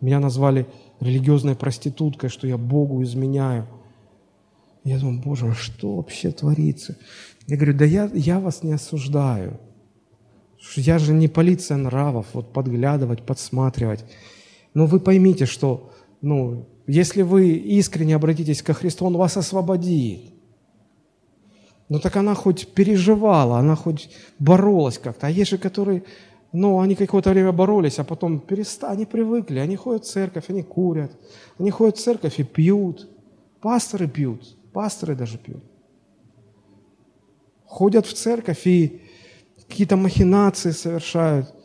меня 0.00 0.18
назвали 0.18 0.66
религиозной 0.98 1.54
проституткой, 1.54 2.28
что 2.28 2.48
я 2.48 2.58
Богу 2.58 3.04
изменяю. 3.04 3.68
Я 4.82 4.98
думаю, 4.98 5.22
Боже, 5.22 5.46
а 5.46 5.54
что 5.54 5.96
вообще 5.96 6.32
творится? 6.32 6.96
Я 7.46 7.56
говорю, 7.56 7.74
да 7.74 7.84
я, 7.84 8.10
я 8.14 8.40
вас 8.40 8.62
не 8.62 8.72
осуждаю. 8.72 9.58
Я 10.76 10.98
же 10.98 11.12
не 11.12 11.28
полиция 11.28 11.76
нравов, 11.76 12.26
вот 12.32 12.52
подглядывать, 12.52 13.22
подсматривать. 13.22 14.04
Но 14.74 14.86
вы 14.86 15.00
поймите, 15.00 15.46
что 15.46 15.92
ну, 16.20 16.68
если 16.86 17.22
вы 17.22 17.50
искренне 17.50 18.14
обратитесь 18.14 18.62
ко 18.62 18.74
Христу, 18.74 19.06
Он 19.06 19.16
вас 19.16 19.36
освободит. 19.36 20.32
Ну 21.88 21.98
так 21.98 22.16
она 22.16 22.34
хоть 22.34 22.68
переживала, 22.68 23.58
она 23.58 23.76
хоть 23.76 24.08
боролась 24.38 24.98
как-то. 24.98 25.26
А 25.26 25.30
есть 25.30 25.50
же, 25.50 25.58
которые, 25.58 26.04
ну, 26.52 26.80
они 26.80 26.94
какое-то 26.94 27.30
время 27.30 27.52
боролись, 27.52 27.98
а 27.98 28.04
потом 28.04 28.40
перестали, 28.40 28.92
они 28.92 29.04
привыкли, 29.04 29.58
они 29.58 29.76
ходят 29.76 30.04
в 30.04 30.08
церковь, 30.08 30.44
они 30.48 30.62
курят, 30.62 31.12
они 31.58 31.70
ходят 31.70 31.98
в 31.98 32.02
церковь 32.02 32.38
и 32.38 32.44
пьют. 32.44 33.10
Пасторы 33.60 34.08
пьют, 34.08 34.56
пасторы 34.72 35.14
даже 35.14 35.36
пьют. 35.36 35.62
Ходят 37.72 38.06
в 38.06 38.12
церковь 38.12 38.66
и 38.66 39.00
какие-то 39.68 39.96
махинации 39.96 40.72
совершают– 40.72 41.54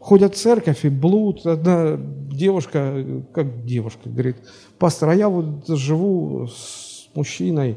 ходят 0.00 0.34
в 0.34 0.38
церковь 0.38 0.84
и 0.84 0.88
блуд. 0.88 1.46
Одна 1.46 1.96
девушка, 1.98 3.22
как 3.32 3.64
девушка, 3.64 4.08
говорит, 4.08 4.36
пастор, 4.78 5.10
а 5.10 5.14
я 5.14 5.28
вот 5.28 5.68
живу 5.68 6.48
с 6.48 7.08
мужчиной. 7.14 7.76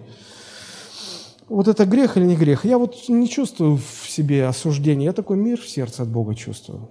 Вот 1.49 1.67
это 1.67 1.85
грех 1.85 2.17
или 2.17 2.25
не 2.25 2.35
грех? 2.35 2.65
Я 2.65 2.77
вот 2.77 2.95
не 3.09 3.29
чувствую 3.29 3.77
в 3.77 4.09
себе 4.09 4.45
осуждения, 4.45 5.05
я 5.05 5.13
такой 5.13 5.37
мир 5.37 5.59
в 5.59 5.67
сердце 5.67 6.03
от 6.03 6.09
Бога 6.09 6.33
чувствую. 6.33 6.89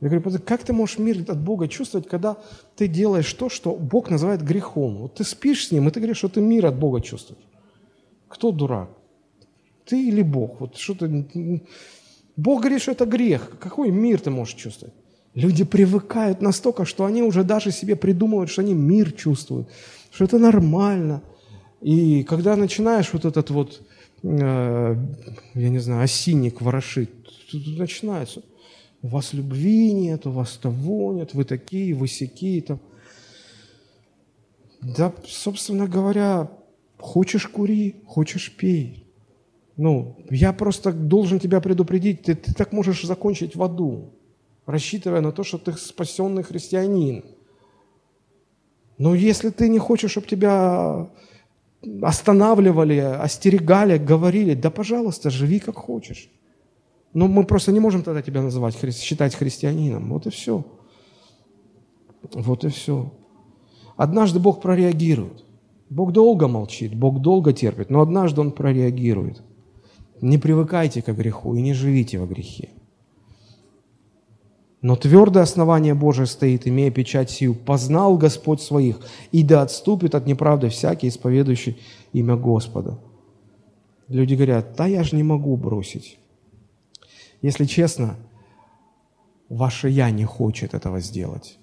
Я 0.00 0.08
говорю, 0.08 0.38
как 0.44 0.62
ты 0.64 0.72
можешь 0.72 0.98
мир 0.98 1.24
от 1.28 1.40
Бога 1.40 1.68
чувствовать, 1.68 2.08
когда 2.08 2.36
ты 2.76 2.88
делаешь 2.88 3.32
то, 3.34 3.48
что 3.48 3.74
Бог 3.74 4.10
называет 4.10 4.42
грехом? 4.42 4.98
Вот 4.98 5.14
ты 5.14 5.24
спишь 5.24 5.68
с 5.68 5.72
Ним, 5.72 5.88
и 5.88 5.90
ты 5.90 6.00
говоришь, 6.00 6.18
что 6.18 6.28
ты 6.28 6.40
мир 6.40 6.66
от 6.66 6.76
Бога 6.76 7.00
чувствуешь. 7.00 7.42
Кто 8.28 8.50
дурак? 8.50 8.90
Ты 9.84 10.08
или 10.08 10.22
Бог? 10.22 10.60
Вот 10.60 10.76
что 10.76 10.94
то 10.94 11.08
Бог 12.36 12.60
говорит, 12.60 12.82
что 12.82 12.92
это 12.92 13.04
грех. 13.04 13.58
Какой 13.60 13.90
мир 13.90 14.20
ты 14.20 14.30
можешь 14.30 14.54
чувствовать? 14.54 14.94
Люди 15.34 15.64
привыкают 15.64 16.42
настолько, 16.42 16.84
что 16.84 17.04
они 17.04 17.22
уже 17.22 17.42
даже 17.42 17.72
себе 17.72 17.96
придумывают, 17.96 18.50
что 18.50 18.60
они 18.60 18.74
мир 18.74 19.12
чувствуют, 19.12 19.68
что 20.10 20.24
это 20.24 20.38
нормально. 20.38 21.22
И 21.80 22.22
когда 22.24 22.54
начинаешь 22.54 23.12
вот 23.12 23.24
этот 23.24 23.50
вот, 23.50 23.82
э, 24.22 24.96
я 25.54 25.68
не 25.68 25.78
знаю, 25.78 26.02
осинник 26.02 26.60
ворошить, 26.60 27.10
тут 27.50 27.78
начинается. 27.78 28.42
У 29.00 29.08
вас 29.08 29.32
любви 29.32 29.92
нет, 29.92 30.26
у 30.26 30.30
вас 30.30 30.58
того 30.58 31.12
нет, 31.12 31.34
вы 31.34 31.44
такие, 31.44 31.94
вы 31.94 32.08
сякие 32.08 32.62
там. 32.62 32.80
Да, 34.80 35.12
собственно 35.26 35.88
говоря, 35.88 36.50
хочешь 36.98 37.46
кури, 37.48 37.96
хочешь 38.06 38.52
пей. 38.52 39.01
Ну, 39.76 40.16
я 40.30 40.52
просто 40.52 40.92
должен 40.92 41.38
тебя 41.38 41.60
предупредить, 41.60 42.22
ты, 42.22 42.34
ты 42.34 42.52
так 42.52 42.72
можешь 42.72 43.02
закончить 43.04 43.56
в 43.56 43.62
аду, 43.62 44.10
рассчитывая 44.66 45.20
на 45.20 45.32
то, 45.32 45.44
что 45.44 45.58
ты 45.58 45.72
спасенный 45.72 46.42
христианин. 46.42 47.24
Но 48.98 49.14
если 49.14 49.48
ты 49.50 49.68
не 49.68 49.78
хочешь, 49.78 50.10
чтобы 50.10 50.26
тебя 50.26 51.10
останавливали, 52.02 52.98
остерегали, 52.98 53.96
говорили, 53.96 54.54
да, 54.54 54.70
пожалуйста, 54.70 55.30
живи 55.30 55.58
как 55.58 55.76
хочешь. 55.76 56.30
Но 57.14 57.26
мы 57.26 57.44
просто 57.44 57.72
не 57.72 57.80
можем 57.80 58.02
тогда 58.02 58.22
тебя 58.22 58.42
называть, 58.42 58.76
считать 58.94 59.34
христианином. 59.34 60.10
Вот 60.10 60.26
и 60.26 60.30
все. 60.30 60.64
Вот 62.32 62.64
и 62.64 62.68
все. 62.68 63.12
Однажды 63.96 64.38
Бог 64.38 64.60
прореагирует. 64.60 65.44
Бог 65.90 66.12
долго 66.12 66.48
молчит, 66.48 66.94
Бог 66.94 67.20
долго 67.20 67.52
терпит, 67.52 67.90
но 67.90 68.00
однажды 68.00 68.40
Он 68.40 68.52
прореагирует– 68.52 69.42
не 70.22 70.38
привыкайте 70.38 71.02
к 71.02 71.08
греху 71.08 71.56
и 71.56 71.60
не 71.60 71.74
живите 71.74 72.18
во 72.18 72.26
грехе. 72.26 72.70
Но 74.80 74.96
твердое 74.96 75.42
основание 75.42 75.94
Божие 75.94 76.26
стоит, 76.26 76.66
имея 76.66 76.90
печать 76.90 77.30
сию, 77.30 77.54
познал 77.54 78.16
Господь 78.16 78.60
своих, 78.60 79.00
и 79.32 79.42
да 79.42 79.62
отступит 79.62 80.14
от 80.14 80.26
неправды 80.26 80.68
всякий, 80.68 81.08
исповедующий 81.08 81.78
имя 82.12 82.36
Господа. 82.36 82.98
Люди 84.08 84.34
говорят, 84.34 84.74
да 84.76 84.86
я 84.86 85.04
же 85.04 85.16
не 85.16 85.22
могу 85.22 85.56
бросить. 85.56 86.18
Если 87.42 87.64
честно, 87.64 88.16
ваше 89.48 89.88
«я» 89.88 90.10
не 90.10 90.24
хочет 90.24 90.74
этого 90.74 91.00
сделать. 91.00 91.58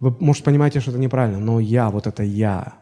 Вы, 0.00 0.14
может, 0.20 0.44
понимаете, 0.44 0.80
что 0.80 0.90
это 0.90 1.00
неправильно, 1.00 1.38
но 1.38 1.60
«я», 1.60 1.90
вот 1.90 2.06
это 2.06 2.22
«я», 2.22 2.74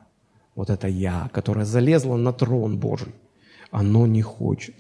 вот 0.55 0.71
это 0.71 0.89
«я», 0.89 1.29
которое 1.33 1.65
залезло 1.65 2.17
на 2.17 2.33
трон 2.33 2.79
Божий– 2.79 3.13
оно 3.73 4.07
не 4.07 4.23
хочет. 4.23 4.77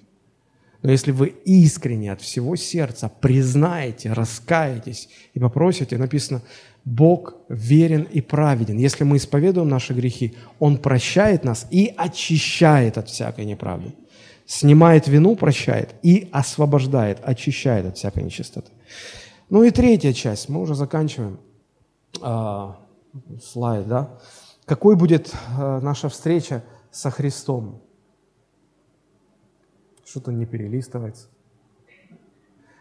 Но 0.82 0.90
если 0.90 1.12
вы 1.12 1.28
искренне 1.44 2.12
от 2.12 2.20
всего 2.20 2.56
сердца 2.56 3.08
признаете, 3.08 4.12
раскаетесь 4.12 5.08
и 5.32 5.40
попросите, 5.40 5.96
написано, 5.96 6.42
Бог 6.84 7.34
верен 7.48 8.02
и 8.02 8.20
праведен. 8.20 8.76
Если 8.76 9.04
мы 9.04 9.16
исповедуем 9.16 9.68
наши 9.68 9.94
грехи, 9.94 10.34
Он 10.58 10.76
прощает 10.76 11.44
нас 11.44 11.66
и 11.70 11.92
очищает 11.96 12.98
от 12.98 13.08
всякой 13.08 13.44
неправды. 13.44 13.94
Снимает 14.44 15.06
вину, 15.06 15.36
прощает 15.36 15.94
и 16.02 16.28
освобождает, 16.32 17.18
очищает 17.22 17.86
от 17.86 17.96
всякой 17.96 18.24
нечистоты. 18.24 18.72
Ну 19.48 19.62
и 19.62 19.70
третья 19.70 20.12
часть, 20.12 20.48
мы 20.48 20.60
уже 20.60 20.74
заканчиваем. 20.74 21.38
А, 22.20 22.78
слайд, 23.40 23.86
да? 23.86 24.18
Какой 24.64 24.96
будет 24.96 25.32
а, 25.56 25.80
наша 25.80 26.08
встреча 26.08 26.64
со 26.90 27.10
Христом? 27.10 27.80
Что-то 30.12 30.30
не 30.30 30.44
перелистывается. 30.44 31.28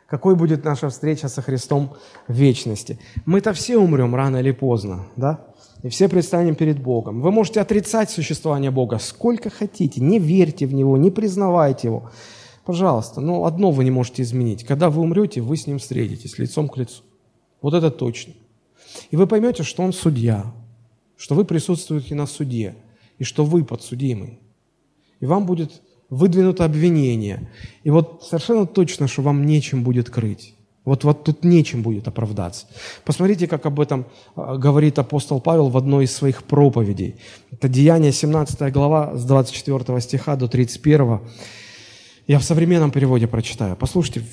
Какой 0.06 0.36
будет 0.36 0.66
наша 0.66 0.90
встреча 0.90 1.30
со 1.30 1.41
Христом 1.41 1.95
в 2.28 2.34
вечности? 2.34 2.99
Мы-то 3.26 3.53
все 3.53 3.78
умрем 3.78 4.14
рано 4.16 4.36
или 4.36 4.52
поздно, 4.52 5.06
да? 5.16 5.48
И 5.82 5.88
все 5.88 6.10
предстанем 6.10 6.56
перед 6.56 6.84
Богом. 6.84 7.22
Вы 7.22 7.32
можете 7.32 7.62
отрицать 7.62 8.10
существование 8.10 8.70
Бога 8.70 8.99
сколько 8.99 9.49
хотите, 9.49 10.02
не 10.02 10.20
верьте 10.20 10.66
в 10.66 10.74
Него, 10.74 10.98
не 10.98 11.10
признавайте 11.10 11.88
Его. 11.88 12.12
Пожалуйста, 12.66 13.22
но 13.22 13.45
одно 13.45 13.72
вы 13.72 13.86
не 13.86 13.91
можете 13.91 14.24
изменить. 14.24 14.66
Когда 14.66 14.90
вы 14.90 15.02
умрете, 15.02 15.40
вы 15.40 15.56
с 15.56 15.68
Ним 15.68 15.80
встретитесь 15.80 16.38
лицом 16.38 16.68
к 16.68 16.76
лицу. 16.76 17.02
Вот 17.62 17.74
это 17.74 17.91
точно. 17.91 18.34
И 19.10 19.16
вы 19.16 19.26
поймете, 19.26 19.64
что 19.64 19.84
Он 19.84 19.94
судья, 19.94 20.53
что 21.16 21.34
вы 21.36 21.45
присутствуете 21.45 22.14
на 22.14 22.28
суде, 22.28 22.76
и 23.20 23.24
что 23.24 23.45
вы 23.45 23.64
подсудимый. 23.64 24.41
И 25.22 25.26
вам 25.26 25.45
будет 25.45 25.82
выдвинуто 26.12 26.66
обвинение. 26.66 27.50
И 27.84 27.90
вот 27.90 28.24
совершенно 28.24 28.68
точно, 28.68 29.08
что 29.08 29.24
вам 29.24 29.46
нечем 29.46 29.82
будет 29.82 30.12
крыть. 30.12 30.54
Вот, 30.84 31.04
вот 31.04 31.24
тут 31.24 31.44
нечем 31.44 31.84
будет 31.84 32.08
оправдаться. 32.08 32.66
Посмотрите, 33.06 33.48
как 33.48 33.66
об 33.66 33.80
этом 33.80 34.06
а, 34.36 34.58
говорит 34.58 35.00
апостол 35.00 35.40
Павел 35.40 35.70
в 35.70 35.78
одной 35.78 36.06
из 36.06 36.12
своих 36.12 36.44
проповедей. 36.44 37.16
Это 37.52 37.70
Деяние, 37.70 38.12
17 38.12 38.74
глава, 38.74 39.16
с 39.16 39.24
24 39.24 40.02
стиха 40.02 40.36
до 40.36 40.48
31. 40.48 41.20
Я 42.28 42.40
в 42.40 42.44
современном 42.44 42.92
переводе 42.92 43.28
прочитаю. 43.28 43.76
Послушайте, 43.76 44.24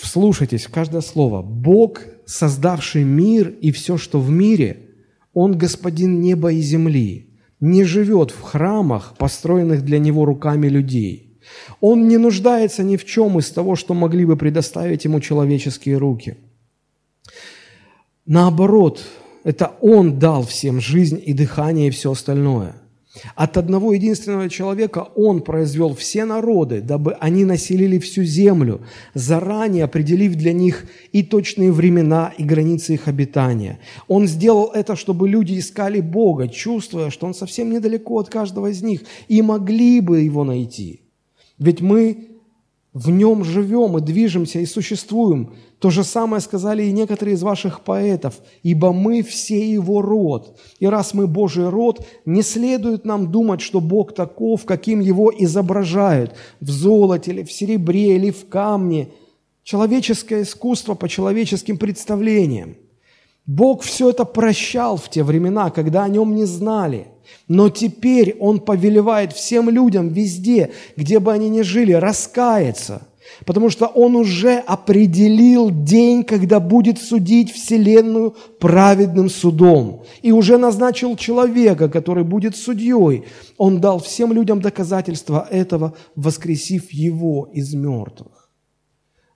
вслушайтесь 0.00 0.66
в 0.66 0.70
каждое 0.70 1.00
слово. 1.00 1.42
«Бог, 1.42 2.02
создавший 2.26 3.04
мир 3.04 3.48
и 3.48 3.72
все, 3.72 3.96
что 3.96 4.20
в 4.20 4.30
мире, 4.30 4.90
Он 5.32 5.56
господин 5.56 6.20
неба 6.20 6.52
и 6.52 6.60
земли, 6.60 7.25
не 7.60 7.84
живет 7.84 8.30
в 8.30 8.40
храмах, 8.42 9.14
построенных 9.18 9.84
для 9.84 9.98
Него 9.98 10.24
руками 10.24 10.68
людей. 10.68 11.38
Он 11.80 12.08
не 12.08 12.16
нуждается 12.16 12.82
ни 12.82 12.96
в 12.96 13.04
чем 13.04 13.38
из 13.38 13.50
того, 13.50 13.76
что 13.76 13.94
могли 13.94 14.24
бы 14.24 14.36
предоставить 14.36 15.04
Ему 15.04 15.20
человеческие 15.20 15.96
руки. 15.96 16.36
Наоборот, 18.26 19.04
это 19.44 19.76
Он 19.80 20.18
дал 20.18 20.42
всем 20.44 20.80
жизнь 20.80 21.22
и 21.24 21.32
дыхание 21.32 21.88
и 21.88 21.90
все 21.90 22.12
остальное– 22.12 22.76
от 23.34 23.56
одного 23.56 23.92
единственного 23.92 24.48
человека 24.48 25.08
Он 25.14 25.40
произвел 25.40 25.94
все 25.94 26.24
народы, 26.24 26.80
дабы 26.80 27.12
они 27.14 27.44
населили 27.44 27.98
всю 27.98 28.24
землю, 28.24 28.80
заранее 29.14 29.84
определив 29.84 30.34
для 30.34 30.52
них 30.52 30.86
и 31.12 31.22
точные 31.22 31.72
времена, 31.72 32.32
и 32.36 32.44
границы 32.44 32.94
их 32.94 33.08
обитания. 33.08 33.78
Он 34.08 34.26
сделал 34.26 34.70
это, 34.72 34.96
чтобы 34.96 35.28
люди 35.28 35.58
искали 35.58 36.00
Бога, 36.00 36.48
чувствуя, 36.48 37.10
что 37.10 37.26
Он 37.26 37.34
совсем 37.34 37.70
недалеко 37.70 38.18
от 38.18 38.28
каждого 38.28 38.68
из 38.68 38.82
них, 38.82 39.02
и 39.28 39.42
могли 39.42 40.00
бы 40.00 40.20
Его 40.20 40.44
найти. 40.44 41.00
Ведь 41.58 41.80
мы 41.80 42.35
в 42.96 43.10
нем 43.10 43.44
живем 43.44 43.98
и 43.98 44.00
движемся 44.00 44.58
и 44.58 44.64
существуем. 44.64 45.52
То 45.80 45.90
же 45.90 46.02
самое 46.02 46.40
сказали 46.40 46.82
и 46.82 46.92
некоторые 46.92 47.34
из 47.34 47.42
ваших 47.42 47.82
поэтов, 47.82 48.38
ибо 48.62 48.94
мы 48.94 49.22
все 49.22 49.70
его 49.70 50.00
род. 50.00 50.58
И 50.78 50.86
раз 50.86 51.12
мы 51.12 51.26
Божий 51.26 51.68
род, 51.68 52.06
не 52.24 52.40
следует 52.40 53.04
нам 53.04 53.30
думать, 53.30 53.60
что 53.60 53.82
Бог 53.82 54.14
таков, 54.14 54.64
каким 54.64 55.00
его 55.00 55.30
изображают, 55.36 56.34
в 56.60 56.70
золоте 56.70 57.32
или 57.32 57.42
в 57.42 57.52
серебре 57.52 58.16
или 58.16 58.30
в 58.30 58.48
камне. 58.48 59.08
Человеческое 59.62 60.40
искусство 60.40 60.94
по 60.94 61.06
человеческим 61.06 61.76
представлениям. 61.76 62.76
Бог 63.44 63.82
все 63.82 64.08
это 64.08 64.24
прощал 64.24 64.96
в 64.96 65.10
те 65.10 65.22
времена, 65.22 65.68
когда 65.68 66.04
о 66.04 66.08
нем 66.08 66.34
не 66.34 66.46
знали– 66.46 67.08
но 67.48 67.68
теперь 67.68 68.36
Он 68.40 68.60
повелевает 68.60 69.32
всем 69.32 69.70
людям 69.70 70.08
везде, 70.08 70.72
где 70.96 71.18
бы 71.18 71.32
они 71.32 71.48
ни 71.48 71.62
жили, 71.62 71.92
раскаяться, 71.92 73.06
потому 73.44 73.70
что 73.70 73.86
Он 73.86 74.16
уже 74.16 74.58
определил 74.58 75.70
день, 75.70 76.24
когда 76.24 76.58
будет 76.58 76.98
судить 76.98 77.52
Вселенную 77.52 78.34
праведным 78.58 79.28
судом, 79.30 80.02
и 80.22 80.32
уже 80.32 80.58
назначил 80.58 81.16
человека, 81.16 81.88
который 81.88 82.24
будет 82.24 82.56
судьей. 82.56 83.24
Он 83.56 83.80
дал 83.80 84.00
всем 84.00 84.32
людям 84.32 84.60
доказательства 84.60 85.46
этого, 85.50 85.94
воскресив 86.16 86.92
Его 86.92 87.48
из 87.52 87.74
мертвых. 87.74 88.50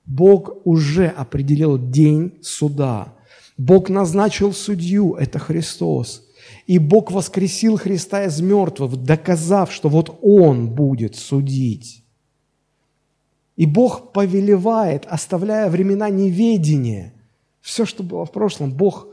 Бог 0.05 0.67
уже 0.67 1.07
определил 1.07 1.79
день 1.79 2.33
суда. 2.43 3.15
Бог 3.57 3.89
назначил 3.89 4.53
судью, 4.53 5.15
это 5.15 5.39
Христос– 5.39 6.27
и 6.71 6.79
Бог 6.79 7.11
воскресил 7.11 7.77
Христа 7.77 8.27
из 8.27 8.41
мертвых, 8.41 8.97
доказав, 8.97 9.73
что 9.73 9.89
вот 9.89 10.21
Он 10.23 10.71
будет 10.71 11.17
судить. 11.17 12.05
И 13.57 13.67
Бог 13.67 14.13
повелевает, 14.13 15.05
оставляя 15.07 15.69
времена 15.69 16.09
неведения. 16.11 17.13
Все, 17.61 17.85
что 17.85 18.05
было 18.05 18.25
в 18.25 18.31
прошлом, 18.31 18.73
Бог, 18.73 19.09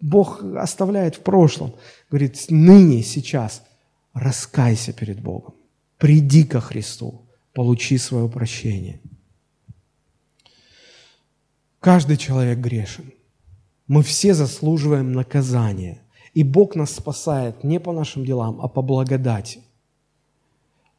Бог 0.00 0.42
оставляет 0.56 1.16
в 1.16 1.20
прошлом. 1.20 1.74
Говорит, 2.08 2.46
ныне, 2.48 3.02
сейчас 3.02 3.62
раскайся 4.14 4.94
перед 4.94 5.20
Богом. 5.20 5.52
Приди 5.98 6.44
ко 6.44 6.62
Христу, 6.62 7.26
получи 7.52 7.98
свое 7.98 8.26
прощение. 8.26 9.02
Каждый 11.78 12.16
человек 12.16 12.56
грешен. 12.56 13.12
Мы 13.86 14.02
все 14.02 14.32
заслуживаем 14.32 15.12
наказания. 15.12 16.01
И 16.34 16.44
Бог 16.44 16.74
нас 16.76 16.92
спасает 16.92 17.62
не 17.62 17.78
по 17.78 17.92
нашим 17.92 18.24
делам, 18.24 18.60
а 18.62 18.68
по 18.68 18.82
благодати. 18.82 19.60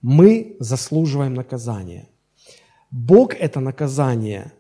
Мы 0.02 0.56
заслуживаем 0.60 1.34
наказания. 1.34 2.08
Бог 2.92 3.34
это 3.34 3.60
наказание 3.60 4.52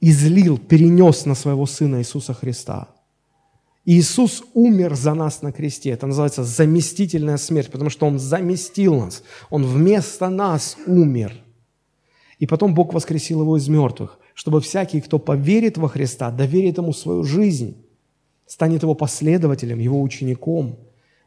излил, 0.00 0.58
перенес 0.58 1.26
на 1.26 1.34
своего 1.34 1.66
Сына 1.66 1.98
Иисуса 1.98 2.32
Христа. 2.32 2.88
Иисус 3.84 4.44
умер 4.54 4.94
за 4.94 5.14
нас 5.14 5.42
на 5.42 5.52
кресте. 5.52 5.90
Это 5.90 6.06
называется 6.06 6.44
заместительная 6.44 7.38
смерть, 7.38 7.72
потому 7.72 7.90
что 7.90 8.06
Он 8.06 8.18
заместил 8.18 8.94
нас. 8.94 9.24
Он 9.48 9.64
вместо 9.64 10.28
нас 10.28 10.76
умер. 10.86 11.34
И 12.38 12.46
потом 12.46 12.74
Бог 12.74 12.94
воскресил 12.94 13.40
Его 13.40 13.56
из 13.56 13.68
мертвых 13.68 14.19
чтобы 14.40 14.62
всякий, 14.62 15.02
кто 15.02 15.18
поверит 15.18 15.76
во 15.76 15.86
Христа, 15.86 16.30
доверит 16.30 16.78
Ему 16.78 16.94
свою 16.94 17.24
жизнь, 17.24 17.76
станет 18.46 18.82
Его 18.82 18.94
последователем, 18.94 19.78
Его 19.78 20.00
учеником, 20.00 20.78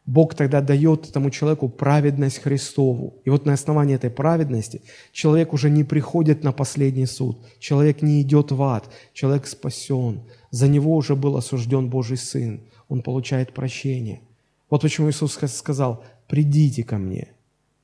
Бог 0.08 0.34
тогда 0.34 0.62
дает 0.62 1.10
этому 1.10 1.30
человеку 1.30 1.70
праведность 1.70 2.40
Христову. 2.40 3.14
И 3.24 3.30
вот 3.30 3.46
на 3.46 3.54
основании 3.54 3.94
этой 3.94 4.10
праведности 4.10 4.82
человек 5.12 5.54
уже 5.54 5.70
не 5.70 5.84
приходит 5.84 6.44
на 6.44 6.52
последний 6.52 7.06
суд, 7.06 7.38
человек 7.60 8.02
не 8.02 8.20
идет 8.24 8.52
в 8.52 8.60
ад, 8.64 8.90
человек 9.14 9.46
спасен, 9.46 10.22
за 10.50 10.68
него 10.68 10.96
уже 10.96 11.16
был 11.16 11.38
осужден 11.38 11.90
Божий 11.90 12.18
Сын, 12.18 12.62
он 12.90 13.04
получает 13.04 13.54
прощение. 13.54 14.22
Вот 14.72 14.82
почему 14.82 15.12
Иисус 15.12 15.38
сказал, 15.56 16.04
придите 16.28 16.84
ко 16.84 16.98
мне, 16.98 17.28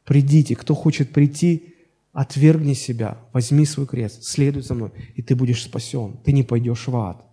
придите, 0.05 0.55
кто 0.55 0.73
хочет 0.73 1.11
прийти, 1.11 1.75
Отвергни 2.13 2.73
себя, 2.73 3.19
возьми 3.33 3.65
свой 3.65 3.85
крест, 3.85 4.23
следуй 4.23 4.63
за 4.63 4.73
мной, 4.73 4.91
и 5.15 5.21
ты 5.21 5.35
будешь 5.35 5.63
спасен. 5.63 6.17
Ты 6.23 6.31
не 6.31 6.43
пойдешь 6.43 6.87
в 6.87 6.95
ад. 6.95 7.23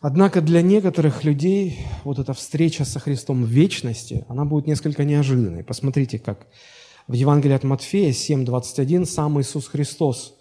Однако 0.00 0.42
для 0.42 0.60
некоторых 0.60 1.24
людей 1.24 1.78
вот 2.04 2.18
эта 2.18 2.34
встреча 2.34 2.84
со 2.84 3.00
Христом 3.00 3.42
в 3.42 3.48
вечности, 3.48 4.26
она 4.28 4.44
будет 4.44 4.66
несколько 4.66 5.02
неожиданной. 5.02 5.64
Посмотрите, 5.64 6.18
как 6.18 6.46
в 7.08 7.14
Евангелии 7.14 7.54
от 7.54 7.64
Матфея 7.64 8.12
7:21 8.12 9.06
сам 9.06 9.40
Иисус 9.40 9.66
Христос 9.66 10.34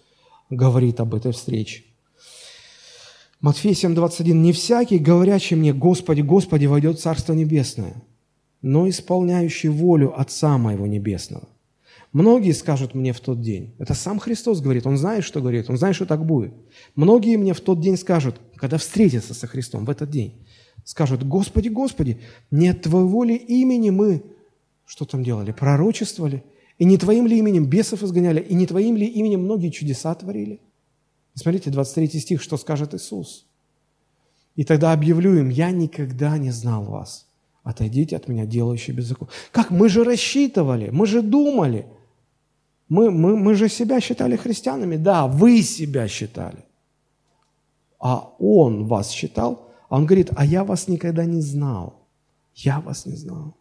говорит 0.49 0.99
об 0.99 1.15
этой 1.15 1.31
встрече. 1.31 1.83
Матфея 3.39 3.73
7:21 3.73 4.41
«Не 4.41 4.51
всякий, 4.51 4.99
говорящий 4.99 5.55
мне, 5.55 5.73
Господи, 5.73 6.19
Господи, 6.19 6.65
войдет 6.65 6.99
в 6.99 7.01
Царство 7.01 7.31
Небесное, 7.31 8.03
но 8.61 8.89
исполняющий 8.89 9.69
волю 9.69 10.19
Отца 10.19 10.57
Моего 10.57 10.87
Небесного. 10.87 11.47
Многие 12.13 12.51
скажут 12.51 12.93
мне 12.93 13.11
в 13.11 13.19
тот 13.19 13.41
день, 13.41 13.73
это 13.79 13.95
сам 13.95 14.19
Христос 14.19 14.61
говорит, 14.61 14.85
Он 14.85 14.97
знает, 14.97 15.23
что 15.23 15.41
говорит, 15.41 15.69
Он 15.69 15.77
знает, 15.77 15.95
что 15.95 16.05
так 16.05 16.25
будет. 16.25 16.53
Многие 16.95 17.37
мне 17.37 17.53
в 17.53 17.59
тот 17.59 17.81
день 17.81 17.97
скажут, 17.97 18.39
когда 18.55 18.77
встретятся 18.77 19.33
со 19.33 19.47
Христом 19.47 19.85
в 19.85 19.89
этот 19.89 20.11
день, 20.11 20.45
скажут, 20.85 21.23
Господи, 21.23 21.69
Господи, 21.69 22.19
не 22.51 22.69
от 22.69 22.83
Твоего 22.83 23.23
ли 23.23 23.35
имени 23.35 23.89
мы 23.89 24.23
Что 24.85 25.05
там 25.05 25.23
делали? 25.23 25.51
Пророчествовали? 25.51 26.43
И 26.77 26.85
не 26.85 26.97
твоим 26.97 27.27
ли 27.27 27.37
именем 27.37 27.65
бесов 27.65 28.03
изгоняли? 28.03 28.41
И 28.41 28.53
не 28.53 28.67
твоим 28.67 28.95
ли 28.97 29.05
именем 29.05 29.43
многие 29.43 29.69
чудеса 29.69 30.13
творили? 30.13 30.59
Смотрите, 31.35 31.71
23 31.71 32.19
стих, 32.19 32.41
что 32.41 32.57
скажет 32.57 32.93
Иисус. 32.93 33.45
И 34.55 34.63
тогда 34.63 34.93
объявлю 34.93 35.35
им, 35.37 35.49
я 35.49 35.71
никогда 35.71 36.37
не 36.37 36.51
знал 36.51 36.83
вас. 36.83 37.27
Отойдите 37.63 38.17
от 38.17 38.27
меня, 38.27 38.45
делающие 38.45 38.95
беззаконие. 38.95 39.33
Как? 39.51 39.71
Мы 39.71 39.89
же 39.89 40.03
рассчитывали, 40.03 40.89
мы 40.89 41.07
же 41.07 41.21
думали. 41.21 41.87
Мы, 42.93 43.09
мы, 43.09 43.35
мы 43.35 43.55
же 43.55 43.69
себя 43.69 43.99
считали 43.99 44.35
христианами. 44.35 44.97
Да, 44.97 45.25
вы 45.25 45.63
себя 45.63 46.07
считали. 46.07 46.63
А 47.99 48.29
он 48.37 48.85
вас 48.85 49.09
считал. 49.09 49.67
А 49.89 49.95
он 49.95 50.05
говорит, 50.05 50.29
а 50.35 50.45
я 50.45 50.63
вас 50.63 50.87
никогда 50.87 51.25
не 51.25 51.41
знал. 51.41 52.07
Я 52.53 52.81
вас 52.81 53.07
не 53.07 53.15
знал. 53.15 53.55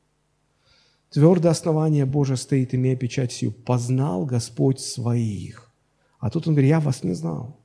Твердое 1.09 1.51
основание 1.51 2.05
Божие 2.05 2.37
стоит, 2.37 2.75
имея 2.75 2.95
печать 2.95 3.33
сию. 3.33 3.53
Познал 3.53 4.27
Господь 4.27 4.81
своих. 4.81 5.73
А 6.19 6.29
тут 6.29 6.47
он 6.47 6.53
говорит, 6.53 6.69
я 6.69 6.81
вас 6.81 7.03
не 7.03 7.15
знал. 7.15 7.57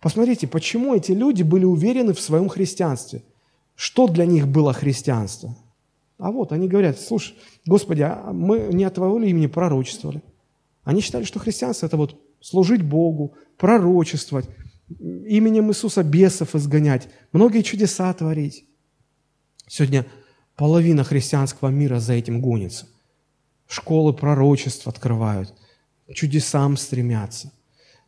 Посмотрите, 0.00 0.48
почему 0.48 0.94
эти 0.94 1.12
люди 1.12 1.42
были 1.42 1.66
уверены 1.66 2.14
в 2.14 2.20
своем 2.20 2.48
христианстве. 2.48 3.22
Что 3.74 4.06
для 4.08 4.24
них 4.24 4.48
было 4.48 4.72
христианство? 4.72 5.54
А 6.16 6.30
вот 6.30 6.50
они 6.50 6.66
говорят, 6.66 6.98
слушай, 6.98 7.34
Господи, 7.66 8.00
а 8.00 8.32
мы 8.32 8.70
не 8.72 8.84
от 8.84 8.94
Твоего 8.94 9.20
имени 9.20 9.48
пророчествовали. 9.48 10.22
Они 10.84 11.00
считали, 11.00 11.24
что 11.24 11.38
христианство– 11.38 11.86
это 11.88 11.96
вот 11.96 12.20
служить 12.40 12.82
Богу, 12.82 13.36
пророчествовать, 13.56 14.48
именем 14.98 15.70
Иисуса 15.70 16.02
бесов 16.02 16.54
изгонять, 16.54 17.08
многие 17.32 17.62
чудеса 17.62 18.12
творить. 18.12 18.66
Сегодня 19.68 20.06
половина 20.56 21.04
христианского 21.04 21.68
мира 21.68 22.00
за 22.00 22.14
этим 22.14 22.40
гонится. 22.40 22.88
Школы 23.68 24.12
пророчеств 24.12 24.86
открывают, 24.86 25.54
чудесам 26.12 26.76
стремятся, 26.76 27.52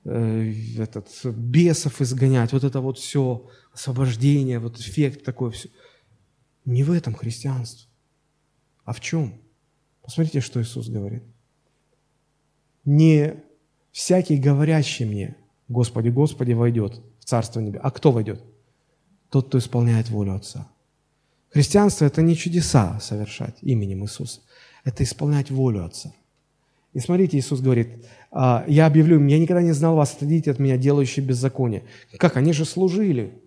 э, 0.05 0.53
этот, 0.79 1.09
бесов 1.25 2.01
изгонять, 2.01 2.53
вот 2.53 2.65
это 2.65 2.81
вот 2.81 2.99
все, 2.99 3.49
освобождение, 3.73 4.59
вот 4.59 4.79
эффект 4.79 5.25
такой 5.25 5.53
все. 5.53 5.69
Не 6.65 6.83
в 6.83 6.91
этом 6.93 7.15
христианство. 7.15 7.89
А 8.85 8.93
в 8.93 9.01
чем? 9.01 9.41
Посмотрите, 10.03 10.41
что 10.41 10.61
Иисус 10.61 10.89
говорит. 10.89 11.23
Не 12.85 13.36
всякий 13.93 14.36
говорящий 14.36 15.06
мне, 15.06 15.36
Господи, 15.69 16.09
Господи, 16.11 16.52
войдет 16.52 17.01
в 17.20 17.24
Царство 17.24 17.61
Небесное. 17.61 17.82
А 17.82 17.90
кто 17.90 18.12
войдет? 18.12 18.43
Тот, 19.31 19.48
кто 19.48 19.59
исполняет 19.59 20.11
волю 20.11 20.35
Отца. 20.35 20.69
Христианство– 21.51 22.05
это 22.06 22.20
не 22.20 22.36
чудеса 22.36 22.98
совершать 23.01 23.56
именем 23.62 24.02
Иисуса. 24.05 24.40
Это 24.85 25.05
исполнять 25.05 25.51
волю 25.51 25.85
Отца. 25.85 26.12
И 26.93 27.01
смотрите, 27.01 27.39
Иисус 27.39 27.61
говорит, 27.61 28.06
«А, 28.31 28.65
я 28.69 28.86
объявлю 28.86 29.16
им, 29.16 29.27
я 29.27 29.39
никогда 29.39 29.62
не 29.62 29.73
знал 29.73 29.97
вас, 29.97 30.15
отойдите 30.15 30.51
от 30.51 30.59
меня, 30.59 30.77
делающие 30.77 31.24
беззаконие. 31.24 31.85
Как? 32.19 32.36
Они 32.36 32.52
же 32.52 32.65
служили. 32.65 33.40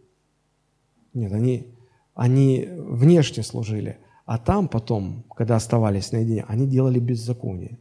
Нет, 1.14 1.31
они, 1.31 1.73
они 2.14 2.68
внешне 2.68 3.43
служили. 3.43 3.97
А 4.26 4.38
там 4.38 4.68
потом, 4.68 5.23
когда 5.35 5.55
оставались 5.55 6.11
наедине, 6.11 6.43
они 6.47 6.68
делали 6.68 6.99
беззаконие. 6.99 7.77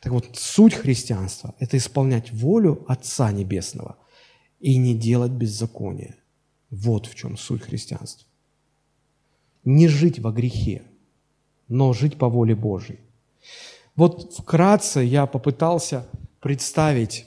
Так 0.00 0.12
вот, 0.12 0.28
суть 0.34 0.74
христианства– 0.74 1.54
это 1.58 1.76
исполнять 1.76 2.32
волю 2.32 2.84
Отца 2.88 3.32
Небесного 3.32 3.96
и 4.60 4.76
не 4.76 4.94
делать 4.94 5.32
беззаконие. 5.32 6.16
Вот 6.70 7.06
в 7.06 7.14
чем 7.14 7.36
суть 7.36 7.62
христианства 7.62 8.30
не 9.64 9.88
жить 9.88 10.18
во 10.18 10.32
грехе, 10.32 10.82
но 11.68 11.92
жить 11.92 12.18
по 12.18 12.28
воле 12.28 12.54
Божьей. 12.54 13.00
Вот 13.96 14.34
вкратце 14.34 15.00
я 15.00 15.26
попытался 15.26 16.06
представить 16.40 17.26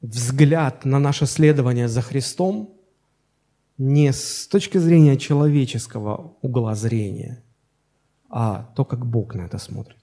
взгляд 0.00 0.84
на 0.84 0.98
наше 0.98 1.26
следование 1.26 1.88
за 1.88 2.02
Христом 2.02 2.70
не 3.76 4.12
с 4.12 4.46
точки 4.48 4.78
зрения 4.78 5.16
человеческого 5.16 6.36
угла 6.42 6.74
зрения, 6.74 7.42
а 8.30 8.72
то, 8.76 8.84
как 8.84 9.04
Бог 9.04 9.34
на 9.34 9.42
это 9.42 9.58
смотрит. 9.58 9.98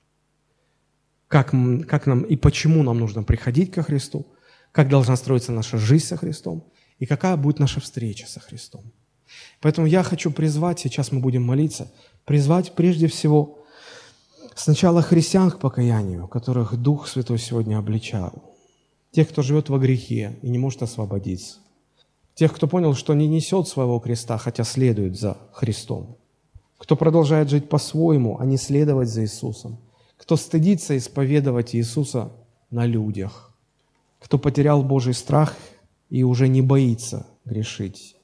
Как, 1.31 1.53
как 1.87 2.07
нам 2.07 2.23
и 2.23 2.35
почему 2.35 2.83
нам 2.83 2.99
нужно 2.99 3.23
приходить 3.23 3.71
ко 3.71 3.83
Христу, 3.83 4.25
как 4.73 4.89
должна 4.89 5.15
строиться 5.15 5.53
наша 5.53 5.77
жизнь 5.77 6.05
со 6.05 6.17
Христом 6.17 6.65
и 6.99 7.05
какая 7.05 7.37
будет 7.37 7.57
наша 7.57 7.79
встреча 7.79 8.27
со 8.27 8.41
Христом. 8.41 8.91
Поэтому 9.61 9.87
я 9.87 10.03
хочу 10.03 10.29
призвать, 10.29 10.81
сейчас 10.81 11.13
мы 11.13 11.21
будем 11.21 11.43
молиться, 11.43 11.89
призвать 12.25 12.73
прежде 12.73 13.07
всего 13.07 13.59
сначала 14.55 15.01
христиан 15.01 15.51
к 15.51 15.59
покаянию, 15.59 16.27
которых 16.27 16.75
Дух 16.75 17.07
Святой 17.07 17.39
сегодня 17.39 17.77
обличал. 17.77 18.33
Тех, 19.11 19.29
кто 19.29 19.41
живет 19.41 19.69
во 19.69 19.79
грехе 19.79 20.37
и 20.41 20.49
не 20.49 20.57
может 20.57 20.83
освободиться. 20.83 21.59
Тех, 22.35 22.53
кто 22.53 22.67
понял, 22.67 22.93
что 22.93 23.13
не 23.13 23.29
несет 23.29 23.69
своего 23.69 23.99
креста, 23.99 24.37
хотя 24.37 24.65
следует 24.65 25.17
за 25.17 25.37
Христом. 25.53 26.17
Кто 26.77 26.97
продолжает 26.97 27.49
жить 27.49 27.69
по-своему, 27.69 28.37
а 28.37 28.45
не 28.45 28.57
следовать 28.57 29.07
за 29.07 29.23
Иисусом. 29.23 29.79
Кто 30.21 30.37
стыдится 30.37 30.97
исповедовать 30.97 31.75
Иисуса 31.75 32.31
на 32.69 32.85
людях. 32.85 33.53
Кто 34.19 34.37
потерял 34.37 34.83
Божий 34.83 35.13
страх 35.13 35.57
и 36.09 36.23
уже 36.23 36.47
не 36.47 36.61
боится 36.61 37.27
грешить 37.43 38.15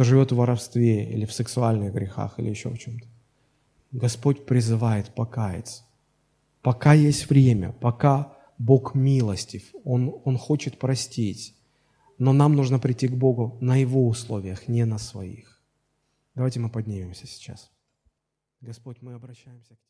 кто 0.00 0.04
живет 0.04 0.32
в 0.32 0.36
воровстве 0.36 1.12
или 1.12 1.26
в 1.26 1.32
сексуальных 1.34 1.92
грехах 1.92 2.38
или 2.38 2.48
еще 2.48 2.70
в 2.70 2.78
чем-то. 2.78 3.06
Господь 3.92 4.46
призывает 4.46 5.14
покаяться. 5.14 5.84
Пока 6.62 6.94
есть 6.94 7.28
время, 7.28 7.72
пока 7.72 8.34
Бог 8.56 8.94
милостив, 8.94 9.74
Он, 9.84 10.18
Он 10.24 10.38
хочет 10.38 10.78
простить, 10.78 11.54
но 12.16 12.32
нам 12.32 12.56
нужно 12.56 12.78
прийти 12.78 13.08
к 13.08 13.14
Богу 13.14 13.58
на 13.60 13.76
Его 13.76 14.08
условиях, 14.08 14.68
не 14.68 14.86
на 14.86 14.96
своих. 14.96 15.60
Давайте 16.34 16.60
мы 16.60 16.70
поднимемся 16.70 17.26
сейчас. 17.26 17.70
Господь, 18.62 19.02
мы 19.02 19.12
обращаемся 19.12 19.74
к 19.74 19.80